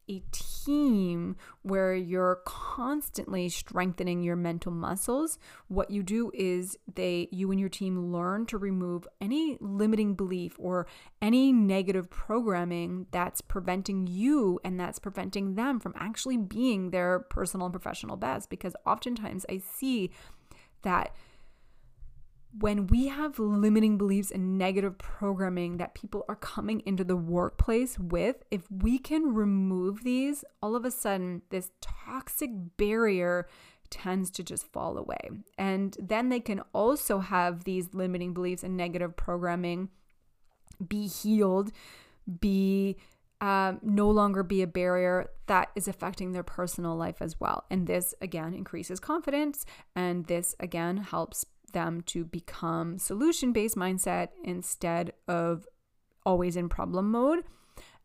a 0.09 0.21
team 0.31 1.35
where 1.61 1.93
you're 1.93 2.41
constantly 2.45 3.49
strengthening 3.49 4.23
your 4.23 4.35
mental 4.35 4.71
muscles. 4.71 5.37
What 5.67 5.91
you 5.91 6.03
do 6.03 6.31
is 6.33 6.77
they 6.93 7.27
you 7.31 7.51
and 7.51 7.59
your 7.59 7.69
team 7.69 8.11
learn 8.11 8.45
to 8.47 8.57
remove 8.57 9.07
any 9.21 9.57
limiting 9.59 10.15
belief 10.15 10.55
or 10.59 10.87
any 11.21 11.51
negative 11.51 12.09
programming 12.09 13.07
that's 13.11 13.41
preventing 13.41 14.07
you 14.07 14.59
and 14.63 14.79
that's 14.79 14.99
preventing 14.99 15.55
them 15.55 15.79
from 15.79 15.93
actually 15.97 16.37
being 16.37 16.91
their 16.91 17.19
personal 17.19 17.67
and 17.67 17.73
professional 17.73 18.17
best 18.17 18.49
because 18.49 18.75
oftentimes 18.85 19.45
i 19.49 19.57
see 19.57 20.11
that 20.83 21.15
when 22.57 22.87
we 22.87 23.07
have 23.07 23.39
limiting 23.39 23.97
beliefs 23.97 24.31
and 24.31 24.57
negative 24.57 24.97
programming 24.97 25.77
that 25.77 25.93
people 25.93 26.25
are 26.29 26.35
coming 26.35 26.81
into 26.85 27.03
the 27.03 27.15
workplace 27.15 27.99
with, 27.99 28.43
if 28.51 28.69
we 28.71 28.97
can 28.97 29.33
remove 29.33 30.03
these, 30.03 30.43
all 30.61 30.75
of 30.75 30.85
a 30.85 30.91
sudden, 30.91 31.41
this 31.49 31.71
toxic 31.81 32.49
barrier 32.77 33.47
tends 33.89 34.29
to 34.31 34.43
just 34.43 34.71
fall 34.71 34.97
away. 34.97 35.29
And 35.57 35.95
then 35.99 36.29
they 36.29 36.39
can 36.39 36.61
also 36.73 37.19
have 37.19 37.63
these 37.63 37.93
limiting 37.93 38.33
beliefs 38.33 38.63
and 38.63 38.75
negative 38.75 39.15
programming 39.15 39.89
be 40.85 41.07
healed, 41.07 41.71
be 42.39 42.97
um, 43.39 43.79
no 43.83 44.09
longer 44.09 44.41
be 44.41 44.61
a 44.61 44.67
barrier 44.67 45.29
that 45.45 45.69
is 45.75 45.87
affecting 45.87 46.31
their 46.31 46.43
personal 46.43 46.95
life 46.95 47.21
as 47.21 47.39
well. 47.39 47.65
And 47.69 47.87
this 47.87 48.13
again 48.21 48.53
increases 48.53 48.99
confidence, 48.99 49.65
and 49.95 50.25
this 50.25 50.55
again 50.59 50.97
helps 50.97 51.45
them 51.73 52.01
to 52.01 52.25
become 52.25 52.97
solution 52.97 53.51
based 53.51 53.75
mindset 53.75 54.29
instead 54.43 55.13
of 55.27 55.67
always 56.25 56.55
in 56.55 56.69
problem 56.69 57.11
mode. 57.11 57.43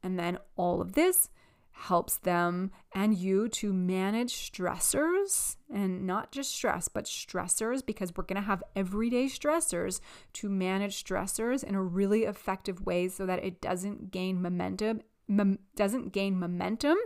And 0.02 0.18
then 0.18 0.38
all 0.56 0.80
of 0.80 0.92
this 0.92 1.28
helps 1.72 2.18
them 2.18 2.70
and 2.94 3.16
you 3.16 3.48
to 3.48 3.72
manage 3.72 4.50
stressors 4.52 5.56
and 5.72 6.06
not 6.06 6.30
just 6.30 6.52
stress, 6.52 6.88
but 6.88 7.06
stressors 7.06 7.84
because 7.84 8.12
we're 8.14 8.24
going 8.24 8.40
to 8.40 8.46
have 8.46 8.62
everyday 8.76 9.24
stressors 9.26 10.00
to 10.34 10.48
manage 10.48 11.02
stressors 11.02 11.64
in 11.64 11.74
a 11.74 11.82
really 11.82 12.24
effective 12.24 12.84
way 12.84 13.08
so 13.08 13.26
that 13.26 13.42
it 13.42 13.60
doesn't 13.60 14.10
gain 14.10 14.40
momentum, 14.40 15.00
mom, 15.26 15.58
doesn't 15.74 16.12
gain 16.12 16.38
momentum 16.38 16.96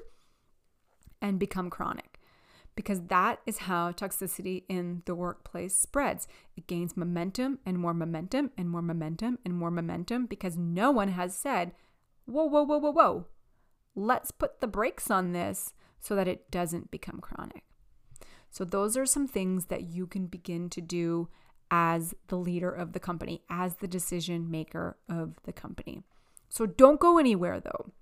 and 1.23 1.39
become 1.39 1.71
chronic 1.71 2.16
because 2.77 3.01
that 3.07 3.41
is 3.47 3.59
how 3.59 3.91
toxicity 3.91 4.63
in 4.69 5.03
the 5.07 5.15
workplace 5.15 5.75
spreads. 5.75 6.29
It 6.57 6.67
gains 6.67 6.97
momentum 6.97 7.59
and 7.67 7.79
more 7.79 7.95
momentum 7.95 8.53
and 8.57 8.71
more 8.71 8.83
momentum 8.83 9.39
and 9.45 9.55
more 9.55 9.71
momentum 9.71 10.27
because 10.27 10.57
no 10.57 10.91
one 10.91 11.09
has 11.09 11.35
said, 11.35 11.73
whoa, 12.27 12.45
whoa, 12.45 12.63
whoa, 12.63 12.79
whoa, 12.79 12.93
whoa, 12.93 13.27
let's 13.95 14.31
put 14.31 14.61
the 14.61 14.67
brakes 14.67 15.11
on 15.11 15.33
this 15.33 15.73
so 15.99 16.15
that 16.15 16.29
it 16.29 16.51
doesn't 16.51 16.91
become 16.91 17.21
chronic. 17.21 17.65
So, 18.51 18.65
those 18.65 18.97
are 18.97 19.07
some 19.07 19.27
things 19.27 19.67
that 19.67 19.85
you 19.85 20.07
can 20.07 20.27
begin 20.27 20.71
to 20.71 20.81
do 20.81 21.29
as 21.71 22.15
the 22.29 22.37
leader 22.37 22.71
of 22.71 22.93
the 22.93 23.01
company, 23.01 23.43
as 23.51 23.77
the 23.77 23.89
decision 23.89 24.51
maker 24.51 24.97
of 25.09 25.35
the 25.45 25.53
company. 25.53 26.03
So, 26.49 26.65
don't 26.65 27.01
go 27.01 27.19
anywhere 27.19 27.61
though, 27.61 27.93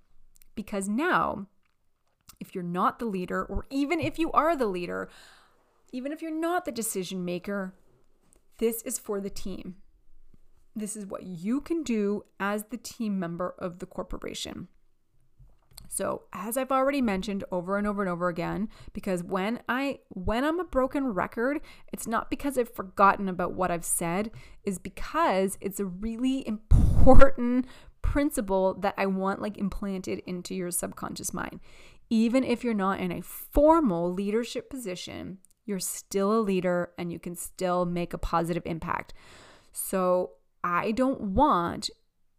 because 0.53 0.87
now 0.87 1.47
if 2.39 2.53
you're 2.53 2.63
not 2.63 2.99
the 2.99 3.05
leader, 3.05 3.43
or 3.43 3.65
even 3.69 3.99
if 3.99 4.19
you 4.19 4.31
are 4.31 4.55
the 4.55 4.67
leader, 4.67 5.09
even 5.91 6.11
if 6.11 6.21
you're 6.21 6.31
not 6.31 6.65
the 6.65 6.71
decision 6.71 7.23
maker, 7.23 7.73
this 8.57 8.81
is 8.83 8.99
for 8.99 9.19
the 9.19 9.29
team. 9.29 9.75
This 10.75 10.95
is 10.95 11.05
what 11.05 11.23
you 11.23 11.61
can 11.61 11.83
do 11.83 12.25
as 12.39 12.65
the 12.65 12.77
team 12.77 13.17
member 13.17 13.55
of 13.59 13.79
the 13.79 13.85
corporation. 13.85 14.67
So, 15.87 16.23
as 16.33 16.57
I've 16.57 16.71
already 16.71 17.01
mentioned 17.01 17.43
over 17.51 17.77
and 17.77 17.87
over 17.87 18.01
and 18.01 18.09
over 18.09 18.27
again, 18.27 18.69
because 18.91 19.23
when 19.23 19.61
I 19.69 19.99
when 20.09 20.43
I'm 20.43 20.59
a 20.59 20.65
broken 20.65 21.07
record, 21.07 21.61
it's 21.93 22.07
not 22.07 22.29
because 22.29 22.57
I've 22.57 22.73
forgotten 22.73 23.29
about 23.29 23.53
what 23.53 23.71
I've 23.71 23.85
said, 23.85 24.31
is 24.63 24.79
because 24.79 25.57
it's 25.61 25.79
a 25.79 25.85
really 25.85 26.45
important 26.47 27.67
principle 28.01 28.73
that 28.75 28.93
I 28.97 29.05
want 29.05 29.41
like 29.41 29.57
implanted 29.57 30.21
into 30.25 30.53
your 30.53 30.71
subconscious 30.71 31.33
mind 31.33 31.59
even 32.09 32.43
if 32.43 32.63
you're 32.63 32.73
not 32.73 32.99
in 32.99 33.11
a 33.11 33.21
formal 33.21 34.11
leadership 34.11 34.69
position, 34.69 35.39
you're 35.65 35.79
still 35.79 36.37
a 36.37 36.41
leader 36.41 36.91
and 36.97 37.11
you 37.11 37.19
can 37.19 37.35
still 37.35 37.85
make 37.85 38.13
a 38.13 38.17
positive 38.17 38.63
impact. 38.65 39.13
So 39.71 40.31
I 40.63 40.91
don't 40.91 41.21
want 41.21 41.89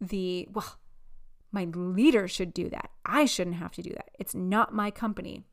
the, 0.01 0.49
well, 0.53 0.79
my 1.53 1.65
leader 1.65 2.29
should 2.29 2.53
do 2.53 2.69
that. 2.71 2.91
I 3.05 3.25
shouldn't 3.25 3.57
have 3.57 3.73
to 3.73 3.83
do 3.83 3.91
that. 3.91 4.11
It's 4.19 4.35
not 4.35 4.75
my 4.75 4.91
company. 4.91 5.45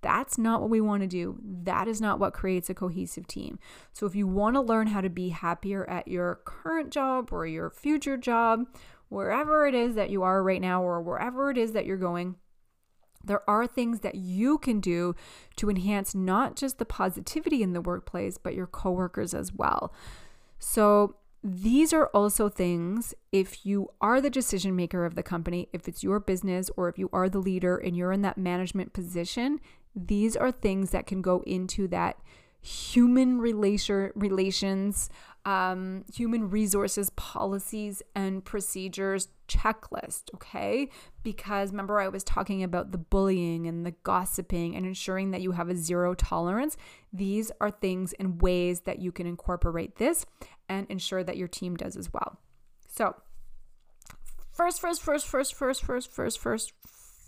That's 0.00 0.38
not 0.38 0.60
what 0.60 0.70
we 0.70 0.80
want 0.80 1.02
to 1.02 1.08
do. 1.08 1.38
That 1.42 1.88
is 1.88 2.00
not 2.00 2.20
what 2.20 2.32
creates 2.32 2.70
a 2.70 2.74
cohesive 2.74 3.26
team. 3.26 3.58
So, 3.92 4.06
if 4.06 4.14
you 4.14 4.28
want 4.28 4.54
to 4.54 4.60
learn 4.60 4.86
how 4.86 5.00
to 5.00 5.10
be 5.10 5.30
happier 5.30 5.88
at 5.90 6.06
your 6.06 6.40
current 6.44 6.90
job 6.90 7.30
or 7.32 7.46
your 7.46 7.68
future 7.68 8.16
job, 8.16 8.66
wherever 9.08 9.66
it 9.66 9.74
is 9.74 9.96
that 9.96 10.10
you 10.10 10.22
are 10.22 10.42
right 10.42 10.60
now 10.60 10.82
or 10.84 11.02
wherever 11.02 11.50
it 11.50 11.58
is 11.58 11.72
that 11.72 11.84
you're 11.84 11.96
going, 11.96 12.36
there 13.24 13.48
are 13.48 13.66
things 13.66 14.00
that 14.00 14.14
you 14.14 14.58
can 14.58 14.80
do 14.80 15.14
to 15.56 15.70
enhance 15.70 16.14
not 16.14 16.56
just 16.56 16.78
the 16.78 16.84
positivity 16.84 17.62
in 17.62 17.72
the 17.72 17.80
workplace, 17.80 18.38
but 18.38 18.54
your 18.54 18.66
coworkers 18.66 19.34
as 19.34 19.52
well. 19.52 19.92
So, 20.58 21.16
these 21.44 21.92
are 21.92 22.06
also 22.08 22.48
things 22.48 23.14
if 23.30 23.64
you 23.64 23.90
are 24.00 24.20
the 24.20 24.28
decision 24.28 24.74
maker 24.74 25.04
of 25.04 25.14
the 25.14 25.22
company, 25.22 25.68
if 25.72 25.86
it's 25.86 26.02
your 26.02 26.18
business, 26.18 26.68
or 26.76 26.88
if 26.88 26.98
you 26.98 27.08
are 27.12 27.28
the 27.28 27.38
leader 27.38 27.76
and 27.76 27.96
you're 27.96 28.10
in 28.10 28.22
that 28.22 28.36
management 28.36 28.92
position, 28.92 29.60
these 29.94 30.36
are 30.36 30.50
things 30.50 30.90
that 30.90 31.06
can 31.06 31.22
go 31.22 31.44
into 31.46 31.86
that 31.88 32.18
human 32.60 33.38
relation, 33.38 34.10
relations, 34.14 35.10
um, 35.48 36.04
human 36.12 36.50
resources 36.50 37.08
policies 37.08 38.02
and 38.14 38.44
procedures 38.44 39.28
checklist, 39.48 40.24
okay? 40.34 40.90
Because 41.22 41.70
remember, 41.70 42.00
I 42.00 42.08
was 42.08 42.22
talking 42.22 42.62
about 42.62 42.92
the 42.92 42.98
bullying 42.98 43.66
and 43.66 43.86
the 43.86 43.94
gossiping 44.02 44.76
and 44.76 44.84
ensuring 44.84 45.30
that 45.30 45.40
you 45.40 45.52
have 45.52 45.70
a 45.70 45.74
zero 45.74 46.12
tolerance. 46.12 46.76
These 47.14 47.50
are 47.62 47.70
things 47.70 48.12
and 48.20 48.42
ways 48.42 48.80
that 48.80 48.98
you 48.98 49.10
can 49.10 49.26
incorporate 49.26 49.96
this 49.96 50.26
and 50.68 50.86
ensure 50.90 51.24
that 51.24 51.38
your 51.38 51.48
team 51.48 51.76
does 51.76 51.96
as 51.96 52.12
well. 52.12 52.38
So, 52.86 53.16
first, 54.52 54.82
first, 54.82 55.00
first, 55.00 55.26
first, 55.26 55.54
first, 55.54 55.82
first, 55.82 56.10
first, 56.10 56.38
first, 56.38 56.72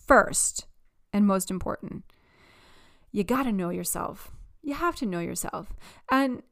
first, 0.06 0.66
and 1.10 1.26
most 1.26 1.50
important, 1.50 2.04
you 3.12 3.24
got 3.24 3.44
to 3.44 3.52
know 3.52 3.70
yourself 3.70 4.30
you 4.62 4.74
have 4.74 4.96
to 4.96 5.06
know 5.06 5.20
yourself 5.20 5.72
and 6.10 6.42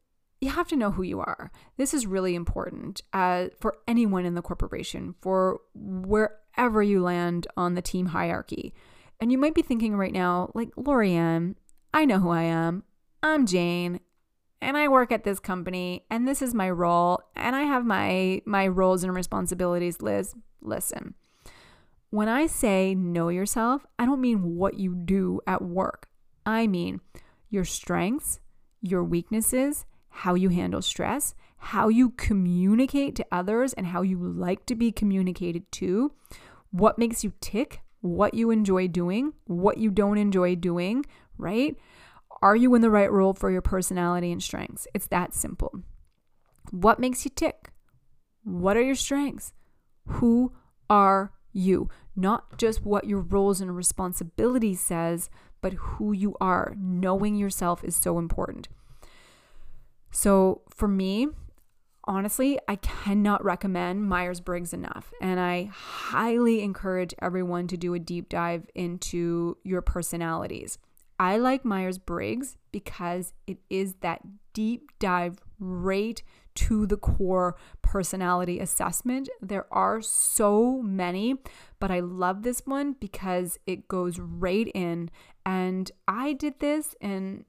you 0.40 0.50
have 0.50 0.68
to 0.68 0.76
know 0.76 0.92
who 0.92 1.02
you 1.02 1.20
are. 1.20 1.50
This 1.76 1.92
is 1.92 2.06
really 2.06 2.34
important 2.34 3.02
uh, 3.12 3.48
for 3.58 3.78
anyone 3.86 4.24
in 4.24 4.34
the 4.34 4.42
corporation, 4.42 5.14
for 5.20 5.60
wherever 5.74 6.82
you 6.82 7.02
land 7.02 7.46
on 7.56 7.74
the 7.74 7.82
team 7.82 8.06
hierarchy. 8.06 8.72
And 9.20 9.32
you 9.32 9.38
might 9.38 9.54
be 9.54 9.62
thinking 9.62 9.96
right 9.96 10.12
now, 10.12 10.50
like, 10.54 10.70
Lorianne, 10.76 11.56
I 11.92 12.04
know 12.04 12.20
who 12.20 12.30
I 12.30 12.42
am. 12.42 12.84
I'm 13.22 13.46
Jane, 13.46 13.98
and 14.60 14.76
I 14.76 14.86
work 14.86 15.10
at 15.10 15.24
this 15.24 15.40
company, 15.40 16.04
and 16.10 16.26
this 16.26 16.40
is 16.40 16.54
my 16.54 16.70
role, 16.70 17.20
and 17.34 17.56
I 17.56 17.62
have 17.62 17.84
my 17.84 18.42
my 18.44 18.68
roles 18.68 19.02
and 19.02 19.14
responsibilities. 19.14 20.00
Liz, 20.00 20.34
listen. 20.60 21.14
When 22.10 22.28
I 22.28 22.46
say 22.46 22.94
know 22.94 23.28
yourself, 23.28 23.84
I 23.98 24.06
don't 24.06 24.20
mean 24.20 24.56
what 24.56 24.78
you 24.78 24.94
do 24.94 25.40
at 25.46 25.62
work. 25.62 26.08
I 26.46 26.66
mean 26.66 27.00
your 27.50 27.64
strengths, 27.64 28.40
your 28.80 29.02
weaknesses, 29.02 29.84
how 30.22 30.34
you 30.34 30.48
handle 30.48 30.82
stress, 30.82 31.32
how 31.58 31.88
you 31.88 32.10
communicate 32.10 33.14
to 33.14 33.26
others, 33.30 33.72
and 33.74 33.86
how 33.86 34.02
you 34.02 34.18
like 34.18 34.66
to 34.66 34.74
be 34.74 34.90
communicated 34.90 35.70
to, 35.70 36.10
what 36.72 36.98
makes 36.98 37.22
you 37.22 37.32
tick, 37.40 37.82
what 38.00 38.34
you 38.34 38.50
enjoy 38.50 38.88
doing, 38.88 39.32
what 39.46 39.78
you 39.78 39.92
don't 39.92 40.18
enjoy 40.18 40.56
doing, 40.56 41.04
right? 41.36 41.76
Are 42.42 42.56
you 42.56 42.74
in 42.74 42.82
the 42.82 42.90
right 42.90 43.10
role 43.10 43.32
for 43.32 43.48
your 43.48 43.62
personality 43.62 44.32
and 44.32 44.42
strengths? 44.42 44.88
It's 44.92 45.06
that 45.06 45.34
simple. 45.34 45.82
What 46.72 46.98
makes 46.98 47.24
you 47.24 47.30
tick? 47.32 47.70
What 48.42 48.76
are 48.76 48.82
your 48.82 48.96
strengths? 48.96 49.52
Who 50.08 50.52
are 50.90 51.32
you? 51.52 51.90
Not 52.16 52.58
just 52.58 52.84
what 52.84 53.06
your 53.06 53.20
roles 53.20 53.60
and 53.60 53.76
responsibilities 53.76 54.80
says, 54.80 55.30
but 55.60 55.74
who 55.74 56.12
you 56.12 56.34
are. 56.40 56.74
Knowing 56.76 57.36
yourself 57.36 57.84
is 57.84 57.94
so 57.94 58.18
important. 58.18 58.66
So 60.10 60.62
for 60.68 60.88
me, 60.88 61.28
honestly, 62.04 62.58
I 62.66 62.76
cannot 62.76 63.44
recommend 63.44 64.08
Myers 64.08 64.40
Briggs 64.40 64.72
enough. 64.72 65.12
And 65.20 65.38
I 65.38 65.70
highly 65.72 66.62
encourage 66.62 67.14
everyone 67.20 67.68
to 67.68 67.76
do 67.76 67.94
a 67.94 67.98
deep 67.98 68.28
dive 68.28 68.66
into 68.74 69.58
your 69.62 69.82
personalities. 69.82 70.78
I 71.20 71.36
like 71.36 71.64
Myers 71.64 71.98
Briggs 71.98 72.56
because 72.72 73.34
it 73.46 73.58
is 73.68 73.94
that 74.00 74.22
deep 74.52 74.90
dive 74.98 75.38
right 75.58 76.22
to 76.54 76.86
the 76.86 76.96
core 76.96 77.56
personality 77.82 78.58
assessment. 78.58 79.28
There 79.40 79.66
are 79.72 80.00
so 80.00 80.80
many, 80.82 81.36
but 81.78 81.90
I 81.90 82.00
love 82.00 82.42
this 82.42 82.62
one 82.64 82.94
because 82.98 83.58
it 83.66 83.88
goes 83.88 84.18
right 84.18 84.68
in. 84.74 85.10
And 85.44 85.90
I 86.06 86.32
did 86.32 86.60
this 86.60 86.94
and 87.00 87.44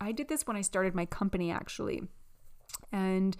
I 0.00 0.12
did 0.12 0.28
this 0.28 0.46
when 0.46 0.56
I 0.56 0.62
started 0.62 0.94
my 0.94 1.06
company 1.06 1.50
actually. 1.50 2.02
And 2.92 3.36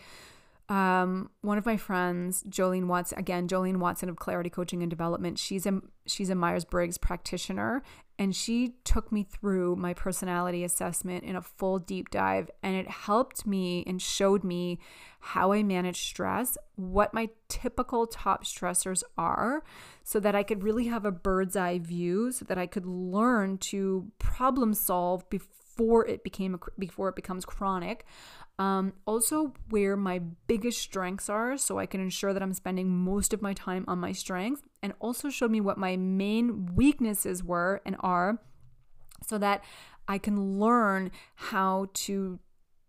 um, 0.69 1.31
one 1.43 1.59
of 1.59 1.67
my 1.67 1.77
friends, 1.77 2.43
Jolene 2.45 2.87
Watson, 2.87 3.19
again, 3.19 3.47
Jolene 3.49 3.77
Watson 3.77 4.09
of 4.09 4.17
Clarity 4.17 4.49
Coaching 4.49 4.83
and 4.83 4.89
Development, 4.89 5.39
she's 5.39 5.67
a 5.67 5.81
she's 6.07 6.31
a 6.31 6.35
Myers 6.35 6.65
Briggs 6.65 6.97
practitioner, 6.97 7.83
and 8.19 8.35
she 8.35 8.77
took 8.83 9.13
me 9.13 9.25
through 9.25 9.77
my 9.77 9.93
personality 9.93 10.65
assessment 10.65 11.23
in 11.25 11.37
a 11.37 11.43
full 11.43 11.79
deep 11.79 12.09
dive, 12.09 12.51
and 12.63 12.77
it 12.77 12.89
helped 12.89 13.47
me 13.47 13.85
and 13.87 14.01
showed 14.01 14.43
me 14.43 14.79
how 15.21 15.53
I 15.53 15.63
manage 15.63 16.03
stress, 16.03 16.57
what 16.77 17.13
my 17.13 17.29
typical 17.49 18.07
top 18.07 18.45
stressors 18.45 19.03
are, 19.19 19.65
so 20.03 20.19
that 20.19 20.35
I 20.35 20.43
could 20.43 20.63
really 20.63 20.87
have 20.87 21.05
a 21.05 21.13
bird's 21.13 21.57
eye 21.57 21.79
view, 21.79 22.33
so 22.33 22.47
that 22.47 22.57
I 22.57 22.67
could 22.67 22.87
learn 22.87 23.59
to 23.59 24.11
problem 24.19 24.73
solve 24.73 25.29
before 25.29 25.51
it 25.79 26.25
became 26.25 26.55
a, 26.55 26.59
before 26.79 27.09
it 27.09 27.17
becomes 27.17 27.45
chronic 27.45 28.05
um, 28.59 28.93
also, 29.05 29.53
where 29.71 29.97
my 29.97 30.21
biggest 30.47 30.79
strengths 30.79 31.29
are, 31.29 31.57
so 31.57 31.79
I 31.79 31.87
can 31.87 32.01
ensure 32.01 32.33
that 32.33 32.43
I'm 32.43 32.53
spending 32.53 32.89
most 32.89 33.35
of 33.35 33.43
my 33.43 33.53
time 33.53 33.85
on 33.89 33.99
my 33.99 34.13
strengths, 34.13 34.63
and 34.83 34.93
also 35.01 35.29
showed 35.29 35.51
me 35.51 35.61
what 35.61 35.77
my 35.77 35.97
main 35.97 36.75
weaknesses 36.75 37.43
were 37.43 37.83
and 37.85 37.97
are, 38.01 38.39
so 39.27 39.39
that 39.39 39.65
I 40.07 40.19
can 40.19 40.61
learn 40.61 41.11
how 41.35 41.87
to 41.95 42.39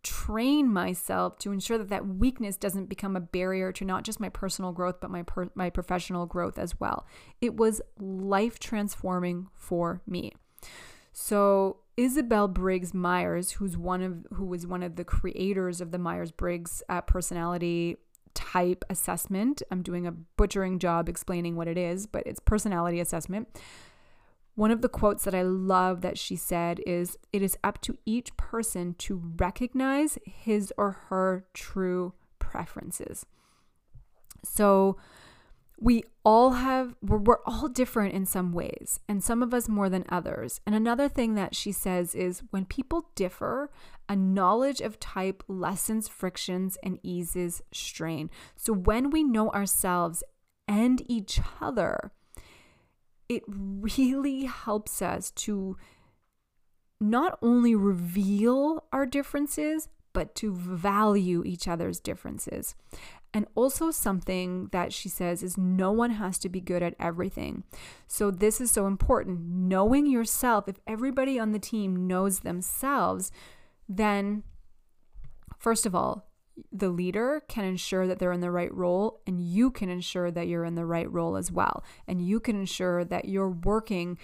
train 0.04 0.72
myself 0.72 1.40
to 1.40 1.52
ensure 1.52 1.80
that 1.80 1.90
that 1.90 2.06
weakness 2.06 2.58
doesn't 2.58 2.86
become 2.86 3.16
a 3.16 3.20
barrier 3.20 3.72
to 3.72 3.84
not 3.84 4.04
just 4.04 4.20
my 4.20 4.30
personal 4.30 4.72
growth 4.72 4.98
but 5.02 5.10
my 5.10 5.24
per- 5.24 5.50
my 5.56 5.68
professional 5.72 6.28
growth 6.28 6.60
as 6.60 6.80
well. 6.80 7.08
It 7.42 7.56
was 7.56 7.82
life 7.98 8.60
transforming 8.60 9.48
for 9.56 10.04
me. 10.06 10.34
So 11.12 11.78
Isabel 11.98 12.48
Briggs 12.48 12.94
Myers, 12.94 13.52
who's 13.52 13.78
one 13.78 14.02
of 14.02 14.26
who 14.34 14.46
was 14.46 14.68
one 14.68 14.84
of 14.84 14.96
the 14.96 15.06
creators 15.06 15.80
of 15.80 15.92
the 15.92 15.98
Myers 15.98 16.32
Briggs 16.32 16.84
uh, 16.90 17.02
personality 17.02 17.98
type 18.34 18.84
assessment. 18.90 19.62
I'm 19.72 19.82
doing 19.82 20.06
a 20.06 20.12
butchering 20.12 20.78
job 20.78 21.08
explaining 21.08 21.56
what 21.56 21.68
it 21.68 21.78
is, 21.78 22.06
but 22.06 22.24
it's 22.28 22.40
personality 22.40 23.00
assessment. 23.00 23.48
One 24.56 24.72
of 24.72 24.82
the 24.82 24.90
quotes 24.90 25.24
that 25.26 25.36
I 25.36 25.42
love 25.42 26.02
that 26.02 26.18
she 26.18 26.36
said 26.36 26.82
is 26.86 27.18
It 27.32 27.42
is 27.42 27.58
up 27.64 27.82
to 27.82 27.98
each 28.06 28.36
person 28.38 28.94
to 29.00 29.22
recognize 29.38 30.18
his 30.26 30.74
or 30.78 30.92
her 31.10 31.46
true 31.54 32.14
preferences. 32.40 33.26
So, 34.44 34.98
we 35.80 36.04
all 36.24 36.52
have 36.52 36.96
we're, 37.02 37.18
we're, 37.18 37.42
all 37.46 37.68
different 37.68 38.14
in 38.14 38.26
some 38.26 38.52
ways 38.52 39.00
and 39.08 39.24
some 39.24 39.44
of 39.44 39.54
us 39.54 39.68
more 39.68 39.90
than 39.90 40.06
others 40.10 40.62
and 40.66 40.74
another 40.76 41.10
thing 41.10 41.36
that 41.36 41.56
she 41.56 41.72
says 41.72 42.16
is 42.16 42.44
when 42.52 42.66
people 42.66 43.10
differ 43.16 43.70
a 44.08 44.16
knowledge 44.16 44.82
of 44.82 45.00
type 45.00 45.44
lessens 45.48 46.08
frictions 46.08 46.78
and 46.84 47.00
eases 47.04 47.62
strain 47.72 48.30
so 48.56 48.74
when 48.74 49.10
we 49.10 49.24
know 49.24 49.50
ourselves 49.52 50.24
and 50.68 51.04
each 51.10 51.40
other 51.62 52.12
it 53.28 53.44
really 53.48 54.44
helps 54.46 55.02
us 55.02 55.32
to 55.32 55.76
not 57.02 57.38
only 57.42 57.76
reveal 57.76 58.86
our 58.94 59.06
differences 59.06 59.90
but 60.16 60.34
to 60.34 60.56
value 60.56 61.44
each 61.46 61.68
other's 61.68 62.00
differences. 62.00 62.74
And 63.36 63.48
also, 63.54 63.92
something 63.92 64.70
that 64.72 64.94
she 64.94 65.10
says 65.10 65.44
is 65.44 65.58
no 65.58 65.92
one 65.92 66.12
has 66.12 66.40
to 66.40 66.48
be 66.48 66.62
good 66.62 66.82
at 66.82 66.96
everything. 67.02 67.66
So, 68.08 68.32
this 68.32 68.62
is 68.62 68.72
so 68.72 68.88
important. 68.88 69.42
Knowing 69.42 70.06
yourself, 70.06 70.70
if 70.70 70.80
everybody 70.88 71.38
on 71.38 71.52
the 71.52 71.60
team 71.60 72.08
knows 72.08 72.40
themselves, 72.40 73.34
then 73.90 74.44
first 75.60 75.86
of 75.86 75.94
all, 75.94 76.30
the 76.72 76.88
leader 76.88 77.44
can 77.50 77.66
ensure 77.66 78.08
that 78.08 78.20
they're 78.20 78.32
in 78.32 78.40
the 78.40 78.52
right 78.52 78.74
role, 78.74 79.20
and 79.28 79.42
you 79.42 79.70
can 79.70 79.90
ensure 79.90 80.32
that 80.32 80.48
you're 80.48 80.64
in 80.64 80.76
the 80.76 80.86
right 80.86 81.12
role 81.12 81.36
as 81.36 81.52
well. 81.52 81.84
And 82.08 82.26
you 82.26 82.40
can 82.40 82.56
ensure 82.56 83.04
that 83.04 83.26
you're 83.26 83.50
working 83.50 84.18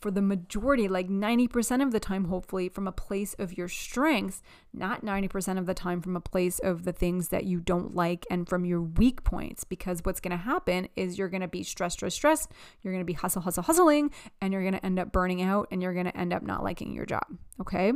for 0.00 0.10
the 0.10 0.22
majority, 0.22 0.88
like 0.88 1.08
90% 1.08 1.82
of 1.82 1.92
the 1.92 2.00
time, 2.00 2.26
hopefully, 2.26 2.68
from 2.68 2.86
a 2.86 2.92
place 2.92 3.34
of 3.38 3.56
your 3.56 3.68
strengths, 3.68 4.42
not 4.72 5.04
90% 5.04 5.58
of 5.58 5.66
the 5.66 5.74
time 5.74 6.00
from 6.00 6.16
a 6.16 6.20
place 6.20 6.58
of 6.58 6.84
the 6.84 6.92
things 6.92 7.28
that 7.28 7.44
you 7.44 7.60
don't 7.60 7.94
like 7.94 8.26
and 8.30 8.48
from 8.48 8.64
your 8.64 8.80
weak 8.82 9.24
points. 9.24 9.64
Because 9.64 10.00
what's 10.02 10.20
going 10.20 10.36
to 10.36 10.44
happen 10.44 10.88
is 10.96 11.18
you're 11.18 11.28
going 11.28 11.42
to 11.42 11.48
be 11.48 11.62
stressed, 11.62 11.98
stressed, 11.98 12.16
stressed. 12.16 12.52
You're 12.82 12.92
going 12.92 13.04
to 13.04 13.06
be 13.06 13.12
hustle, 13.12 13.42
hustle, 13.42 13.62
hustling, 13.62 14.10
and 14.40 14.52
you're 14.52 14.62
going 14.62 14.74
to 14.74 14.84
end 14.84 14.98
up 14.98 15.12
burning 15.12 15.42
out 15.42 15.68
and 15.70 15.82
you're 15.82 15.94
going 15.94 16.06
to 16.06 16.16
end 16.16 16.32
up 16.32 16.42
not 16.42 16.62
liking 16.62 16.92
your 16.94 17.06
job. 17.06 17.26
Okay. 17.60 17.92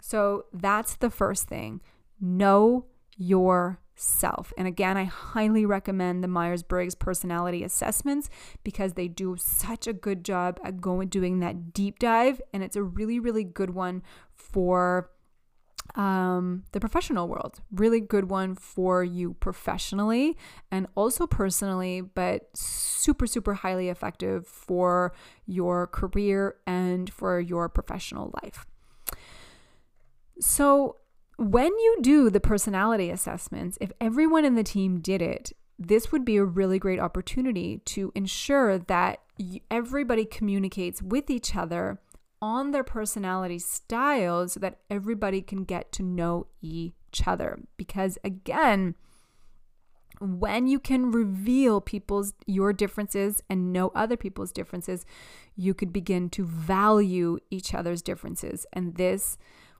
So 0.00 0.46
that's 0.52 0.96
the 0.96 1.10
first 1.10 1.48
thing. 1.48 1.80
Know 2.20 2.86
your 3.16 3.80
self. 3.94 4.52
And 4.58 4.66
again, 4.66 4.96
I 4.96 5.04
highly 5.04 5.64
recommend 5.64 6.22
the 6.22 6.28
Myers 6.28 6.62
Briggs 6.62 6.94
personality 6.94 7.62
assessments 7.62 8.28
because 8.62 8.94
they 8.94 9.08
do 9.08 9.36
such 9.38 9.86
a 9.86 9.92
good 9.92 10.24
job 10.24 10.58
at 10.64 10.80
going 10.80 11.08
doing 11.08 11.40
that 11.40 11.72
deep 11.72 11.98
dive. 11.98 12.40
And 12.52 12.62
it's 12.62 12.76
a 12.76 12.82
really, 12.82 13.18
really 13.18 13.44
good 13.44 13.70
one 13.70 14.02
for 14.34 15.10
um, 15.94 16.64
the 16.72 16.80
professional 16.80 17.28
world. 17.28 17.60
Really 17.70 18.00
good 18.00 18.28
one 18.28 18.54
for 18.54 19.04
you 19.04 19.34
professionally 19.34 20.36
and 20.70 20.86
also 20.94 21.26
personally, 21.26 22.00
but 22.00 22.48
super, 22.54 23.26
super 23.26 23.54
highly 23.54 23.88
effective 23.88 24.46
for 24.46 25.14
your 25.46 25.86
career 25.86 26.56
and 26.66 27.12
for 27.12 27.38
your 27.38 27.68
professional 27.68 28.32
life. 28.42 28.66
So, 30.40 30.96
when 31.36 31.66
you 31.66 31.98
do 32.00 32.30
the 32.30 32.40
personality 32.40 33.10
assessments, 33.10 33.78
if 33.80 33.92
everyone 34.00 34.44
in 34.44 34.54
the 34.54 34.62
team 34.62 35.00
did 35.00 35.20
it, 35.22 35.52
this 35.78 36.12
would 36.12 36.24
be 36.24 36.36
a 36.36 36.44
really 36.44 36.78
great 36.78 37.00
opportunity 37.00 37.78
to 37.84 38.12
ensure 38.14 38.78
that 38.78 39.20
everybody 39.70 40.24
communicates 40.24 41.02
with 41.02 41.28
each 41.28 41.56
other 41.56 41.98
on 42.40 42.70
their 42.70 42.84
personality 42.84 43.58
styles 43.58 44.52
so 44.52 44.60
that 44.60 44.78
everybody 44.90 45.42
can 45.42 45.64
get 45.64 45.90
to 45.92 46.02
know 46.02 46.46
each 46.60 47.26
other. 47.26 47.58
Because 47.76 48.18
again, 48.22 48.94
when 50.20 50.66
you 50.66 50.78
can 50.78 51.10
reveal 51.10 51.80
people's 51.80 52.34
your 52.46 52.72
differences 52.72 53.42
and 53.50 53.72
know 53.72 53.90
other 53.94 54.16
people's 54.16 54.52
differences, 54.52 55.04
you 55.56 55.74
could 55.74 55.92
begin 55.92 56.30
to 56.30 56.44
value 56.44 57.38
each 57.50 57.74
other's 57.74 58.02
differences. 58.02 58.66
And 58.72 58.94
this 58.94 59.36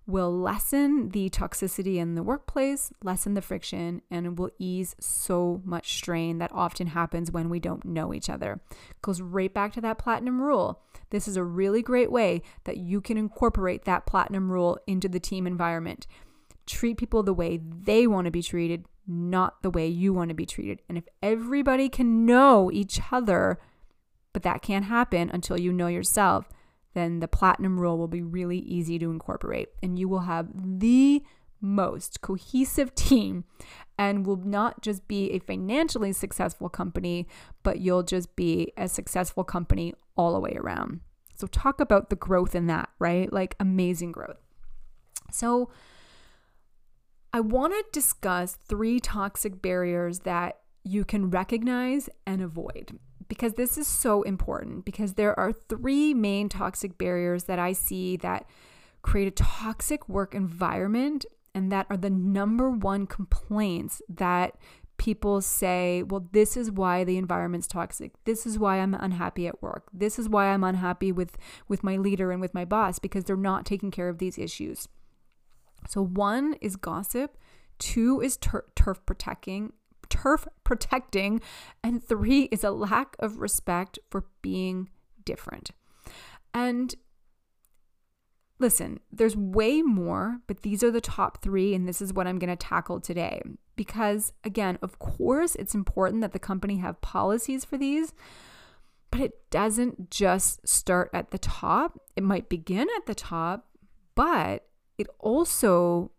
will 0.07 0.31
lessen 0.31 1.09
the 1.11 1.31
toxicity 1.31 1.97
in 1.97 2.15
the 2.15 2.23
workplace, 2.23 2.93
lessen 3.03 3.35
the 3.35 3.41
friction, 3.41 4.03
and 4.11 4.39
will 4.39 4.51
ease 4.59 4.95
so 5.01 5.63
much 5.65 5.97
strain 5.97 6.39
that 6.39 6.53
often 6.53 6.89
happens 6.89 7.31
when 7.31 7.49
we 7.49 7.59
don't 7.59 7.85
know 7.85 8.13
each 8.13 8.29
other. 8.29 8.61
Goes 9.01 9.23
right 9.23 9.53
back 9.53 9.73
to 9.75 9.81
that 9.81 9.99
platinum 9.99 10.43
rule. 10.43 10.83
This 11.11 11.27
is 11.27 11.37
a 11.37 11.45
really 11.45 11.81
great 11.81 12.13
way 12.13 12.43
that 12.65 12.77
you 12.77 13.01
can 13.01 13.17
incorporate 13.17 13.85
that 13.85 14.07
platinum 14.07 14.53
rule 14.53 14.79
into 14.87 15.09
the 15.09 15.21
team 15.21 15.47
environment. 15.47 16.07
Treat 16.67 16.99
people 16.99 17.23
the 17.23 17.35
way 17.35 17.59
they 17.59 18.07
want 18.07 18.27
to 18.27 18.31
be 18.31 18.43
treated, 18.43 18.85
not 19.07 19.63
the 19.63 19.71
way 19.71 19.87
you 19.87 20.13
want 20.13 20.29
to 20.29 20.35
be 20.35 20.47
treated. 20.47 20.83
And 20.89 20.99
if 20.99 21.05
everybody 21.23 21.89
can 21.89 22.27
know 22.27 22.71
each 22.71 23.01
other, 23.11 23.59
but 24.35 24.43
that 24.43 24.61
can't 24.61 24.87
happen 24.87 25.31
until 25.33 25.59
you 25.59 25.73
know 25.73 25.87
yourself 25.87 26.49
then 26.95 27.21
the 27.21 27.29
platinum 27.29 27.79
rule 27.79 27.99
will 27.99 28.09
be 28.09 28.23
really 28.23 28.59
easy 28.59 28.99
to 28.99 29.11
incorporate 29.11 29.69
and 29.83 29.99
you 29.99 30.09
will 30.09 30.21
have 30.21 30.49
the 30.55 31.23
most 31.61 32.21
cohesive 32.21 32.95
team 32.95 33.45
and 33.99 34.27
will 34.27 34.37
not 34.37 34.83
just 34.83 35.07
be 35.09 35.31
a 35.33 35.39
financially 35.39 36.13
successful 36.13 36.69
company, 36.69 37.27
but 37.63 37.81
you'll 37.81 38.03
just 38.03 38.35
be 38.37 38.73
a 38.77 38.89
successful 38.89 39.45
company 39.45 39.95
all 40.17 40.35
the 40.35 40.41
way 40.41 40.57
around. 40.57 41.01
So, 41.37 41.47
talk 41.49 41.81
about 41.81 42.11
the 42.11 42.17
growth 42.17 42.55
in 42.55 42.67
that, 42.69 42.91
right? 42.99 43.33
Like 43.33 43.57
amazing 43.59 44.13
growth. 44.13 44.37
So, 45.33 45.71
I 47.33 47.41
want 47.41 47.73
to 47.73 47.85
discuss 47.93 48.57
three 48.69 49.01
toxic 49.01 49.61
barriers 49.61 50.21
that 50.21 50.61
you 50.85 51.05
can 51.05 51.31
recognize 51.31 52.09
and 52.27 52.41
avoid 52.41 52.99
because 53.29 53.55
this 53.55 53.79
is 53.79 53.87
so 53.87 54.23
important 54.23 54.85
because 54.85 55.15
there 55.15 55.39
are 55.39 55.53
three 55.53 56.15
main 56.15 56.49
toxic 56.49 56.99
barriers 56.99 57.45
that 57.45 57.59
I 57.59 57.73
see 57.73 58.17
that 58.19 58.47
create 59.03 59.29
a 59.29 59.33
toxic 59.33 60.09
work 60.09 60.35
environment 60.35 61.27
and 61.55 61.71
that 61.71 61.87
are 61.91 61.97
the 61.97 62.11
number 62.11 62.71
one 62.71 63.07
complaints 63.07 64.03
that 64.09 64.57
people 64.97 65.41
say, 65.41 66.03
well, 66.03 66.29
this 66.33 66.57
is 66.57 66.71
why 66.71 67.05
the 67.05 67.17
environment's 67.17 67.67
toxic. 67.67 68.13
This 68.25 68.47
is 68.47 68.59
why 68.59 68.79
I'm 68.79 68.95
unhappy 68.95 69.47
at 69.47 69.63
work. 69.63 69.89
This 69.93 70.19
is 70.19 70.29
why 70.29 70.47
I'm 70.47 70.65
unhappy 70.65 71.13
with 71.13 71.37
with 71.69 71.83
my 71.83 71.97
leader 71.97 72.31
and 72.31 72.41
with 72.41 72.55
my 72.55 72.65
boss 72.65 72.99
because 72.99 73.25
they're 73.25 73.37
not 73.37 73.67
taking 73.67 73.91
care 73.91 74.09
of 74.09 74.19
these 74.19 74.39
issues. 74.39 74.89
So 75.89 76.03
one 76.03 76.55
is 76.61 76.77
gossip, 76.77 77.37
two 77.79 78.21
is 78.21 78.37
tur- 78.37 78.67
turf 78.75 79.05
protecting, 79.05 79.73
turf 80.15 80.47
protecting, 80.63 81.41
and 81.83 82.03
three 82.03 82.45
is 82.45 82.63
a 82.63 82.71
lack 82.71 83.17
of 83.19 83.39
respect 83.39 83.99
for 84.11 84.27
being 84.43 84.89
different. 85.25 85.71
And 86.53 86.95
listen, 88.59 89.01
there's 89.11 89.37
way 89.37 89.83
more, 89.83 90.39
but 90.47 90.63
these 90.63 90.85
are 90.85 90.91
the 90.91 91.01
top 91.01 91.43
three, 91.43 91.75
and 91.75 91.89
this 91.89 92.01
is 92.01 92.13
what 92.13 92.27
I'm 92.27 92.39
going 92.39 92.57
to 92.57 92.57
tackle 92.57 93.01
today. 93.01 93.43
Because, 93.77 94.33
again, 94.45 94.79
of 94.83 95.01
course, 95.01 95.57
it's 95.57 95.75
important 95.75 96.21
that 96.21 96.33
the 96.33 96.39
company 96.39 96.77
have 96.77 97.01
policies 97.01 97.65
for 97.65 97.77
these, 97.77 98.15
but 99.11 99.21
it 99.21 99.51
doesn't 99.51 100.11
just 100.11 100.67
start 100.67 101.11
at 101.13 101.33
the 101.33 101.39
top. 101.39 101.99
It 102.15 102.23
might 102.23 102.49
begin 102.49 102.87
at 102.97 103.07
the 103.07 103.17
top, 103.17 103.67
but 104.15 104.67
it 104.97 105.09
also 105.19 106.13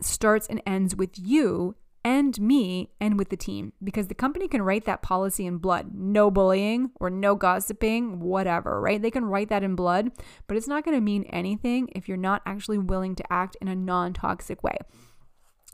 starts 0.00 0.46
and 0.46 0.62
ends 0.66 0.96
with 0.96 1.18
you 1.18 1.76
and 2.04 2.40
me 2.40 2.90
and 3.00 3.18
with 3.18 3.28
the 3.28 3.36
team 3.36 3.72
because 3.82 4.08
the 4.08 4.14
company 4.14 4.48
can 4.48 4.62
write 4.62 4.84
that 4.84 5.02
policy 5.02 5.46
in 5.46 5.58
blood 5.58 5.90
no 5.94 6.30
bullying 6.30 6.90
or 7.00 7.10
no 7.10 7.34
gossiping, 7.34 8.20
whatever, 8.20 8.80
right? 8.80 9.00
They 9.00 9.10
can 9.10 9.24
write 9.24 9.48
that 9.50 9.62
in 9.62 9.74
blood, 9.74 10.10
but 10.46 10.56
it's 10.56 10.68
not 10.68 10.84
going 10.84 10.96
to 10.96 11.00
mean 11.00 11.24
anything 11.24 11.88
if 11.94 12.08
you're 12.08 12.16
not 12.16 12.42
actually 12.44 12.78
willing 12.78 13.14
to 13.16 13.32
act 13.32 13.56
in 13.60 13.68
a 13.68 13.76
non 13.76 14.12
toxic 14.12 14.62
way. 14.62 14.76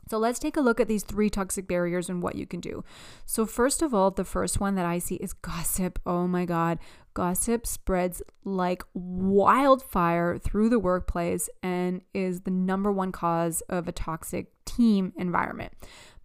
So 0.09 0.17
let's 0.17 0.39
take 0.39 0.57
a 0.57 0.61
look 0.61 0.79
at 0.79 0.87
these 0.87 1.03
three 1.03 1.29
toxic 1.29 1.67
barriers 1.67 2.09
and 2.09 2.23
what 2.23 2.33
you 2.33 2.47
can 2.47 2.59
do. 2.59 2.83
So, 3.27 3.45
first 3.45 3.83
of 3.83 3.93
all, 3.93 4.09
the 4.09 4.23
first 4.23 4.59
one 4.59 4.73
that 4.73 4.85
I 4.85 4.97
see 4.97 5.15
is 5.15 5.33
gossip. 5.33 5.99
Oh 6.05 6.27
my 6.27 6.45
God. 6.45 6.79
Gossip 7.13 7.67
spreads 7.67 8.21
like 8.43 8.81
wildfire 8.93 10.39
through 10.39 10.69
the 10.69 10.79
workplace 10.79 11.47
and 11.61 12.01
is 12.13 12.41
the 12.41 12.51
number 12.51 12.91
one 12.91 13.11
cause 13.11 13.61
of 13.69 13.87
a 13.87 13.91
toxic 13.91 14.47
team 14.65 15.13
environment. 15.15 15.73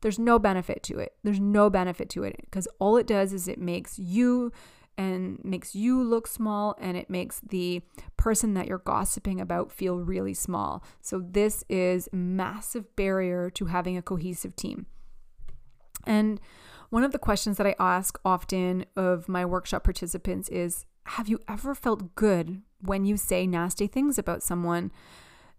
There's 0.04 0.18
no 0.18 0.38
benefit 0.38 0.82
to 0.82 0.98
it. 0.98 1.14
There's 1.22 1.40
no 1.40 1.70
benefit 1.70 2.10
to 2.10 2.24
it 2.24 2.36
because 2.42 2.68
all 2.78 2.98
it 2.98 3.06
does 3.06 3.32
is 3.32 3.48
it 3.48 3.58
makes 3.58 3.98
you 3.98 4.52
and 4.98 5.42
makes 5.42 5.74
you 5.74 6.02
look 6.02 6.26
small 6.26 6.76
and 6.78 6.94
it 6.94 7.08
makes 7.08 7.40
the 7.40 7.80
person 8.18 8.52
that 8.52 8.66
you're 8.66 8.76
gossiping 8.76 9.40
about 9.40 9.72
feel 9.72 10.00
really 10.00 10.34
small. 10.34 10.84
So 11.00 11.24
this 11.26 11.64
is 11.70 12.10
massive 12.12 12.94
barrier 12.96 13.48
to 13.52 13.64
having 13.64 13.96
a 13.96 14.02
cohesive 14.02 14.54
team. 14.56 14.84
And 16.06 16.38
one 16.90 17.02
of 17.02 17.12
the 17.12 17.18
questions 17.18 17.56
that 17.56 17.66
I 17.66 17.74
ask 17.78 18.18
often 18.26 18.84
of 18.94 19.26
my 19.26 19.46
workshop 19.46 19.84
participants 19.84 20.50
is 20.50 20.84
have 21.06 21.28
you 21.28 21.38
ever 21.48 21.74
felt 21.74 22.14
good 22.14 22.60
when 22.82 23.06
you 23.06 23.16
say 23.16 23.46
nasty 23.46 23.86
things 23.86 24.18
about 24.18 24.42
someone? 24.42 24.92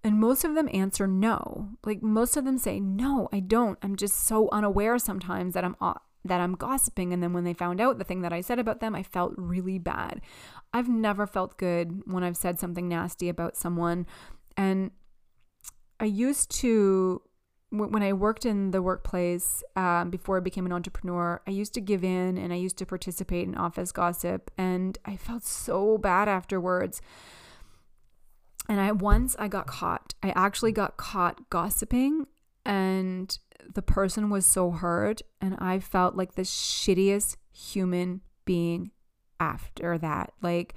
And 0.05 0.19
most 0.19 0.43
of 0.43 0.53
them 0.53 0.69
answer 0.71 1.07
no. 1.07 1.71
Like 1.83 2.03
most 2.03 2.37
of 2.37 2.45
them 2.45 2.59
say, 2.59 2.79
"No, 2.79 3.27
I 3.33 3.39
don't. 3.39 3.79
I'm 3.81 3.95
just 3.95 4.15
so 4.27 4.47
unaware 4.51 4.99
sometimes 4.99 5.55
that 5.55 5.63
I'm 5.63 5.75
uh, 5.81 5.95
that 6.23 6.39
I'm 6.39 6.53
gossiping 6.55 7.11
and 7.11 7.23
then 7.23 7.33
when 7.33 7.43
they 7.43 7.53
found 7.53 7.81
out 7.81 7.97
the 7.97 8.03
thing 8.03 8.21
that 8.21 8.31
I 8.31 8.41
said 8.41 8.59
about 8.59 8.81
them, 8.81 8.93
I 8.93 9.01
felt 9.01 9.33
really 9.35 9.79
bad. 9.79 10.21
I've 10.73 10.87
never 10.87 11.25
felt 11.25 11.57
good 11.57 12.03
when 12.05 12.23
I've 12.23 12.37
said 12.37 12.59
something 12.59 12.87
nasty 12.87 13.29
about 13.29 13.57
someone 13.57 14.05
and 14.55 14.91
I 15.99 16.05
used 16.05 16.51
to 16.61 17.21
when 17.69 18.03
I 18.03 18.13
worked 18.13 18.45
in 18.45 18.71
the 18.71 18.81
workplace 18.81 19.63
um, 19.75 20.09
before 20.09 20.37
I 20.37 20.39
became 20.39 20.65
an 20.65 20.71
entrepreneur, 20.71 21.41
I 21.45 21.51
used 21.51 21.73
to 21.73 21.81
give 21.81 22.03
in 22.03 22.37
and 22.37 22.53
I 22.53 22.55
used 22.55 22.77
to 22.77 22.85
participate 22.85 23.47
in 23.47 23.55
office 23.55 23.91
gossip, 23.91 24.49
and 24.57 24.97
I 25.03 25.17
felt 25.17 25.43
so 25.43 25.97
bad 25.97 26.29
afterwards. 26.29 27.01
And 28.67 28.79
I 28.79 28.91
once 28.91 29.35
I 29.37 29.47
got 29.47 29.67
caught. 29.67 30.13
I 30.23 30.33
actually 30.35 30.71
got 30.71 30.97
caught 30.97 31.49
gossiping 31.49 32.27
and 32.65 33.37
the 33.73 33.81
person 33.81 34.29
was 34.29 34.45
so 34.45 34.71
hurt 34.71 35.21
and 35.39 35.55
I 35.59 35.79
felt 35.79 36.15
like 36.15 36.35
the 36.35 36.43
shittiest 36.43 37.37
human 37.51 38.21
being 38.43 38.91
after 39.39 39.97
that. 39.97 40.33
Like 40.41 40.75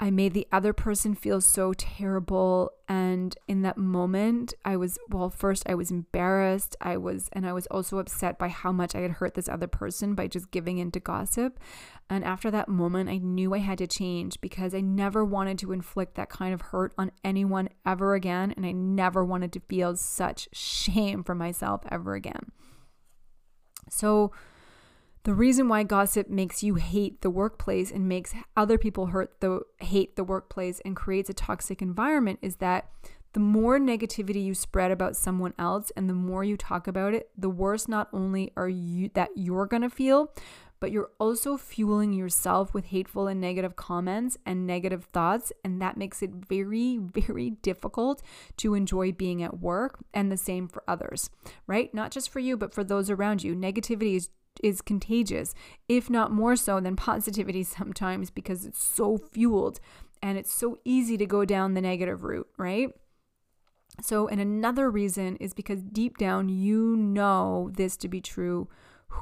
I 0.00 0.10
made 0.10 0.34
the 0.34 0.46
other 0.50 0.72
person 0.72 1.14
feel 1.14 1.40
so 1.40 1.72
terrible. 1.72 2.72
And 2.88 3.36
in 3.46 3.62
that 3.62 3.78
moment, 3.78 4.52
I 4.64 4.76
was, 4.76 4.98
well, 5.08 5.30
first, 5.30 5.62
I 5.66 5.74
was 5.74 5.90
embarrassed. 5.90 6.76
I 6.80 6.96
was, 6.96 7.30
and 7.32 7.46
I 7.46 7.52
was 7.52 7.66
also 7.68 7.98
upset 7.98 8.38
by 8.38 8.48
how 8.48 8.72
much 8.72 8.94
I 8.94 9.00
had 9.00 9.12
hurt 9.12 9.34
this 9.34 9.48
other 9.48 9.68
person 9.68 10.14
by 10.14 10.26
just 10.26 10.50
giving 10.50 10.78
in 10.78 10.90
to 10.90 11.00
gossip. 11.00 11.60
And 12.10 12.22
after 12.24 12.50
that 12.50 12.68
moment, 12.68 13.08
I 13.08 13.16
knew 13.18 13.54
I 13.54 13.58
had 13.58 13.78
to 13.78 13.86
change 13.86 14.40
because 14.40 14.74
I 14.74 14.80
never 14.80 15.24
wanted 15.24 15.58
to 15.60 15.72
inflict 15.72 16.16
that 16.16 16.28
kind 16.28 16.52
of 16.52 16.60
hurt 16.60 16.92
on 16.98 17.12
anyone 17.24 17.70
ever 17.86 18.14
again. 18.14 18.52
And 18.56 18.66
I 18.66 18.72
never 18.72 19.24
wanted 19.24 19.52
to 19.54 19.60
feel 19.60 19.96
such 19.96 20.48
shame 20.52 21.24
for 21.24 21.34
myself 21.34 21.82
ever 21.90 22.14
again. 22.14 22.52
So, 23.88 24.32
the 25.24 25.32
reason 25.32 25.68
why 25.68 25.84
gossip 25.84 26.28
makes 26.28 26.62
you 26.62 26.74
hate 26.74 27.22
the 27.22 27.30
workplace 27.30 27.90
and 27.90 28.06
makes 28.06 28.34
other 28.58 28.76
people 28.76 29.06
hurt 29.06 29.40
the 29.40 29.60
hate 29.78 30.16
the 30.16 30.24
workplace 30.24 30.80
and 30.84 30.94
creates 30.94 31.30
a 31.30 31.34
toxic 31.34 31.80
environment 31.80 32.38
is 32.42 32.56
that 32.56 32.90
the 33.32 33.40
more 33.40 33.80
negativity 33.80 34.44
you 34.44 34.54
spread 34.54 34.90
about 34.90 35.16
someone 35.16 35.54
else 35.58 35.90
and 35.96 36.08
the 36.08 36.14
more 36.14 36.44
you 36.44 36.56
talk 36.56 36.86
about 36.86 37.14
it, 37.14 37.30
the 37.36 37.48
worse 37.48 37.88
not 37.88 38.08
only 38.12 38.52
are 38.56 38.68
you 38.68 39.10
that 39.14 39.30
you're 39.34 39.66
going 39.66 39.82
to 39.82 39.90
feel, 39.90 40.32
but 40.80 40.92
you're 40.92 41.10
also 41.18 41.56
fueling 41.56 42.12
yourself 42.12 42.74
with 42.74 42.86
hateful 42.86 43.26
and 43.26 43.40
negative 43.40 43.76
comments 43.76 44.36
and 44.44 44.66
negative 44.66 45.04
thoughts. 45.04 45.52
And 45.64 45.80
that 45.80 45.96
makes 45.96 46.22
it 46.22 46.30
very, 46.30 46.98
very 47.02 47.50
difficult 47.50 48.22
to 48.58 48.74
enjoy 48.74 49.12
being 49.12 49.42
at 49.42 49.60
work. 49.60 50.04
And 50.12 50.30
the 50.30 50.36
same 50.36 50.68
for 50.68 50.82
others, 50.86 51.30
right? 51.66 51.92
Not 51.94 52.10
just 52.10 52.30
for 52.30 52.40
you, 52.40 52.56
but 52.56 52.74
for 52.74 52.84
those 52.84 53.10
around 53.10 53.42
you. 53.42 53.54
Negativity 53.54 54.16
is 54.16 54.30
is 54.62 54.80
contagious, 54.80 55.52
if 55.88 56.08
not 56.08 56.30
more 56.30 56.54
so 56.54 56.78
than 56.78 56.94
positivity 57.10 57.64
sometimes 57.64 58.30
because 58.30 58.64
it's 58.64 58.82
so 58.82 59.18
fueled 59.18 59.80
and 60.22 60.38
it's 60.38 60.54
so 60.54 60.78
easy 60.84 61.16
to 61.16 61.26
go 61.26 61.44
down 61.44 61.74
the 61.74 61.80
negative 61.80 62.22
route, 62.22 62.48
right? 62.56 62.90
So, 64.00 64.26
and 64.26 64.40
another 64.40 64.90
reason 64.90 65.36
is 65.36 65.54
because 65.54 65.82
deep 65.82 66.18
down 66.18 66.48
you 66.48 66.96
know 66.96 67.70
this 67.74 67.96
to 67.98 68.08
be 68.08 68.20
true. 68.20 68.68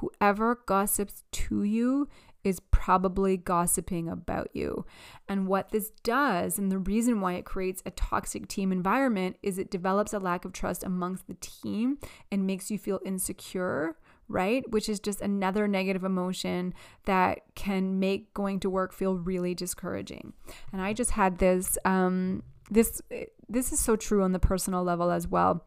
Whoever 0.00 0.60
gossips 0.66 1.24
to 1.32 1.62
you 1.62 2.08
is 2.44 2.58
probably 2.58 3.36
gossiping 3.36 4.08
about 4.08 4.48
you. 4.52 4.84
And 5.28 5.46
what 5.46 5.70
this 5.70 5.90
does, 6.02 6.58
and 6.58 6.72
the 6.72 6.78
reason 6.78 7.20
why 7.20 7.34
it 7.34 7.44
creates 7.44 7.82
a 7.86 7.92
toxic 7.92 8.48
team 8.48 8.72
environment, 8.72 9.36
is 9.42 9.58
it 9.58 9.70
develops 9.70 10.12
a 10.12 10.18
lack 10.18 10.44
of 10.44 10.52
trust 10.52 10.82
amongst 10.82 11.28
the 11.28 11.36
team 11.40 11.98
and 12.32 12.46
makes 12.46 12.70
you 12.70 12.78
feel 12.78 13.00
insecure 13.04 13.96
right? 14.28 14.68
Which 14.70 14.88
is 14.88 14.98
just 14.98 15.20
another 15.20 15.68
negative 15.68 16.04
emotion 16.04 16.72
that 17.04 17.40
can 17.54 18.00
make 18.00 18.32
going 18.32 18.60
to 18.60 18.70
work 18.70 18.92
feel 18.92 19.16
really 19.16 19.54
discouraging. 19.54 20.32
And 20.72 20.80
I 20.80 20.92
just 20.92 21.10
had 21.12 21.38
this 21.38 21.76
um 21.84 22.42
this 22.70 23.02
this 23.48 23.72
is 23.72 23.78
so 23.78 23.94
true 23.96 24.22
on 24.22 24.32
the 24.32 24.38
personal 24.38 24.82
level 24.82 25.10
as 25.10 25.28
well. 25.28 25.66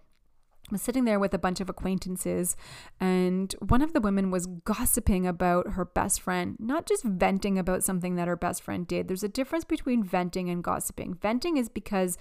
I 0.70 0.74
was 0.74 0.82
sitting 0.82 1.06
there 1.06 1.20
with 1.20 1.34
a 1.34 1.40
bunch 1.40 1.62
of 1.62 1.70
acquaintances, 1.70 2.56
and 3.00 3.54
one 3.60 3.84
of 3.84 3.94
the 3.94 4.02
women 4.02 4.32
was 4.32 4.48
gossiping 4.48 5.28
about 5.28 5.74
her 5.74 5.86
best 5.86 6.22
friend, 6.22 6.56
not 6.60 6.88
just 6.88 7.04
venting 7.04 7.60
about 7.60 7.84
something 7.84 8.16
that 8.16 8.28
her 8.28 8.36
best 8.36 8.64
friend 8.64 8.88
did. 8.88 9.08
There's 9.08 9.24
a 9.24 9.30
difference 9.30 9.64
between 9.64 10.04
venting 10.04 10.50
and 10.50 10.64
gossiping. 10.64 11.14
Venting 11.14 11.58
is 11.58 11.70
because 11.70 12.18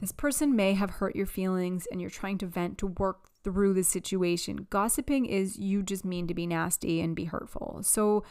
this 0.00 0.10
person 0.10 0.56
may 0.56 0.74
have 0.74 0.90
hurt 0.90 1.14
your 1.14 1.26
feelings 1.26 1.86
and 1.92 2.00
you're 2.00 2.10
trying 2.10 2.36
to 2.38 2.46
vent 2.46 2.78
to 2.78 2.88
work 2.88 3.28
through 3.44 3.74
the 3.74 3.84
situation. 3.84 4.66
Gossiping 4.68 5.26
is 5.26 5.58
you 5.58 5.84
just 5.84 6.04
mean 6.04 6.26
to 6.26 6.34
be 6.34 6.46
nasty 6.46 7.00
and 7.00 7.14
be 7.14 7.26
hurtful. 7.26 7.78
So 7.82 8.24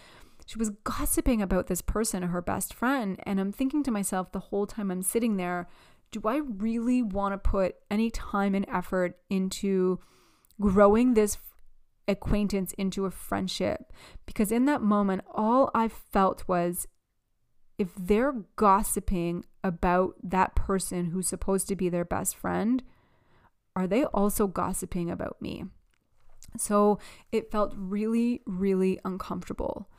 she 0.46 0.58
was 0.58 0.72
gossiping 0.84 1.42
about 1.42 1.68
this 1.68 1.82
person, 1.82 2.24
her 2.24 2.42
best 2.42 2.74
friend. 2.74 3.18
And 3.24 3.40
I'm 3.40 3.54
thinking 3.54 3.84
to 3.84 3.92
myself 3.92 4.34
the 4.34 4.40
whole 4.40 4.68
time 4.68 4.92
I'm 4.92 5.02
sitting 5.02 5.38
there, 5.38 5.70
do 6.12 6.22
I 6.26 6.38
really 6.38 7.02
want 7.02 7.34
to 7.34 7.38
put 7.38 7.76
any 7.90 8.10
time 8.10 8.54
and 8.54 8.66
effort 8.70 9.18
into 9.30 10.00
growing 10.60 11.14
this 11.14 11.38
acquaintance 12.08 12.74
into 12.74 13.06
a 13.06 13.12
friendship? 13.12 13.94
Because 14.26 14.52
in 14.52 14.66
that 14.66 14.82
moment, 14.82 15.24
all 15.34 15.72
I 15.74 15.88
felt 15.88 16.48
was 16.48 16.88
if 17.78 17.90
they're 17.98 18.44
gossiping 18.58 19.46
about 19.64 20.16
that 20.24 20.54
person 20.54 21.08
who's 21.08 21.28
supposed 21.28 21.68
to 21.70 21.76
be 21.76 21.90
their 21.90 22.06
best 22.06 22.36
friend, 22.36 22.84
are 23.76 23.88
they 23.88 24.04
also 24.06 24.48
gossiping 24.48 25.10
about 25.10 25.42
me? 25.42 25.66
So 26.58 27.00
it 27.32 27.52
felt 27.52 27.74
really, 27.76 28.42
really 28.46 29.00
uncomfortable. 29.06 29.90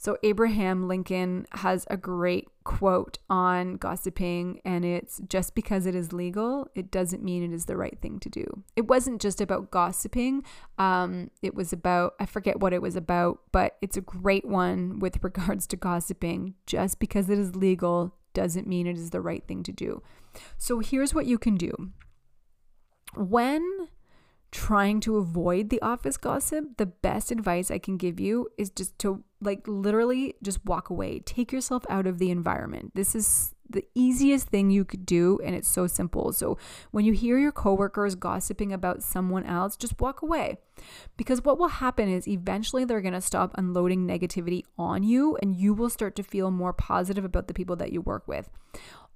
So, 0.00 0.16
Abraham 0.22 0.86
Lincoln 0.86 1.48
has 1.50 1.84
a 1.90 1.96
great 1.96 2.46
quote 2.62 3.18
on 3.28 3.74
gossiping, 3.78 4.60
and 4.64 4.84
it's 4.84 5.20
just 5.28 5.56
because 5.56 5.86
it 5.86 5.96
is 5.96 6.12
legal, 6.12 6.70
it 6.76 6.92
doesn't 6.92 7.24
mean 7.24 7.42
it 7.42 7.52
is 7.52 7.64
the 7.64 7.76
right 7.76 7.98
thing 8.00 8.20
to 8.20 8.28
do. 8.28 8.62
It 8.76 8.86
wasn't 8.86 9.20
just 9.20 9.40
about 9.40 9.72
gossiping, 9.72 10.44
um, 10.78 11.32
it 11.42 11.56
was 11.56 11.72
about, 11.72 12.14
I 12.20 12.26
forget 12.26 12.60
what 12.60 12.72
it 12.72 12.80
was 12.80 12.94
about, 12.94 13.40
but 13.50 13.76
it's 13.82 13.96
a 13.96 14.00
great 14.00 14.44
one 14.44 15.00
with 15.00 15.18
regards 15.24 15.66
to 15.66 15.76
gossiping. 15.76 16.54
Just 16.64 17.00
because 17.00 17.28
it 17.28 17.38
is 17.38 17.56
legal 17.56 18.14
doesn't 18.34 18.68
mean 18.68 18.86
it 18.86 18.96
is 18.96 19.10
the 19.10 19.20
right 19.20 19.44
thing 19.48 19.64
to 19.64 19.72
do. 19.72 20.00
So, 20.56 20.78
here's 20.78 21.12
what 21.12 21.26
you 21.26 21.38
can 21.38 21.56
do 21.56 21.90
when 23.16 23.88
trying 24.50 25.00
to 25.00 25.16
avoid 25.16 25.68
the 25.68 25.80
office 25.82 26.16
gossip, 26.16 26.76
the 26.76 26.86
best 26.86 27.30
advice 27.30 27.70
I 27.70 27.78
can 27.78 27.96
give 27.96 28.18
you 28.18 28.48
is 28.56 28.70
just 28.70 28.98
to 29.00 29.22
like 29.40 29.66
literally 29.66 30.34
just 30.42 30.64
walk 30.64 30.90
away. 30.90 31.20
Take 31.20 31.52
yourself 31.52 31.84
out 31.88 32.06
of 32.06 32.18
the 32.18 32.30
environment. 32.30 32.92
This 32.94 33.14
is 33.14 33.54
the 33.70 33.84
easiest 33.94 34.48
thing 34.48 34.70
you 34.70 34.84
could 34.84 35.04
do 35.04 35.38
and 35.44 35.54
it's 35.54 35.68
so 35.68 35.86
simple. 35.86 36.32
So 36.32 36.56
when 36.90 37.04
you 37.04 37.12
hear 37.12 37.38
your 37.38 37.52
coworkers 37.52 38.14
gossiping 38.14 38.72
about 38.72 39.02
someone 39.02 39.44
else, 39.44 39.76
just 39.76 40.00
walk 40.00 40.22
away. 40.22 40.56
Because 41.18 41.44
what 41.44 41.58
will 41.58 41.68
happen 41.68 42.08
is 42.08 42.26
eventually 42.26 42.84
they're 42.84 43.02
going 43.02 43.12
to 43.12 43.20
stop 43.20 43.52
unloading 43.58 44.06
negativity 44.06 44.62
on 44.78 45.02
you 45.02 45.36
and 45.42 45.54
you 45.54 45.74
will 45.74 45.90
start 45.90 46.16
to 46.16 46.22
feel 46.22 46.50
more 46.50 46.72
positive 46.72 47.24
about 47.24 47.48
the 47.48 47.54
people 47.54 47.76
that 47.76 47.92
you 47.92 48.00
work 48.00 48.26
with 48.26 48.48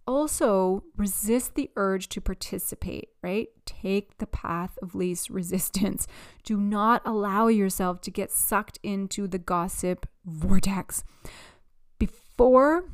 also 0.07 0.85
resist 0.97 1.55
the 1.55 1.71
urge 1.77 2.09
to 2.11 2.21
participate, 2.21 3.11
right? 3.23 3.49
Take 3.65 4.19
the 4.19 4.27
path 4.27 4.79
of 4.83 4.95
least 4.95 5.31
resistance. 5.31 6.07
Do 6.45 6.57
not 6.57 7.03
allow 7.05 7.49
yourself 7.49 8.01
to 8.03 8.11
get 8.11 8.31
sucked 8.31 8.79
into 8.83 9.27
the 9.27 9.39
gossip 9.39 10.09
vortex. 10.25 11.05
Before 11.99 12.85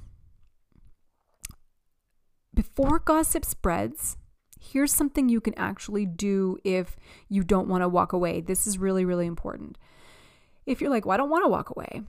before 2.54 2.98
gossip 2.98 3.44
spreads, 3.44 4.16
here's 4.60 4.92
something 4.92 5.28
you 5.28 5.40
can 5.40 5.56
actually 5.56 6.04
do 6.04 6.58
if 6.64 6.96
you 7.28 7.44
don't 7.44 7.68
want 7.68 7.82
to 7.82 7.88
walk 7.88 8.12
away. 8.12 8.40
This 8.40 8.66
is 8.66 8.78
really 8.78 9.04
really 9.04 9.26
important. 9.26 9.78
If 10.66 10.80
you're 10.80 10.90
like, 10.90 11.06
"Well, 11.06 11.14
I 11.14 11.16
don't 11.18 11.30
want 11.30 11.44
to 11.44 11.48
walk 11.48 11.70
away." 11.70 12.02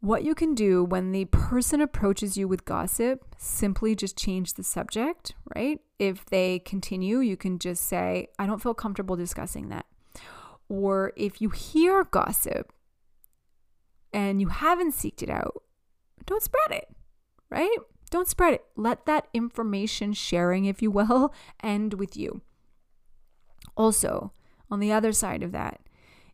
What 0.00 0.24
you 0.24 0.34
can 0.34 0.54
do 0.54 0.82
when 0.82 1.12
the 1.12 1.26
person 1.26 1.82
approaches 1.82 2.36
you 2.38 2.48
with 2.48 2.64
gossip, 2.64 3.34
simply 3.36 3.94
just 3.94 4.16
change 4.16 4.54
the 4.54 4.64
subject, 4.64 5.34
right? 5.54 5.78
If 5.98 6.24
they 6.26 6.60
continue, 6.60 7.18
you 7.18 7.36
can 7.36 7.58
just 7.58 7.86
say, 7.86 8.28
I 8.38 8.46
don't 8.46 8.62
feel 8.62 8.72
comfortable 8.72 9.14
discussing 9.14 9.68
that. 9.68 9.84
Or 10.70 11.12
if 11.16 11.42
you 11.42 11.50
hear 11.50 12.04
gossip 12.04 12.72
and 14.10 14.40
you 14.40 14.48
haven't 14.48 14.94
seeked 14.94 15.22
it 15.22 15.28
out, 15.28 15.62
don't 16.24 16.42
spread 16.42 16.70
it, 16.70 16.88
right? 17.50 17.76
Don't 18.10 18.28
spread 18.28 18.54
it. 18.54 18.64
Let 18.76 19.04
that 19.04 19.28
information 19.34 20.14
sharing, 20.14 20.64
if 20.64 20.80
you 20.80 20.90
will, 20.90 21.34
end 21.62 21.94
with 21.94 22.16
you. 22.16 22.40
Also, 23.76 24.32
on 24.70 24.80
the 24.80 24.92
other 24.92 25.12
side 25.12 25.42
of 25.42 25.52
that, 25.52 25.80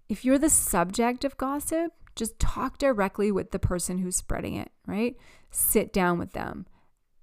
if 0.08 0.24
you're 0.24 0.38
the 0.38 0.50
subject 0.50 1.24
of 1.24 1.36
gossip, 1.36 1.92
just 2.16 2.38
talk 2.38 2.78
directly 2.78 3.30
with 3.30 3.50
the 3.50 3.58
person 3.58 3.98
who's 3.98 4.16
spreading 4.16 4.56
it, 4.56 4.70
right? 4.86 5.16
Sit 5.50 5.92
down 5.92 6.18
with 6.18 6.32
them. 6.32 6.66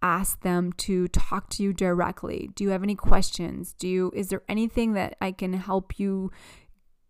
Ask 0.02 0.42
them 0.42 0.72
to 0.74 1.08
talk 1.08 1.50
to 1.52 1.64
you 1.64 1.74
directly. 1.74 2.50
Do 2.56 2.64
you 2.64 2.70
have 2.70 2.84
any 2.84 2.96
questions? 2.96 3.74
Do 3.74 3.88
you 3.88 4.12
is 4.14 4.30
there 4.30 4.44
anything 4.48 4.94
that 4.94 5.16
I 5.20 5.32
can 5.32 5.54
help 5.54 6.00
you 6.00 6.32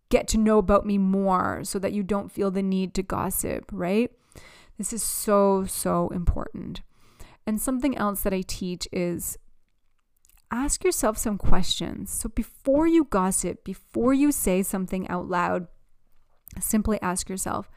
get 0.08 0.28
to 0.28 0.38
know 0.38 0.58
about 0.58 0.86
me 0.86 0.96
more 0.96 1.62
so 1.64 1.78
that 1.80 1.92
you 1.92 2.02
don't 2.02 2.32
feel 2.32 2.50
the 2.50 2.62
need 2.62 2.94
to 2.94 3.02
gossip, 3.02 3.64
right? 3.72 4.10
This 4.78 4.92
is 4.92 5.02
so 5.02 5.64
so 5.64 6.08
important. 6.08 6.82
And 7.46 7.60
something 7.60 7.96
else 7.98 8.22
that 8.22 8.32
I 8.32 8.42
teach 8.46 8.88
is 8.92 9.36
ask 10.50 10.84
yourself 10.84 11.18
some 11.18 11.36
questions. 11.36 12.12
So 12.12 12.28
before 12.28 12.86
you 12.86 13.04
gossip, 13.04 13.64
before 13.64 14.14
you 14.14 14.30
say 14.30 14.62
something 14.62 15.08
out 15.08 15.28
loud, 15.28 15.66
simply 16.60 17.00
ask 17.00 17.28
yourself, 17.28 17.70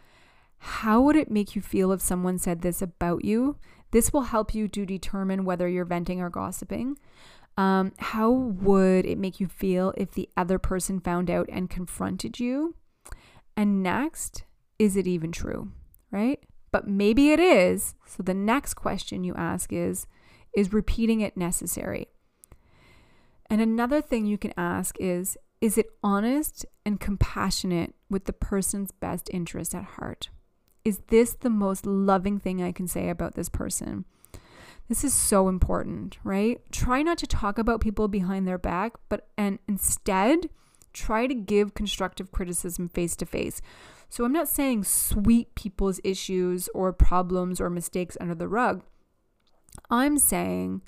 how 0.60 1.02
would 1.02 1.16
it 1.16 1.30
make 1.32 1.56
you 1.56 1.62
feel 1.62 1.92
if 1.92 2.02
someone 2.02 2.38
said 2.38 2.62
this 2.62 2.82
about 2.82 3.24
you? 3.24 3.58
This 3.92 4.12
will 4.12 4.24
help 4.24 4.54
you 4.54 4.68
to 4.70 4.86
determine 4.86 5.46
whether 5.46 5.68
you're 5.68 5.86
venting 5.86 6.22
or 6.22 6.30
gossiping. 6.30 6.98
Um, 7.58 7.94
how 7.98 8.32
would 8.32 9.06
it 9.06 9.18
make 9.18 9.40
you 9.40 9.48
feel 9.48 9.94
if 9.98 10.12
the 10.12 10.30
other 10.38 10.60
person 10.60 11.00
found 11.00 11.30
out 11.30 11.50
and 11.52 11.70
confronted 11.70 12.40
you? 12.40 12.76
And 13.56 13.82
next, 13.82 14.44
is 14.78 14.96
it 14.96 15.08
even 15.08 15.32
true? 15.32 15.72
Right? 16.12 16.40
But 16.72 16.88
maybe 16.88 17.32
it 17.32 17.40
is. 17.40 17.96
So 18.06 18.22
the 18.24 18.34
next 18.34 18.76
question 18.76 19.24
you 19.24 19.34
ask 19.36 19.74
is 19.74 20.06
Is 20.56 20.74
repeating 20.74 21.22
it 21.22 21.38
necessary? 21.38 22.08
And 23.50 23.62
another 23.62 24.02
thing 24.02 24.26
you 24.26 24.38
can 24.38 24.54
ask 24.58 24.96
is 25.00 25.38
Is 25.60 25.78
it 25.78 25.90
honest 26.04 26.66
and 26.86 27.00
compassionate 27.00 27.96
with 28.10 28.26
the 28.26 28.34
person's 28.34 28.92
best 28.92 29.30
interest 29.34 29.74
at 29.74 29.84
heart? 29.84 30.30
Is 30.86 31.00
this 31.08 31.34
the 31.34 31.50
most 31.50 31.86
loving 31.86 32.40
thing 32.40 32.62
I 32.62 32.72
can 32.72 32.88
say 32.88 33.10
about 33.10 33.36
this 33.36 33.50
person? 33.50 34.06
This 34.88 35.04
is 35.04 35.14
so 35.14 35.50
important, 35.50 36.18
right? 36.24 36.62
Try 36.72 37.02
not 37.02 37.18
to 37.18 37.28
talk 37.28 37.58
about 37.58 37.82
people 37.82 38.08
behind 38.08 38.48
their 38.48 38.58
back, 38.58 38.94
but 39.10 39.28
and 39.38 39.60
instead 39.68 40.50
try 40.94 41.28
to 41.28 41.34
give 41.34 41.74
constructive 41.74 42.32
criticism 42.32 42.88
face 42.88 43.16
to 43.18 43.26
face. 43.26 43.62
So 44.10 44.24
I'm 44.24 44.32
not 44.32 44.48
saying 44.48 44.86
sweep 44.86 45.56
people's 45.56 46.00
issues 46.04 46.70
or 46.74 46.94
problems 46.94 47.60
or 47.60 47.70
mistakes 47.70 48.18
under 48.22 48.36
the 48.36 48.48
rug. 48.48 48.84
I'm 49.90 50.18
saying 50.18 50.82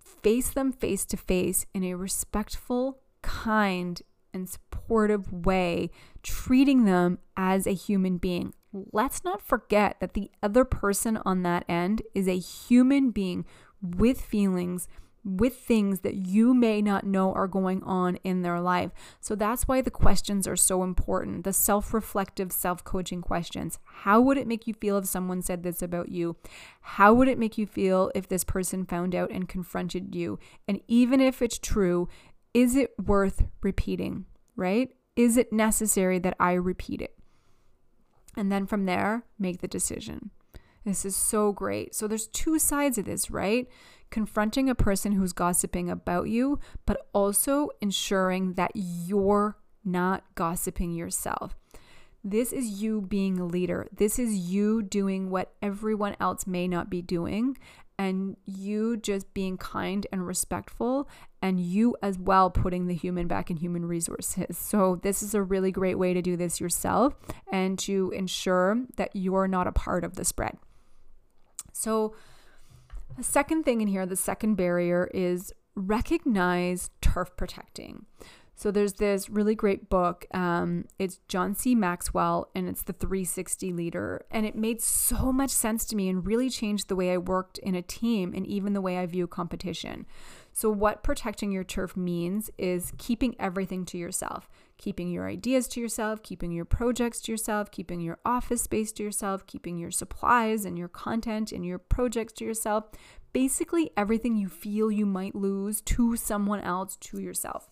face 0.00 0.50
them 0.50 0.72
face 0.72 1.04
to 1.06 1.16
face 1.16 1.66
in 1.72 1.84
a 1.84 1.94
respectful, 1.94 2.98
kind, 3.26 4.00
and 4.32 4.48
supportive 4.48 5.32
way, 5.32 5.90
treating 6.22 6.84
them 6.84 7.18
as 7.36 7.66
a 7.66 7.72
human 7.72 8.18
being. 8.18 8.54
Let's 8.72 9.24
not 9.24 9.42
forget 9.42 9.96
that 10.00 10.12
the 10.12 10.30
other 10.42 10.64
person 10.64 11.18
on 11.24 11.42
that 11.42 11.64
end 11.68 12.02
is 12.14 12.28
a 12.28 12.38
human 12.38 13.10
being 13.10 13.44
with 13.82 14.20
feelings, 14.20 14.86
with 15.24 15.56
things 15.56 16.00
that 16.00 16.14
you 16.14 16.54
may 16.54 16.80
not 16.80 17.04
know 17.04 17.32
are 17.32 17.48
going 17.48 17.82
on 17.82 18.16
in 18.16 18.42
their 18.42 18.60
life. 18.60 18.92
So 19.20 19.34
that's 19.34 19.66
why 19.66 19.80
the 19.80 19.90
questions 19.90 20.46
are 20.46 20.56
so 20.56 20.84
important. 20.84 21.44
The 21.44 21.54
self 21.54 21.94
reflective, 21.94 22.52
self 22.52 22.84
coaching 22.84 23.22
questions. 23.22 23.78
How 24.02 24.20
would 24.20 24.36
it 24.36 24.46
make 24.46 24.66
you 24.66 24.74
feel 24.74 24.98
if 24.98 25.06
someone 25.06 25.40
said 25.40 25.62
this 25.62 25.80
about 25.80 26.10
you? 26.10 26.36
How 26.80 27.14
would 27.14 27.28
it 27.28 27.38
make 27.38 27.56
you 27.56 27.66
feel 27.66 28.12
if 28.14 28.28
this 28.28 28.44
person 28.44 28.84
found 28.84 29.14
out 29.14 29.30
and 29.30 29.48
confronted 29.48 30.14
you? 30.14 30.38
And 30.68 30.80
even 30.86 31.20
if 31.20 31.40
it's 31.40 31.58
true, 31.58 32.08
is 32.56 32.74
it 32.74 32.94
worth 32.98 33.44
repeating, 33.62 34.24
right? 34.56 34.88
Is 35.14 35.36
it 35.36 35.52
necessary 35.52 36.18
that 36.20 36.34
I 36.40 36.54
repeat 36.54 37.02
it? 37.02 37.14
And 38.34 38.50
then 38.50 38.66
from 38.66 38.86
there, 38.86 39.24
make 39.38 39.60
the 39.60 39.68
decision. 39.68 40.30
This 40.82 41.04
is 41.04 41.14
so 41.14 41.52
great. 41.52 41.94
So 41.94 42.08
there's 42.08 42.28
two 42.28 42.58
sides 42.58 42.96
of 42.96 43.04
this, 43.04 43.30
right? 43.30 43.68
Confronting 44.08 44.70
a 44.70 44.74
person 44.74 45.12
who's 45.12 45.34
gossiping 45.34 45.90
about 45.90 46.30
you, 46.30 46.58
but 46.86 47.08
also 47.12 47.68
ensuring 47.82 48.54
that 48.54 48.70
you're 48.74 49.58
not 49.84 50.24
gossiping 50.34 50.94
yourself. 50.94 51.54
This 52.24 52.54
is 52.54 52.80
you 52.80 53.02
being 53.02 53.38
a 53.38 53.44
leader. 53.44 53.86
This 53.94 54.18
is 54.18 54.34
you 54.34 54.82
doing 54.82 55.28
what 55.28 55.52
everyone 55.60 56.16
else 56.18 56.46
may 56.46 56.66
not 56.68 56.88
be 56.88 57.02
doing 57.02 57.58
and 57.98 58.36
you 58.44 58.96
just 58.96 59.32
being 59.32 59.56
kind 59.56 60.06
and 60.12 60.26
respectful 60.26 61.08
and 61.40 61.60
you 61.60 61.96
as 62.02 62.18
well 62.18 62.50
putting 62.50 62.86
the 62.86 62.94
human 62.94 63.26
back 63.26 63.50
in 63.50 63.56
human 63.56 63.86
resources. 63.86 64.56
So 64.76 64.96
this 64.96 65.22
is 65.22 65.34
a 65.34 65.42
really 65.42 65.70
great 65.70 65.96
way 65.96 66.12
to 66.12 66.20
do 66.20 66.36
this 66.36 66.60
yourself 66.60 67.14
and 67.50 67.78
to 67.80 68.10
ensure 68.10 68.78
that 68.96 69.10
you're 69.14 69.48
not 69.48 69.66
a 69.66 69.72
part 69.72 70.04
of 70.04 70.16
the 70.16 70.24
spread. 70.24 70.58
So 71.72 72.14
the 73.16 73.22
second 73.22 73.64
thing 73.64 73.80
in 73.80 73.88
here, 73.88 74.06
the 74.06 74.16
second 74.16 74.56
barrier 74.56 75.08
is 75.14 75.52
recognize 75.74 76.90
turf 77.00 77.36
protecting. 77.36 78.06
So 78.58 78.70
there's 78.70 78.94
this 78.94 79.28
really 79.28 79.54
great 79.54 79.90
book. 79.90 80.24
Um, 80.32 80.86
it's 80.98 81.20
John 81.28 81.54
C. 81.54 81.74
Maxwell, 81.74 82.48
and 82.54 82.66
it's 82.66 82.82
the 82.82 82.94
360 82.94 83.70
leader. 83.70 84.24
And 84.30 84.46
it 84.46 84.56
made 84.56 84.80
so 84.80 85.30
much 85.30 85.50
sense 85.50 85.84
to 85.86 85.96
me 85.96 86.08
and 86.08 86.26
really 86.26 86.48
changed 86.48 86.88
the 86.88 86.96
way 86.96 87.12
I 87.12 87.18
worked 87.18 87.58
in 87.58 87.74
a 87.74 87.82
team 87.82 88.32
and 88.34 88.46
even 88.46 88.72
the 88.72 88.80
way 88.80 88.96
I 88.96 89.04
view 89.04 89.26
competition. 89.26 90.06
So, 90.54 90.70
what 90.70 91.02
protecting 91.02 91.52
your 91.52 91.64
turf 91.64 91.98
means 91.98 92.50
is 92.56 92.94
keeping 92.96 93.36
everything 93.38 93.84
to 93.86 93.98
yourself, 93.98 94.48
keeping 94.78 95.10
your 95.10 95.28
ideas 95.28 95.68
to 95.68 95.80
yourself, 95.80 96.22
keeping 96.22 96.50
your 96.50 96.64
projects 96.64 97.20
to 97.22 97.32
yourself, 97.32 97.70
keeping 97.70 98.00
your 98.00 98.18
office 98.24 98.62
space 98.62 98.90
to 98.92 99.02
yourself, 99.02 99.46
keeping 99.46 99.76
your 99.76 99.90
supplies 99.90 100.64
and 100.64 100.78
your 100.78 100.88
content 100.88 101.52
and 101.52 101.66
your 101.66 101.78
projects 101.78 102.32
to 102.34 102.44
yourself. 102.46 102.84
basically 103.34 103.90
everything 103.98 104.34
you 104.34 104.48
feel 104.48 104.90
you 104.90 105.04
might 105.04 105.34
lose 105.34 105.82
to 105.82 106.16
someone 106.16 106.60
else, 106.62 106.96
to 106.96 107.20
yourself. 107.20 107.68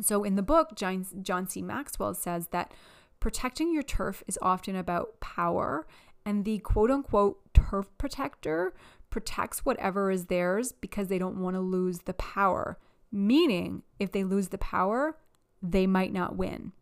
So 0.00 0.24
in 0.24 0.36
the 0.36 0.42
book, 0.42 0.74
John, 0.76 1.48
C. 1.48 1.62
Maxwell 1.62 2.14
says 2.14 2.48
that 2.48 2.72
protecting 3.20 3.72
your 3.72 3.82
turf 3.82 4.22
is 4.26 4.38
often 4.40 4.76
about 4.76 5.20
power, 5.20 5.86
and 6.24 6.44
the 6.44 6.58
quote 6.58 6.90
unquote 6.90 7.40
turf 7.54 7.88
protector 7.98 8.74
protects 9.10 9.64
whatever 9.64 10.10
is 10.10 10.26
theirs 10.26 10.72
because 10.72 11.08
they 11.08 11.18
don't 11.18 11.40
want 11.40 11.56
to 11.56 11.60
lose 11.60 12.00
the 12.00 12.14
power. 12.14 12.78
Meaning, 13.10 13.82
if 13.98 14.12
they 14.12 14.22
lose 14.22 14.48
the 14.48 14.58
power, 14.58 15.16
they 15.62 15.86
might 15.86 16.12
not 16.12 16.36
win, 16.36 16.72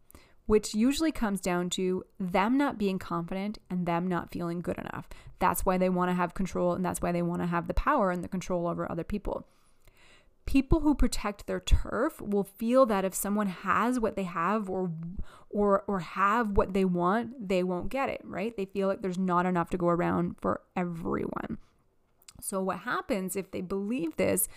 which 0.46 0.74
usually 0.74 1.12
comes 1.12 1.40
down 1.40 1.70
to 1.70 2.04
them 2.18 2.58
not 2.58 2.78
being 2.78 2.98
confident 2.98 3.58
and 3.70 3.86
them 3.86 4.08
not 4.08 4.32
feeling 4.32 4.60
good 4.60 4.76
enough. 4.76 5.08
That's 5.38 5.64
why 5.64 5.78
they 5.78 5.88
want 5.88 6.10
to 6.10 6.14
have 6.14 6.34
control 6.34 6.74
and 6.74 6.84
that's 6.84 7.00
why 7.00 7.12
they 7.12 7.22
want 7.22 7.42
to 7.42 7.46
have 7.46 7.68
the 7.68 7.74
power 7.74 8.10
and 8.10 8.24
the 8.24 8.28
control 8.28 8.66
over 8.66 8.90
other 8.90 9.04
people. 9.04 9.46
People 10.46 10.80
who 10.80 10.94
protect 10.94 11.46
their 11.46 11.60
turf 11.60 12.20
will 12.20 12.44
feel 12.44 12.86
that 12.86 13.04
if 13.04 13.14
someone 13.14 13.48
has 13.48 14.00
what 14.00 14.16
they 14.16 14.24
have 14.24 14.70
or 14.70 14.92
or 15.50 15.82
or 15.86 16.00
have 16.00 16.56
what 16.56 16.72
they 16.72 16.84
want, 16.84 17.48
they 17.48 17.62
won't 17.62 17.88
get 17.88 18.08
it, 18.08 18.20
right? 18.24 18.56
They 18.56 18.64
feel 18.64 18.88
like 18.88 19.02
there's 19.02 19.18
not 19.18 19.44
enough 19.44 19.70
to 19.70 19.76
go 19.76 19.88
around 19.88 20.36
for 20.40 20.62
everyone. 20.76 21.58
So 22.40 22.62
what 22.62 22.80
happens 22.80 23.34
if 23.34 23.50
they 23.50 23.60
believe 23.60 24.16
this 24.16 24.48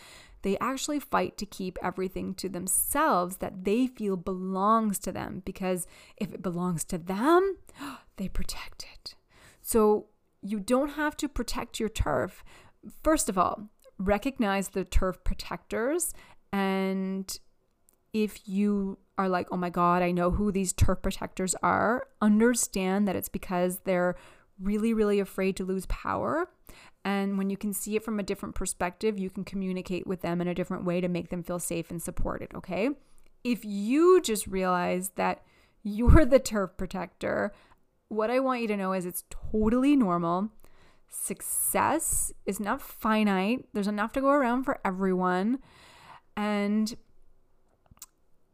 they 0.41 0.57
actually 0.59 0.99
fight 0.99 1.37
to 1.37 1.45
keep 1.45 1.77
everything 1.81 2.33
to 2.35 2.47
themselves 2.47 3.37
that 3.37 3.65
they 3.65 3.87
feel 3.87 4.15
belongs 4.15 4.97
to 4.99 5.11
them 5.11 5.41
because 5.45 5.85
if 6.17 6.33
it 6.33 6.41
belongs 6.41 6.83
to 6.85 6.97
them, 6.97 7.57
they 8.17 8.29
protect 8.29 8.85
it. 8.93 9.15
So 9.61 10.07
you 10.41 10.59
don't 10.59 10.91
have 10.91 11.17
to 11.17 11.27
protect 11.27 11.79
your 11.79 11.89
turf. 11.89 12.43
First 13.03 13.27
of 13.27 13.37
all, 13.37 13.69
recognize 14.00 14.70
the 14.70 14.86
turf 14.86 15.24
protectors 15.24 16.14
and 16.52 17.38
if 18.12 18.47
you 18.47 18.97
are 19.20 19.30
like, 19.30 19.47
oh 19.52 19.58
my 19.58 19.70
God, 19.70 20.02
I 20.02 20.10
know 20.10 20.32
who 20.32 20.52
these 20.52 20.74
turf 20.74 21.04
protectors 21.04 21.54
are, 21.62 22.08
understand 22.22 23.08
that 23.08 23.16
it's 23.16 23.30
because 23.30 23.82
they're 23.86 24.16
really, 24.60 24.93
really 24.95 25.20
afraid 25.20 25.56
to 25.58 25.66
lose 25.66 25.86
power 25.86 26.50
and 27.06 27.38
when 27.38 27.50
you 27.50 27.58
can 27.58 27.74
see 27.74 27.95
it 27.95 28.04
from 28.04 28.20
a 28.20 28.24
different 28.24 28.56
perspective, 28.56 29.18
you 29.18 29.30
can 29.30 29.43
communicate 29.43 30.06
with 30.06 30.22
them 30.22 30.41
in 30.41 30.47
a 30.47 30.54
different 30.54 30.86
way 30.86 31.00
to 31.02 31.08
make 31.08 31.30
them 31.30 31.43
feel 31.43 31.60
safe 31.60 31.89
and 31.89 32.02
supported, 32.02 32.54
okay? 32.54 32.89
If 33.43 33.64
you 33.64 34.22
just 34.22 34.47
realize 34.47 35.10
that 35.16 35.43
you're 35.82 36.26
the 36.26 36.39
turf 36.39 36.72
protector, 36.78 37.54
what 38.10 38.30
I 38.30 38.39
want 38.39 38.62
you 38.62 38.68
to 38.68 38.78
know 38.78 38.93
is 38.93 39.06
it's 39.06 39.24
totally 39.30 39.95
normal. 39.95 40.50
Success 41.10 42.32
is 42.45 42.60
not 42.60 42.82
finite, 42.82 43.66
there's 43.74 43.88
enough 43.88 44.14
to 44.14 44.22
go 44.22 44.30
around 44.30 44.64
for 44.64 44.80
everyone. 44.86 45.60
And 46.38 46.95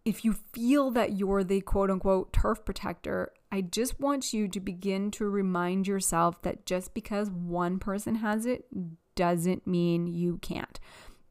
if 0.06 0.24
you 0.24 0.34
feel 0.53 0.91
that 0.91 1.18
you're 1.18 1.43
the 1.43 1.62
quote 1.62 1.89
unquote 1.89 2.32
turf 2.32 2.64
protector, 2.64 3.32
I 3.51 3.62
just 3.62 3.99
want 3.99 4.34
you 4.34 4.47
to 4.47 4.60
begin 4.60 5.12
to 5.12 5.26
remind 5.26 5.88
yourself 5.88 6.41
that 6.43 6.66
just 6.66 6.93
because 6.93 7.30
one 7.30 7.80
person 7.80 8.16
has 8.16 8.45
it 8.45 8.66
doesn't 9.16 9.66
mean 9.66 10.08
you 10.08 10.38
can't. 10.38 10.80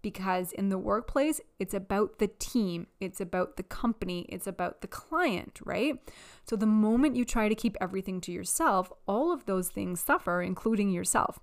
Because 0.04 0.52
in 0.52 0.68
the 0.68 0.76
workplace, 0.76 1.40
it's 1.58 1.72
about 1.72 2.18
the 2.18 2.28
team, 2.28 2.88
it's 3.00 3.22
about 3.22 3.56
the 3.56 3.62
company, 3.62 4.26
it's 4.28 4.46
about 4.46 4.82
the 4.82 4.86
client, 4.86 5.60
right? 5.64 5.98
So 6.46 6.56
the 6.56 6.66
moment 6.66 7.16
you 7.16 7.24
try 7.24 7.48
to 7.48 7.54
keep 7.54 7.74
everything 7.80 8.20
to 8.20 8.30
yourself, 8.30 8.92
all 9.06 9.32
of 9.32 9.46
those 9.46 9.70
things 9.70 10.00
suffer, 10.00 10.42
including 10.42 10.90
yourself. 10.90 11.40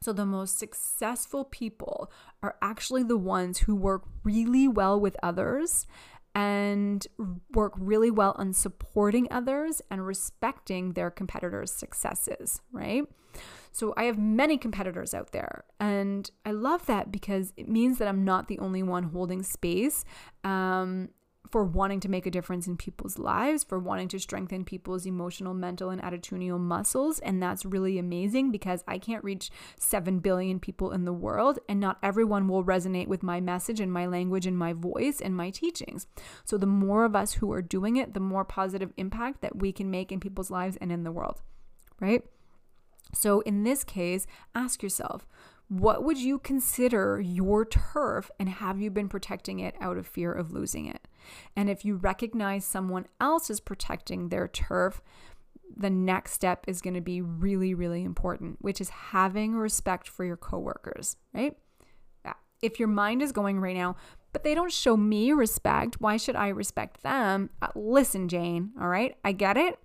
So, 0.00 0.12
the 0.12 0.24
most 0.24 0.58
successful 0.58 1.44
people 1.44 2.10
are 2.42 2.56
actually 2.62 3.02
the 3.02 3.18
ones 3.18 3.58
who 3.58 3.74
work 3.74 4.04
really 4.22 4.68
well 4.68 4.98
with 4.98 5.16
others 5.22 5.86
and 6.34 7.04
work 7.52 7.72
really 7.76 8.10
well 8.10 8.34
on 8.38 8.52
supporting 8.52 9.26
others 9.30 9.82
and 9.90 10.06
respecting 10.06 10.92
their 10.92 11.10
competitors' 11.10 11.72
successes, 11.72 12.62
right? 12.70 13.02
So, 13.72 13.94
I 13.96 14.04
have 14.04 14.18
many 14.18 14.58
competitors 14.58 15.14
out 15.14 15.32
there, 15.32 15.64
and 15.78 16.30
I 16.44 16.52
love 16.52 16.86
that 16.86 17.12
because 17.12 17.52
it 17.56 17.68
means 17.68 17.98
that 17.98 18.08
I'm 18.08 18.24
not 18.24 18.48
the 18.48 18.58
only 18.58 18.82
one 18.82 19.04
holding 19.04 19.42
space. 19.42 20.04
Um, 20.44 21.10
for 21.50 21.64
wanting 21.64 22.00
to 22.00 22.08
make 22.08 22.26
a 22.26 22.30
difference 22.30 22.66
in 22.66 22.76
people's 22.76 23.18
lives, 23.18 23.64
for 23.64 23.78
wanting 23.78 24.08
to 24.08 24.18
strengthen 24.18 24.64
people's 24.64 25.06
emotional, 25.06 25.54
mental, 25.54 25.90
and 25.90 26.02
attitudinal 26.02 26.60
muscles. 26.60 27.18
And 27.20 27.42
that's 27.42 27.64
really 27.64 27.98
amazing 27.98 28.50
because 28.50 28.84
I 28.86 28.98
can't 28.98 29.24
reach 29.24 29.50
7 29.78 30.18
billion 30.20 30.60
people 30.60 30.92
in 30.92 31.04
the 31.04 31.12
world, 31.12 31.58
and 31.68 31.80
not 31.80 31.98
everyone 32.02 32.48
will 32.48 32.64
resonate 32.64 33.08
with 33.08 33.22
my 33.22 33.40
message 33.40 33.80
and 33.80 33.92
my 33.92 34.06
language 34.06 34.46
and 34.46 34.58
my 34.58 34.72
voice 34.72 35.20
and 35.20 35.36
my 35.36 35.50
teachings. 35.50 36.06
So, 36.44 36.58
the 36.58 36.66
more 36.66 37.04
of 37.04 37.16
us 37.16 37.34
who 37.34 37.52
are 37.52 37.62
doing 37.62 37.96
it, 37.96 38.14
the 38.14 38.20
more 38.20 38.44
positive 38.44 38.92
impact 38.96 39.40
that 39.42 39.56
we 39.56 39.72
can 39.72 39.90
make 39.90 40.12
in 40.12 40.20
people's 40.20 40.50
lives 40.50 40.76
and 40.80 40.92
in 40.92 41.04
the 41.04 41.12
world, 41.12 41.40
right? 42.00 42.22
So, 43.14 43.40
in 43.40 43.64
this 43.64 43.84
case, 43.84 44.26
ask 44.54 44.82
yourself, 44.82 45.26
what 45.68 46.02
would 46.02 46.18
you 46.18 46.38
consider 46.38 47.20
your 47.20 47.64
turf 47.64 48.30
and 48.38 48.48
have 48.48 48.80
you 48.80 48.90
been 48.90 49.08
protecting 49.08 49.60
it 49.60 49.74
out 49.80 49.98
of 49.98 50.06
fear 50.06 50.32
of 50.32 50.50
losing 50.50 50.86
it? 50.86 51.06
And 51.54 51.68
if 51.68 51.84
you 51.84 51.96
recognize 51.96 52.64
someone 52.64 53.06
else 53.20 53.50
is 53.50 53.60
protecting 53.60 54.28
their 54.28 54.48
turf, 54.48 55.02
the 55.76 55.90
next 55.90 56.32
step 56.32 56.64
is 56.66 56.80
going 56.80 56.94
to 56.94 57.02
be 57.02 57.20
really, 57.20 57.74
really 57.74 58.02
important, 58.02 58.56
which 58.60 58.80
is 58.80 58.88
having 58.88 59.54
respect 59.54 60.08
for 60.08 60.24
your 60.24 60.38
coworkers, 60.38 61.16
right? 61.34 61.54
If 62.60 62.80
your 62.80 62.88
mind 62.88 63.22
is 63.22 63.30
going 63.30 63.60
right 63.60 63.76
now, 63.76 63.94
but 64.32 64.42
they 64.42 64.54
don't 64.54 64.72
show 64.72 64.96
me 64.96 65.32
respect, 65.32 66.00
why 66.00 66.16
should 66.16 66.34
I 66.34 66.48
respect 66.48 67.02
them? 67.02 67.50
Uh, 67.62 67.68
listen, 67.74 68.28
Jane, 68.28 68.72
all 68.80 68.88
right? 68.88 69.16
I 69.22 69.32
get 69.32 69.56
it. 69.56 69.78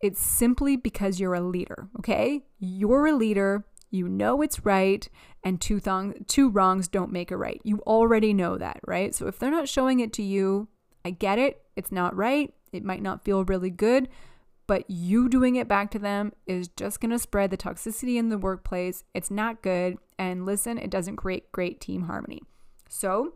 It's 0.00 0.20
simply 0.20 0.76
because 0.76 1.18
you're 1.18 1.34
a 1.34 1.40
leader, 1.40 1.88
okay? 1.98 2.44
You're 2.58 3.06
a 3.06 3.12
leader 3.12 3.64
you 3.90 4.08
know 4.08 4.42
it's 4.42 4.64
right, 4.64 5.08
and 5.42 5.60
two, 5.60 5.80
thong- 5.80 6.24
two 6.26 6.50
wrongs 6.50 6.88
don't 6.88 7.12
make 7.12 7.30
a 7.30 7.36
right. 7.36 7.60
You 7.64 7.80
already 7.86 8.34
know 8.34 8.58
that, 8.58 8.80
right? 8.86 9.14
So 9.14 9.26
if 9.26 9.38
they're 9.38 9.50
not 9.50 9.68
showing 9.68 10.00
it 10.00 10.12
to 10.14 10.22
you, 10.22 10.68
I 11.04 11.10
get 11.10 11.38
it. 11.38 11.62
It's 11.76 11.92
not 11.92 12.16
right. 12.16 12.52
It 12.72 12.84
might 12.84 13.02
not 13.02 13.24
feel 13.24 13.44
really 13.44 13.70
good, 13.70 14.08
but 14.66 14.84
you 14.90 15.28
doing 15.28 15.56
it 15.56 15.68
back 15.68 15.90
to 15.92 15.98
them 15.98 16.32
is 16.46 16.68
just 16.68 17.00
going 17.00 17.12
to 17.12 17.18
spread 17.18 17.50
the 17.50 17.56
toxicity 17.56 18.16
in 18.16 18.28
the 18.28 18.36
workplace. 18.36 19.04
It's 19.14 19.30
not 19.30 19.62
good. 19.62 19.96
And 20.18 20.44
listen, 20.44 20.76
it 20.76 20.90
doesn't 20.90 21.16
create 21.16 21.50
great 21.52 21.80
team 21.80 22.02
harmony. 22.02 22.42
So 22.90 23.34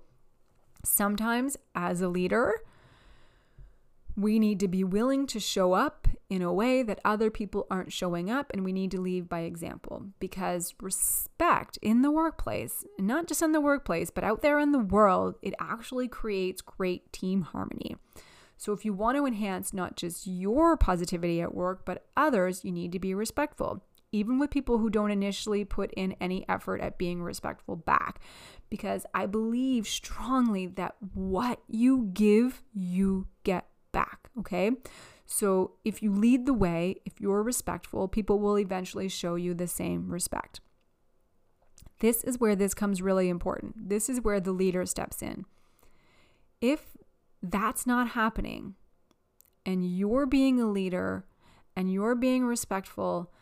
sometimes 0.85 1.57
as 1.75 2.03
a 2.03 2.09
leader, 2.09 2.61
we 4.17 4.39
need 4.39 4.61
to 4.61 4.69
be 4.69 4.85
willing 4.85 5.27
to 5.27 5.41
show 5.41 5.73
up 5.73 6.07
in 6.29 6.43
a 6.43 6.53
way 6.53 6.83
that 6.83 7.01
other 7.05 7.31
people 7.31 7.67
aren't 7.71 7.93
showing 7.93 8.31
up, 8.31 8.51
and 8.53 8.65
we 8.65 8.73
need 8.73 8.91
to 8.91 9.01
lead 9.01 9.29
by 9.29 9.41
example 9.41 10.07
because 10.19 10.75
respect 10.81 11.79
in 11.83 12.03
the 12.03 12.11
workplace, 12.11 12.85
not 12.99 13.27
just 13.27 13.43
in 13.43 13.53
the 13.53 13.61
workplace, 13.61 14.11
but 14.11 14.25
out 14.25 14.43
there 14.43 14.59
in 14.59 14.73
the 14.73 14.79
world, 14.79 15.37
it 15.43 15.55
actually 15.59 16.09
creates 16.09 16.63
great 16.63 17.13
team 17.13 17.43
harmony. 17.43 17.97
So, 18.57 18.73
if 18.73 18.85
you 18.85 18.93
want 18.93 19.17
to 19.17 19.27
enhance 19.27 19.73
not 19.73 19.97
just 19.97 20.27
your 20.27 20.77
positivity 20.77 21.41
at 21.43 21.55
work, 21.55 21.85
but 21.85 22.07
others, 22.17 22.65
you 22.65 22.71
need 22.71 22.93
to 22.93 22.99
be 22.99 23.13
respectful, 23.13 23.83
even 24.13 24.39
with 24.39 24.51
people 24.51 24.79
who 24.79 24.89
don't 24.89 25.11
initially 25.11 25.65
put 25.65 25.93
in 25.97 26.15
any 26.21 26.49
effort 26.49 26.81
at 26.81 26.97
being 26.97 27.23
respectful 27.23 27.77
back. 27.77 28.21
Because 28.71 29.05
I 29.15 29.27
believe 29.27 29.89
strongly 29.89 30.67
that 30.67 30.95
what 31.13 31.61
you 31.67 32.11
give, 32.13 32.63
you 32.73 33.27
get 33.43 33.67
back. 33.93 34.31
Okay. 34.39 34.73
So 35.27 35.73
if 35.85 36.03
you 36.03 36.13
lead 36.13 36.47
the 36.47 36.55
way, 36.55 36.97
if 37.05 37.21
you're 37.21 37.43
respectful, 37.43 38.09
people 38.09 38.39
will 38.39 38.59
eventually 38.59 39.09
show 39.09 39.35
you 39.35 39.55
the 39.55 39.67
same 39.67 40.11
respect. 40.11 40.61
This 42.01 42.25
is 42.25 42.41
where 42.41 42.57
this 42.57 42.75
comes 42.75 43.01
really 43.01 43.29
important. 43.29 43.89
This 43.89 44.09
is 44.09 44.21
where 44.21 44.41
the 44.41 44.53
leader 44.53 44.85
steps 44.85 45.23
in. 45.23 45.45
If 46.61 46.97
that's 47.43 47.87
not 47.87 48.09
happening 48.09 48.75
and 49.65 49.85
you're 49.85 50.27
being 50.27 50.61
a 50.61 50.67
leader 50.67 51.25
and 51.77 51.93
you're 51.93 52.15
being 52.15 52.45
respectful, 52.45 53.33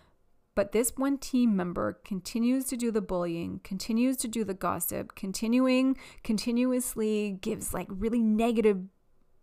but 0.55 0.73
this 0.73 0.93
one 0.97 1.17
team 1.17 1.57
member 1.57 1.95
continues 2.05 2.67
to 2.67 2.77
do 2.77 2.91
the 2.91 3.01
bullying, 3.01 3.61
continues 3.65 4.17
to 4.19 4.29
do 4.29 4.45
the 4.45 4.55
gossip, 4.55 5.15
continuing 5.15 5.97
continuously 6.23 7.39
gives 7.41 7.73
like 7.73 7.89
really 7.89 8.21
negative 8.21 8.83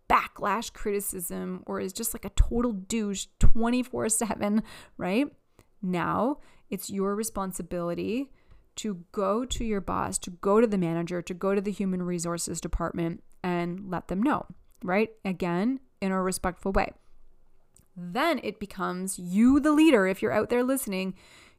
backlash 0.08 0.72
criticism 0.72 1.62
or 1.66 1.80
is 1.80 1.92
just 1.92 2.14
like 2.14 2.24
a 2.24 2.30
total 2.30 2.72
douche 2.72 3.26
24 3.38 4.08
7, 4.08 4.62
right? 4.96 5.26
Now 5.82 6.38
it's 6.70 6.90
your 6.90 7.14
responsibility 7.14 8.30
to 8.76 9.04
go 9.12 9.44
to 9.44 9.64
your 9.64 9.80
boss, 9.80 10.18
to 10.18 10.30
go 10.30 10.60
to 10.60 10.66
the 10.66 10.78
manager, 10.78 11.20
to 11.20 11.34
go 11.34 11.54
to 11.54 11.60
the 11.60 11.72
human 11.72 12.02
resources 12.02 12.60
department 12.60 13.22
and 13.42 13.90
let 13.90 14.08
them 14.08 14.22
know, 14.22 14.46
right? 14.82 15.10
Again, 15.24 15.80
in 16.00 16.12
a 16.12 16.22
respectful 16.22 16.72
way. 16.72 16.92
Then 17.96 18.40
it 18.44 18.60
becomes 18.60 19.18
you, 19.18 19.58
the 19.58 19.72
leader, 19.72 20.06
if 20.06 20.22
you're 20.22 20.32
out 20.32 20.50
there 20.50 20.62
listening, 20.62 21.14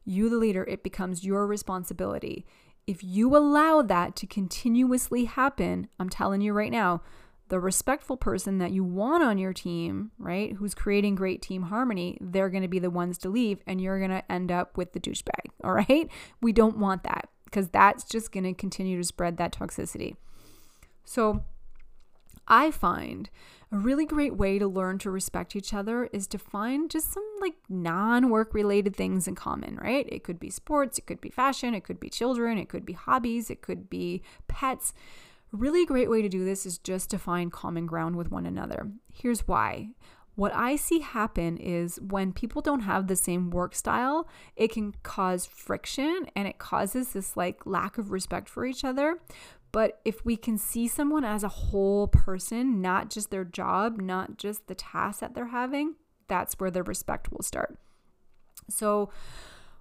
You, 0.06 0.30
the 0.30 0.38
leader, 0.38 0.64
it 0.64 0.82
becomes 0.82 1.26
your 1.26 1.45
responsibility. 1.45 2.45
If 2.88 3.04
you 3.04 3.36
allow 3.36 3.82
that 3.82 4.16
to 4.16 4.26
continuously 4.26 5.26
happen, 5.26 5.89
I'm 6.00 6.10
telling 6.10 6.41
you 6.41 6.54
right 6.54 6.72
now, 6.72 7.02
the 7.50 7.60
respectful 7.60 8.16
person 8.16 8.60
that 8.60 8.72
you 8.72 8.84
want 8.84 9.24
on 9.24 9.38
your 9.38 9.54
team, 9.54 10.12
right, 10.18 10.54
who's 10.54 10.74
creating 10.74 11.16
great 11.16 11.41
team 11.41 11.64
harmony, 11.64 12.18
they're 12.22 12.50
going 12.50 12.62
to 12.62 12.70
be 12.70 12.80
the 12.80 12.89
ones 12.89 13.18
to 13.20 13.30
leave 13.30 13.60
and 13.68 13.82
you're 13.82 14.00
going 14.00 14.12
to 14.12 14.32
end 14.32 14.52
up 14.52 14.78
with 14.78 14.93
the 14.93 15.00
douchebag. 15.00 15.50
All 15.64 15.74
right. 15.74 16.10
We 16.41 16.54
don't 16.54 16.78
want 16.78 17.04
that 17.04 17.30
because 17.45 17.70
that's 17.70 18.04
just 18.04 18.32
going 18.32 18.43
to 18.43 18.54
continue 18.54 18.97
to 18.97 19.04
spread 19.04 19.38
that 19.38 19.52
toxicity. 19.52 20.16
So 21.04 21.43
I 22.47 22.70
find 22.70 23.30
a 23.72 23.78
really 23.78 24.06
great 24.06 24.36
way 24.36 24.58
to 24.60 24.68
learn 24.68 24.97
to 25.00 25.12
respect 25.12 25.56
each 25.56 25.74
other 25.74 26.06
is 26.12 26.28
to 26.28 26.38
find 26.38 26.89
just 26.89 27.14
some 27.14 27.24
like 27.39 27.56
non 27.68 28.30
work 28.30 28.54
related 28.54 28.95
things 28.95 29.28
in 29.28 29.36
common, 29.36 29.78
right? 29.82 30.08
It 30.12 30.24
could 30.24 30.39
be 30.39 30.50
sports, 30.50 30.97
it 30.97 31.06
could 31.06 31.22
be 31.22 31.30
fashion, 31.30 31.74
it 31.74 31.84
could 31.84 32.00
be 32.00 32.10
children, 32.10 32.58
it 32.58 32.70
could 32.70 32.86
be 32.86 32.93
hobbies, 32.93 33.50
it 33.50 33.62
could 33.62 33.89
be 33.89 34.24
pets 34.47 34.93
really 35.52 35.86
great 35.86 36.10
way 36.10 36.22
to 36.22 36.30
do 36.30 36.45
this 36.45 36.66
is 36.66 36.78
just 36.78 37.10
to 37.12 37.20
find 37.20 37.52
common 37.52 37.86
ground 37.86 38.16
with 38.16 38.32
one 38.32 38.45
another. 38.45 38.91
Here's 39.12 39.47
why. 39.47 39.89
What 40.36 40.54
I 40.54 40.78
see 40.78 41.00
happen 41.00 41.58
is 41.58 42.00
when 42.00 42.32
people 42.32 42.62
don't 42.62 42.82
have 42.82 43.08
the 43.08 43.16
same 43.16 43.50
work 43.50 43.76
style, 43.76 44.28
it 44.56 44.72
can 44.72 44.93
cause 45.04 45.45
friction 45.45 46.28
and 46.36 46.47
it 46.47 46.60
causes 46.60 47.12
this 47.12 47.36
like 47.36 47.66
lack 47.66 47.97
of 47.97 48.12
respect 48.12 48.47
for 48.47 48.66
each 48.66 48.86
other. 48.86 49.20
But 49.72 50.00
if 50.06 50.24
we 50.26 50.38
can 50.38 50.58
see 50.58 50.88
someone 50.88 51.26
as 51.26 51.43
a 51.43 51.50
whole 51.50 52.08
person, 52.08 52.82
not 52.82 53.10
just 53.10 53.32
their 53.32 53.43
job, 53.43 54.00
not 54.00 54.38
just 54.38 54.68
the 54.68 54.76
task 54.76 55.20
that 55.20 55.36
they're 55.36 55.47
having, 55.47 55.95
that's 56.28 56.54
where 56.54 56.72
the 56.72 56.84
respect 56.84 57.32
will 57.32 57.43
start. 57.43 57.78
So, 58.70 59.10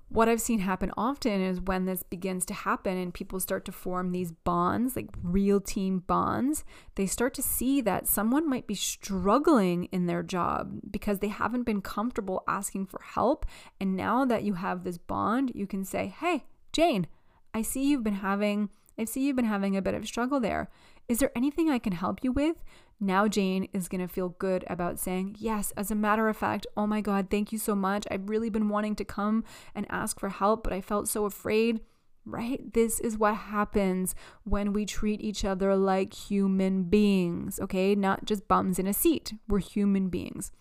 what 0.08 0.28
I've 0.28 0.40
seen 0.40 0.60
happen 0.60 0.90
often 0.96 1.40
is 1.42 1.60
when 1.60 1.84
this 1.84 2.02
begins 2.02 2.46
to 2.46 2.54
happen 2.54 2.96
and 2.96 3.12
people 3.12 3.40
start 3.40 3.64
to 3.66 3.72
form 3.72 4.10
these 4.12 4.32
bonds, 4.32 4.96
like 4.96 5.10
real 5.22 5.60
team 5.60 5.98
bonds, 6.00 6.64
they 6.94 7.06
start 7.06 7.34
to 7.34 7.42
see 7.42 7.80
that 7.82 8.06
someone 8.06 8.48
might 8.48 8.66
be 8.66 8.74
struggling 8.74 9.84
in 9.86 10.06
their 10.06 10.22
job 10.22 10.80
because 10.90 11.18
they 11.18 11.28
haven't 11.28 11.64
been 11.64 11.82
comfortable 11.82 12.42
asking 12.48 12.86
for 12.86 13.00
help. 13.02 13.44
And 13.78 13.96
now 13.96 14.24
that 14.24 14.44
you 14.44 14.54
have 14.54 14.82
this 14.82 14.98
bond, 14.98 15.52
you 15.54 15.66
can 15.66 15.84
say, 15.84 16.14
Hey, 16.18 16.44
Jane, 16.72 17.06
I 17.52 17.62
see 17.62 17.84
you've 17.84 18.04
been 18.04 18.14
having 18.14 18.70
I 19.00 19.04
see 19.04 19.26
you've 19.26 19.36
been 19.36 19.44
having 19.44 19.76
a 19.76 19.82
bit 19.82 19.94
of 19.94 20.06
struggle 20.06 20.40
there. 20.40 20.68
Is 21.06 21.18
there 21.18 21.30
anything 21.36 21.70
I 21.70 21.78
can 21.78 21.92
help 21.92 22.24
you 22.24 22.32
with? 22.32 22.64
Now 23.00 23.28
Jane 23.28 23.68
is 23.72 23.88
going 23.88 24.00
to 24.00 24.12
feel 24.12 24.30
good 24.30 24.64
about 24.68 24.98
saying, 24.98 25.36
Yes, 25.38 25.72
as 25.76 25.90
a 25.90 25.94
matter 25.94 26.28
of 26.28 26.36
fact, 26.36 26.66
oh 26.76 26.86
my 26.86 27.00
God, 27.00 27.28
thank 27.30 27.52
you 27.52 27.58
so 27.58 27.74
much. 27.74 28.06
I've 28.10 28.28
really 28.28 28.50
been 28.50 28.68
wanting 28.68 28.96
to 28.96 29.04
come 29.04 29.44
and 29.74 29.86
ask 29.88 30.18
for 30.18 30.28
help, 30.28 30.64
but 30.64 30.72
I 30.72 30.80
felt 30.80 31.08
so 31.08 31.24
afraid. 31.24 31.80
Right? 32.24 32.74
This 32.74 33.00
is 33.00 33.16
what 33.16 33.34
happens 33.36 34.14
when 34.44 34.74
we 34.74 34.84
treat 34.84 35.22
each 35.22 35.46
other 35.46 35.74
like 35.74 36.12
human 36.12 36.82
beings, 36.82 37.58
okay? 37.58 37.94
Not 37.94 38.26
just 38.26 38.46
bums 38.46 38.78
in 38.78 38.86
a 38.86 38.92
seat. 38.92 39.32
We're 39.48 39.60
human 39.60 40.10
beings. 40.10 40.52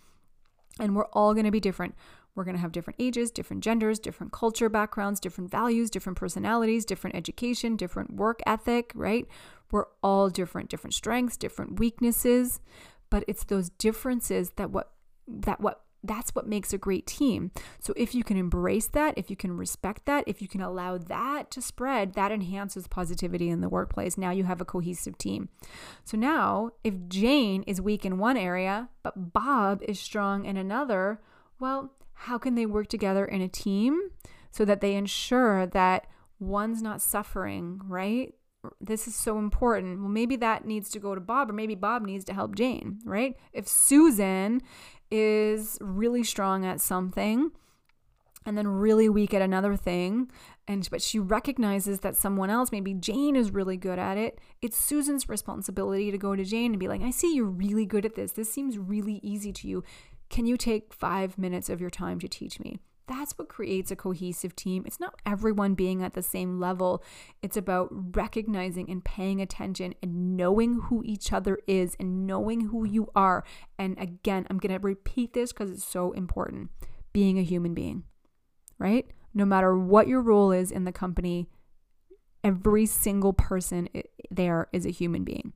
And 0.79 0.95
we're 0.95 1.07
all 1.07 1.33
going 1.33 1.45
to 1.45 1.51
be 1.51 1.59
different. 1.59 1.95
We're 2.37 2.43
going 2.43 2.55
to 2.55 2.61
have 2.61 2.71
different 2.71 3.01
ages, 3.01 3.31
different 3.31 3.63
genders, 3.63 3.97
different 3.97 4.31
culture 4.31 4.69
backgrounds, 4.69 5.19
different 5.19 5.49
values, 5.49 5.89
different 5.89 6.19
personalities, 6.19 6.85
different 6.85 7.15
education, 7.15 7.75
different 7.75 8.13
work 8.13 8.41
ethic, 8.45 8.91
right? 8.93 9.27
We're 9.71 9.85
all 10.01 10.29
different, 10.29 10.69
different 10.69 10.93
strengths, 10.93 11.37
different 11.37 11.79
weaknesses, 11.79 12.59
but 13.09 13.23
it's 13.27 13.43
those 13.43 13.69
differences 13.69 14.51
that 14.57 14.71
what 14.71 14.91
that 15.27 15.59
what 15.59 15.83
that's 16.03 16.33
what 16.33 16.47
makes 16.47 16.73
a 16.73 16.77
great 16.77 17.05
team. 17.05 17.51
So 17.79 17.93
if 17.97 18.15
you 18.15 18.23
can 18.23 18.37
embrace 18.37 18.87
that, 18.87 19.17
if 19.17 19.29
you 19.29 19.35
can 19.35 19.57
respect 19.57 20.05
that, 20.05 20.23
if 20.27 20.41
you 20.41 20.47
can 20.47 20.61
allow 20.61 20.97
that 20.97 21.51
to 21.51 21.61
spread, 21.61 22.13
that 22.13 22.31
enhances 22.31 22.87
positivity 22.87 23.49
in 23.49 23.61
the 23.61 23.69
workplace. 23.69 24.17
Now 24.17 24.31
you 24.31 24.43
have 24.45 24.61
a 24.61 24.65
cohesive 24.65 25.17
team. 25.17 25.49
So 26.05 26.15
now 26.17 26.71
if 26.83 26.93
Jane 27.07 27.63
is 27.63 27.81
weak 27.81 28.05
in 28.05 28.19
one 28.19 28.37
area, 28.37 28.89
but 29.03 29.33
Bob 29.33 29.81
is 29.83 29.99
strong 29.99 30.45
in 30.45 30.55
another, 30.55 31.19
well, 31.59 31.93
how 32.13 32.37
can 32.37 32.55
they 32.55 32.65
work 32.65 32.87
together 32.87 33.25
in 33.25 33.41
a 33.41 33.47
team 33.47 34.11
so 34.51 34.65
that 34.65 34.81
they 34.81 34.95
ensure 34.95 35.65
that 35.67 36.07
one's 36.39 36.81
not 36.81 37.01
suffering, 37.01 37.81
right? 37.85 38.33
This 38.81 39.07
is 39.07 39.15
so 39.15 39.37
important. 39.37 39.99
Well, 39.99 40.09
maybe 40.09 40.35
that 40.37 40.65
needs 40.65 40.89
to 40.91 40.99
go 40.99 41.15
to 41.15 41.21
Bob, 41.21 41.49
or 41.49 41.53
maybe 41.53 41.75
Bob 41.75 42.01
needs 42.03 42.25
to 42.25 42.33
help 42.33 42.55
Jane, 42.55 42.99
right? 43.05 43.35
If 43.53 43.67
Susan 43.67 44.61
is 45.09 45.77
really 45.79 46.23
strong 46.23 46.65
at 46.65 46.81
something 46.81 47.51
and 48.45 48.57
then 48.57 48.67
really 48.67 49.09
weak 49.09 49.33
at 49.33 49.41
another 49.41 49.75
thing, 49.75 50.31
and 50.67 50.87
but 50.89 51.01
she 51.01 51.19
recognizes 51.19 51.99
that 52.01 52.15
someone 52.15 52.49
else, 52.49 52.71
maybe 52.71 52.93
Jane, 52.93 53.35
is 53.35 53.51
really 53.51 53.77
good 53.77 53.99
at 53.99 54.17
it, 54.17 54.39
it's 54.61 54.77
Susan's 54.77 55.29
responsibility 55.29 56.11
to 56.11 56.17
go 56.17 56.35
to 56.35 56.43
Jane 56.43 56.71
and 56.71 56.79
be 56.79 56.87
like, 56.87 57.01
I 57.01 57.11
see 57.11 57.35
you're 57.35 57.45
really 57.45 57.85
good 57.85 58.05
at 58.05 58.15
this. 58.15 58.33
This 58.33 58.51
seems 58.51 58.77
really 58.77 59.19
easy 59.23 59.53
to 59.53 59.67
you. 59.67 59.83
Can 60.29 60.45
you 60.45 60.57
take 60.57 60.93
five 60.93 61.37
minutes 61.37 61.69
of 61.69 61.79
your 61.79 61.89
time 61.89 62.19
to 62.19 62.27
teach 62.27 62.59
me? 62.59 62.79
That's 63.07 63.37
what 63.37 63.47
creates 63.47 63.89
a 63.89 63.95
cohesive 63.95 64.55
team. 64.55 64.83
It's 64.85 64.99
not 64.99 65.15
everyone 65.25 65.75
being 65.75 66.03
at 66.03 66.13
the 66.13 66.21
same 66.21 66.59
level. 66.59 67.01
It's 67.41 67.55
about 67.55 67.89
recognizing 68.15 68.89
and 68.89 69.03
paying 69.03 69.41
attention 69.41 69.95
and 70.03 70.35
knowing 70.35 70.81
who 70.81 71.03
each 71.05 71.31
other 71.31 71.59
is 71.67 71.95
and 71.99 72.27
knowing 72.27 72.67
who 72.67 72.85
you 72.85 73.09
are. 73.15 73.45
And 73.79 73.97
again, 73.97 74.45
I'm 74.49 74.57
going 74.57 74.73
to 74.73 74.85
repeat 74.85 75.33
this 75.33 75.53
because 75.53 75.71
it's 75.71 75.85
so 75.85 76.11
important 76.11 76.69
being 77.13 77.39
a 77.39 77.43
human 77.43 77.73
being, 77.73 78.03
right? 78.77 79.07
No 79.33 79.45
matter 79.45 79.77
what 79.77 80.07
your 80.07 80.21
role 80.21 80.51
is 80.51 80.71
in 80.71 80.83
the 80.83 80.91
company, 80.91 81.47
every 82.43 82.85
single 82.85 83.33
person 83.33 83.87
eh, 83.95 84.01
there 84.29 84.67
is 84.73 84.85
a 84.85 84.91
human 84.91 85.23
being, 85.23 85.53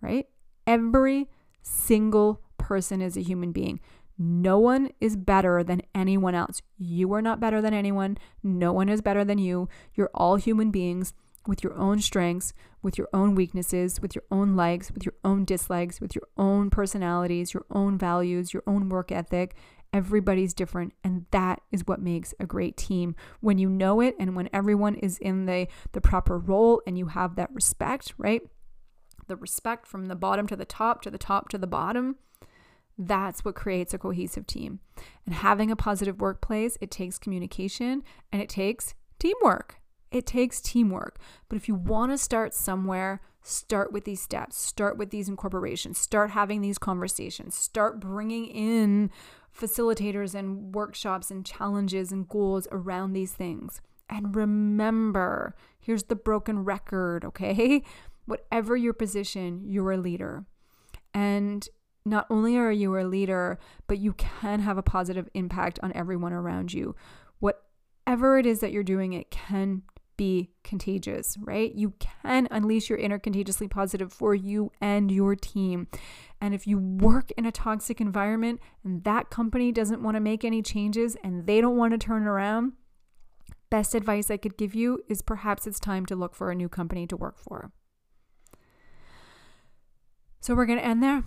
right? 0.00 0.26
Every 0.66 1.28
single 1.62 2.40
person 2.58 3.00
is 3.00 3.16
a 3.16 3.22
human 3.22 3.52
being. 3.52 3.80
No 4.16 4.58
one 4.58 4.90
is 5.00 5.16
better 5.16 5.64
than 5.64 5.82
anyone 5.94 6.34
else. 6.34 6.62
You 6.78 7.12
are 7.14 7.22
not 7.22 7.40
better 7.40 7.60
than 7.60 7.74
anyone. 7.74 8.16
No 8.42 8.72
one 8.72 8.88
is 8.88 9.00
better 9.00 9.24
than 9.24 9.38
you. 9.38 9.68
You're 9.94 10.10
all 10.14 10.36
human 10.36 10.70
beings 10.70 11.14
with 11.46 11.62
your 11.62 11.74
own 11.74 12.00
strengths, 12.00 12.54
with 12.82 12.96
your 12.96 13.08
own 13.12 13.34
weaknesses, 13.34 14.00
with 14.00 14.14
your 14.14 14.24
own 14.30 14.56
likes, 14.56 14.90
with 14.90 15.04
your 15.04 15.14
own 15.24 15.44
dislikes, 15.44 16.00
with 16.00 16.14
your 16.14 16.26
own 16.36 16.70
personalities, 16.70 17.52
your 17.52 17.66
own 17.70 17.98
values, 17.98 18.54
your 18.54 18.62
own 18.66 18.88
work 18.88 19.12
ethic. 19.12 19.56
Everybody's 19.92 20.54
different, 20.54 20.92
and 21.04 21.26
that 21.30 21.60
is 21.70 21.86
what 21.86 22.00
makes 22.00 22.34
a 22.40 22.46
great 22.46 22.76
team. 22.76 23.14
When 23.40 23.58
you 23.58 23.68
know 23.68 24.00
it 24.00 24.16
and 24.18 24.34
when 24.34 24.48
everyone 24.52 24.96
is 24.96 25.18
in 25.18 25.46
the, 25.46 25.68
the 25.92 26.00
proper 26.00 26.38
role 26.38 26.82
and 26.86 26.98
you 26.98 27.06
have 27.06 27.36
that 27.36 27.52
respect, 27.52 28.14
right? 28.18 28.42
The 29.28 29.36
respect 29.36 29.86
from 29.86 30.06
the 30.06 30.16
bottom 30.16 30.46
to 30.48 30.56
the 30.56 30.64
top, 30.64 31.02
to 31.02 31.10
the 31.10 31.18
top 31.18 31.48
to 31.50 31.58
the 31.58 31.66
bottom 31.66 32.16
that's 32.98 33.44
what 33.44 33.54
creates 33.54 33.92
a 33.94 33.98
cohesive 33.98 34.46
team. 34.46 34.80
And 35.26 35.34
having 35.34 35.70
a 35.70 35.76
positive 35.76 36.20
workplace, 36.20 36.78
it 36.80 36.90
takes 36.90 37.18
communication 37.18 38.02
and 38.32 38.40
it 38.40 38.48
takes 38.48 38.94
teamwork. 39.18 39.80
It 40.10 40.26
takes 40.26 40.60
teamwork. 40.60 41.18
But 41.48 41.56
if 41.56 41.66
you 41.66 41.74
want 41.74 42.12
to 42.12 42.18
start 42.18 42.54
somewhere, 42.54 43.20
start 43.42 43.92
with 43.92 44.04
these 44.04 44.22
steps, 44.22 44.56
start 44.56 44.96
with 44.96 45.10
these 45.10 45.28
incorporations, 45.28 45.98
start 45.98 46.30
having 46.30 46.60
these 46.60 46.78
conversations, 46.78 47.54
start 47.54 48.00
bringing 48.00 48.46
in 48.46 49.10
facilitators 49.56 50.34
and 50.34 50.74
workshops 50.74 51.30
and 51.30 51.44
challenges 51.44 52.12
and 52.12 52.28
goals 52.28 52.68
around 52.70 53.12
these 53.12 53.32
things. 53.32 53.80
And 54.08 54.34
remember, 54.34 55.54
here's 55.78 56.04
the 56.04 56.16
broken 56.16 56.64
record, 56.64 57.24
okay? 57.24 57.82
Whatever 58.26 58.76
your 58.76 58.92
position, 58.92 59.62
you're 59.66 59.92
a 59.92 59.96
leader. 59.96 60.44
And 61.12 61.68
not 62.04 62.26
only 62.28 62.56
are 62.56 62.72
you 62.72 62.98
a 62.98 63.02
leader, 63.02 63.58
but 63.86 63.98
you 63.98 64.12
can 64.14 64.60
have 64.60 64.76
a 64.78 64.82
positive 64.82 65.28
impact 65.34 65.78
on 65.82 65.92
everyone 65.94 66.32
around 66.32 66.72
you. 66.72 66.94
Whatever 67.38 68.38
it 68.38 68.46
is 68.46 68.60
that 68.60 68.72
you're 68.72 68.82
doing, 68.82 69.12
it 69.14 69.30
can 69.30 69.82
be 70.16 70.50
contagious, 70.62 71.36
right? 71.40 71.74
You 71.74 71.94
can 71.98 72.46
unleash 72.50 72.88
your 72.88 72.98
inner 72.98 73.18
contagiously 73.18 73.68
positive 73.68 74.12
for 74.12 74.34
you 74.34 74.70
and 74.80 75.10
your 75.10 75.34
team. 75.34 75.88
And 76.40 76.54
if 76.54 76.66
you 76.66 76.78
work 76.78 77.32
in 77.36 77.46
a 77.46 77.52
toxic 77.52 78.00
environment 78.00 78.60
and 78.84 79.02
that 79.04 79.30
company 79.30 79.72
doesn't 79.72 80.02
want 80.02 80.16
to 80.16 80.20
make 80.20 80.44
any 80.44 80.62
changes 80.62 81.16
and 81.24 81.46
they 81.46 81.60
don't 81.60 81.76
want 81.76 81.92
to 81.92 81.98
turn 81.98 82.26
around, 82.26 82.74
best 83.70 83.94
advice 83.94 84.30
I 84.30 84.36
could 84.36 84.56
give 84.56 84.74
you 84.74 85.00
is 85.08 85.22
perhaps 85.22 85.66
it's 85.66 85.80
time 85.80 86.06
to 86.06 86.14
look 86.14 86.34
for 86.34 86.50
a 86.50 86.54
new 86.54 86.68
company 86.68 87.06
to 87.08 87.16
work 87.16 87.38
for. 87.38 87.72
So 90.40 90.54
we're 90.54 90.66
going 90.66 90.78
to 90.78 90.84
end 90.84 91.02
there. 91.02 91.24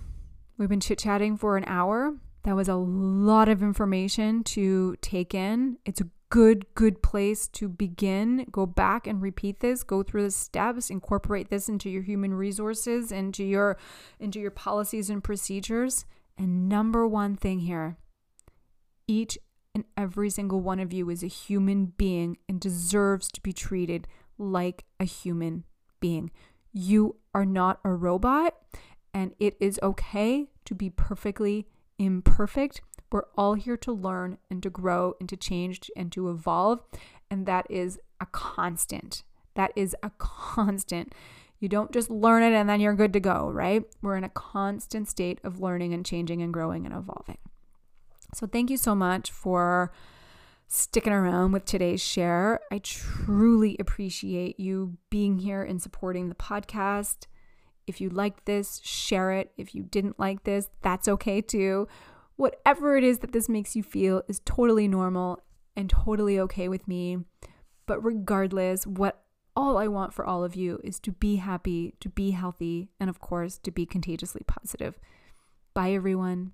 We've 0.58 0.70
been 0.70 0.80
chit 0.80 1.00
chatting 1.00 1.38
for 1.38 1.56
an 1.56 1.66
hour. 1.68 2.16
That 2.44 2.56
was 2.56 2.68
a 2.68 2.76
lot 2.76 3.48
of 3.48 3.62
information 3.62 4.44
to 4.46 4.96
take 5.02 5.36
in. 5.36 5.78
It's 5.86 6.02
a 6.02 6.08
good, 6.30 6.66
good 6.74 7.04
place 7.04 7.48
to 7.50 7.70
begin. 7.70 8.48
Go 8.52 8.66
back 8.66 9.06
and 9.06 9.22
repeat 9.22 9.60
this. 9.60 9.84
Go 9.84 10.02
through 10.02 10.24
the 10.24 10.32
steps. 10.32 10.90
Incorporate 10.90 11.50
this 11.50 11.70
into 11.70 11.90
your 11.90 12.02
human 12.02 12.34
resources, 12.34 13.12
into 13.12 13.44
your 13.44 13.78
into 14.20 14.40
your 14.40 14.52
policies 14.52 15.10
and 15.10 15.24
procedures. 15.24 16.06
And 16.38 16.68
number 16.68 17.08
one 17.08 17.36
thing 17.36 17.60
here, 17.60 17.98
each 19.08 19.38
and 19.76 19.86
every 19.96 20.30
single 20.30 20.62
one 20.62 20.80
of 20.80 20.92
you 20.92 21.10
is 21.10 21.24
a 21.24 21.28
human 21.28 21.94
being 21.98 22.38
and 22.50 22.60
deserves 22.60 23.32
to 23.34 23.42
be 23.42 23.54
treated 23.54 24.08
like 24.38 24.86
a 25.00 25.04
human 25.04 25.66
being. 26.00 26.32
You 26.74 27.18
are 27.34 27.46
not 27.46 27.80
a 27.84 27.92
robot, 27.92 28.56
and 29.14 29.34
it 29.40 29.56
is 29.60 29.80
okay 29.82 30.48
to 30.66 30.76
be 30.76 30.90
perfectly 30.90 31.68
imperfect. 31.98 32.82
We're 33.12 33.24
all 33.38 33.54
here 33.54 33.78
to 33.78 33.92
learn 33.92 34.38
and 34.50 34.62
to 34.64 34.70
grow 34.70 35.16
and 35.20 35.30
to 35.30 35.38
change 35.38 35.90
and 35.96 36.12
to 36.12 36.30
evolve. 36.30 36.82
And 37.32 37.46
that 37.46 37.66
is 37.70 38.00
a 38.20 38.26
constant. 38.28 39.24
That 39.56 39.72
is 39.76 39.96
a 40.04 40.12
constant. 40.18 41.14
You 41.60 41.70
don't 41.70 41.92
just 41.92 42.12
learn 42.12 42.44
it 42.44 42.54
and 42.54 42.70
then 42.70 42.80
you're 42.80 42.94
good 42.94 43.14
to 43.14 43.20
go, 43.20 43.50
right? 43.50 43.84
We're 44.02 44.18
in 44.18 44.24
a 44.24 44.30
constant 44.30 45.08
state 45.08 45.40
of 45.44 45.60
learning 45.60 45.94
and 45.94 46.06
changing 46.06 46.42
and 46.42 46.54
growing 46.54 46.86
and 46.86 46.94
evolving. 46.94 47.40
So, 48.36 48.46
thank 48.46 48.70
you 48.70 48.78
so 48.78 48.94
much 48.94 49.32
for 49.32 49.92
sticking 50.68 51.14
around 51.14 51.54
with 51.54 51.66
today's 51.66 52.02
share. 52.02 52.60
I 52.72 52.80
truly 52.80 53.78
appreciate 53.80 54.60
you 54.60 54.98
being 55.10 55.40
here 55.40 55.64
and 55.64 55.82
supporting 55.82 56.30
the 56.30 56.36
podcast. 56.36 57.26
If 57.88 58.02
you 58.02 58.10
liked 58.10 58.46
this, 58.46 58.82
share 58.84 59.32
it. 59.32 59.52
If 59.58 59.74
you 59.74 59.82
didn't 59.82 60.20
like 60.20 60.44
this, 60.44 60.70
that's 60.82 61.08
okay 61.08 61.42
too. 61.42 61.88
Whatever 62.36 62.98
it 62.98 63.04
is 63.04 63.20
that 63.20 63.32
this 63.32 63.50
makes 63.50 63.76
you 63.76 63.82
feel 63.82 64.22
is 64.28 64.42
totally 64.46 64.88
normal 64.88 65.42
and 65.76 65.90
totally 65.90 66.40
okay 66.42 66.68
with 66.68 66.88
me. 66.88 67.20
But 67.86 68.04
regardless, 68.04 68.86
what 68.86 69.24
all 69.56 69.78
I 69.78 69.88
want 69.88 70.14
for 70.14 70.26
all 70.26 70.44
of 70.44 70.56
you 70.56 70.80
is 70.84 71.00
to 71.00 71.12
be 71.12 71.38
happy, 71.38 71.96
to 72.02 72.10
be 72.10 72.32
healthy, 72.32 72.90
and 73.00 73.10
of 73.10 73.20
course, 73.20 73.58
to 73.60 73.72
be 73.72 73.88
contagiously 73.88 74.42
positive. 74.46 75.00
Bye, 75.74 75.94
everyone. 75.94 76.52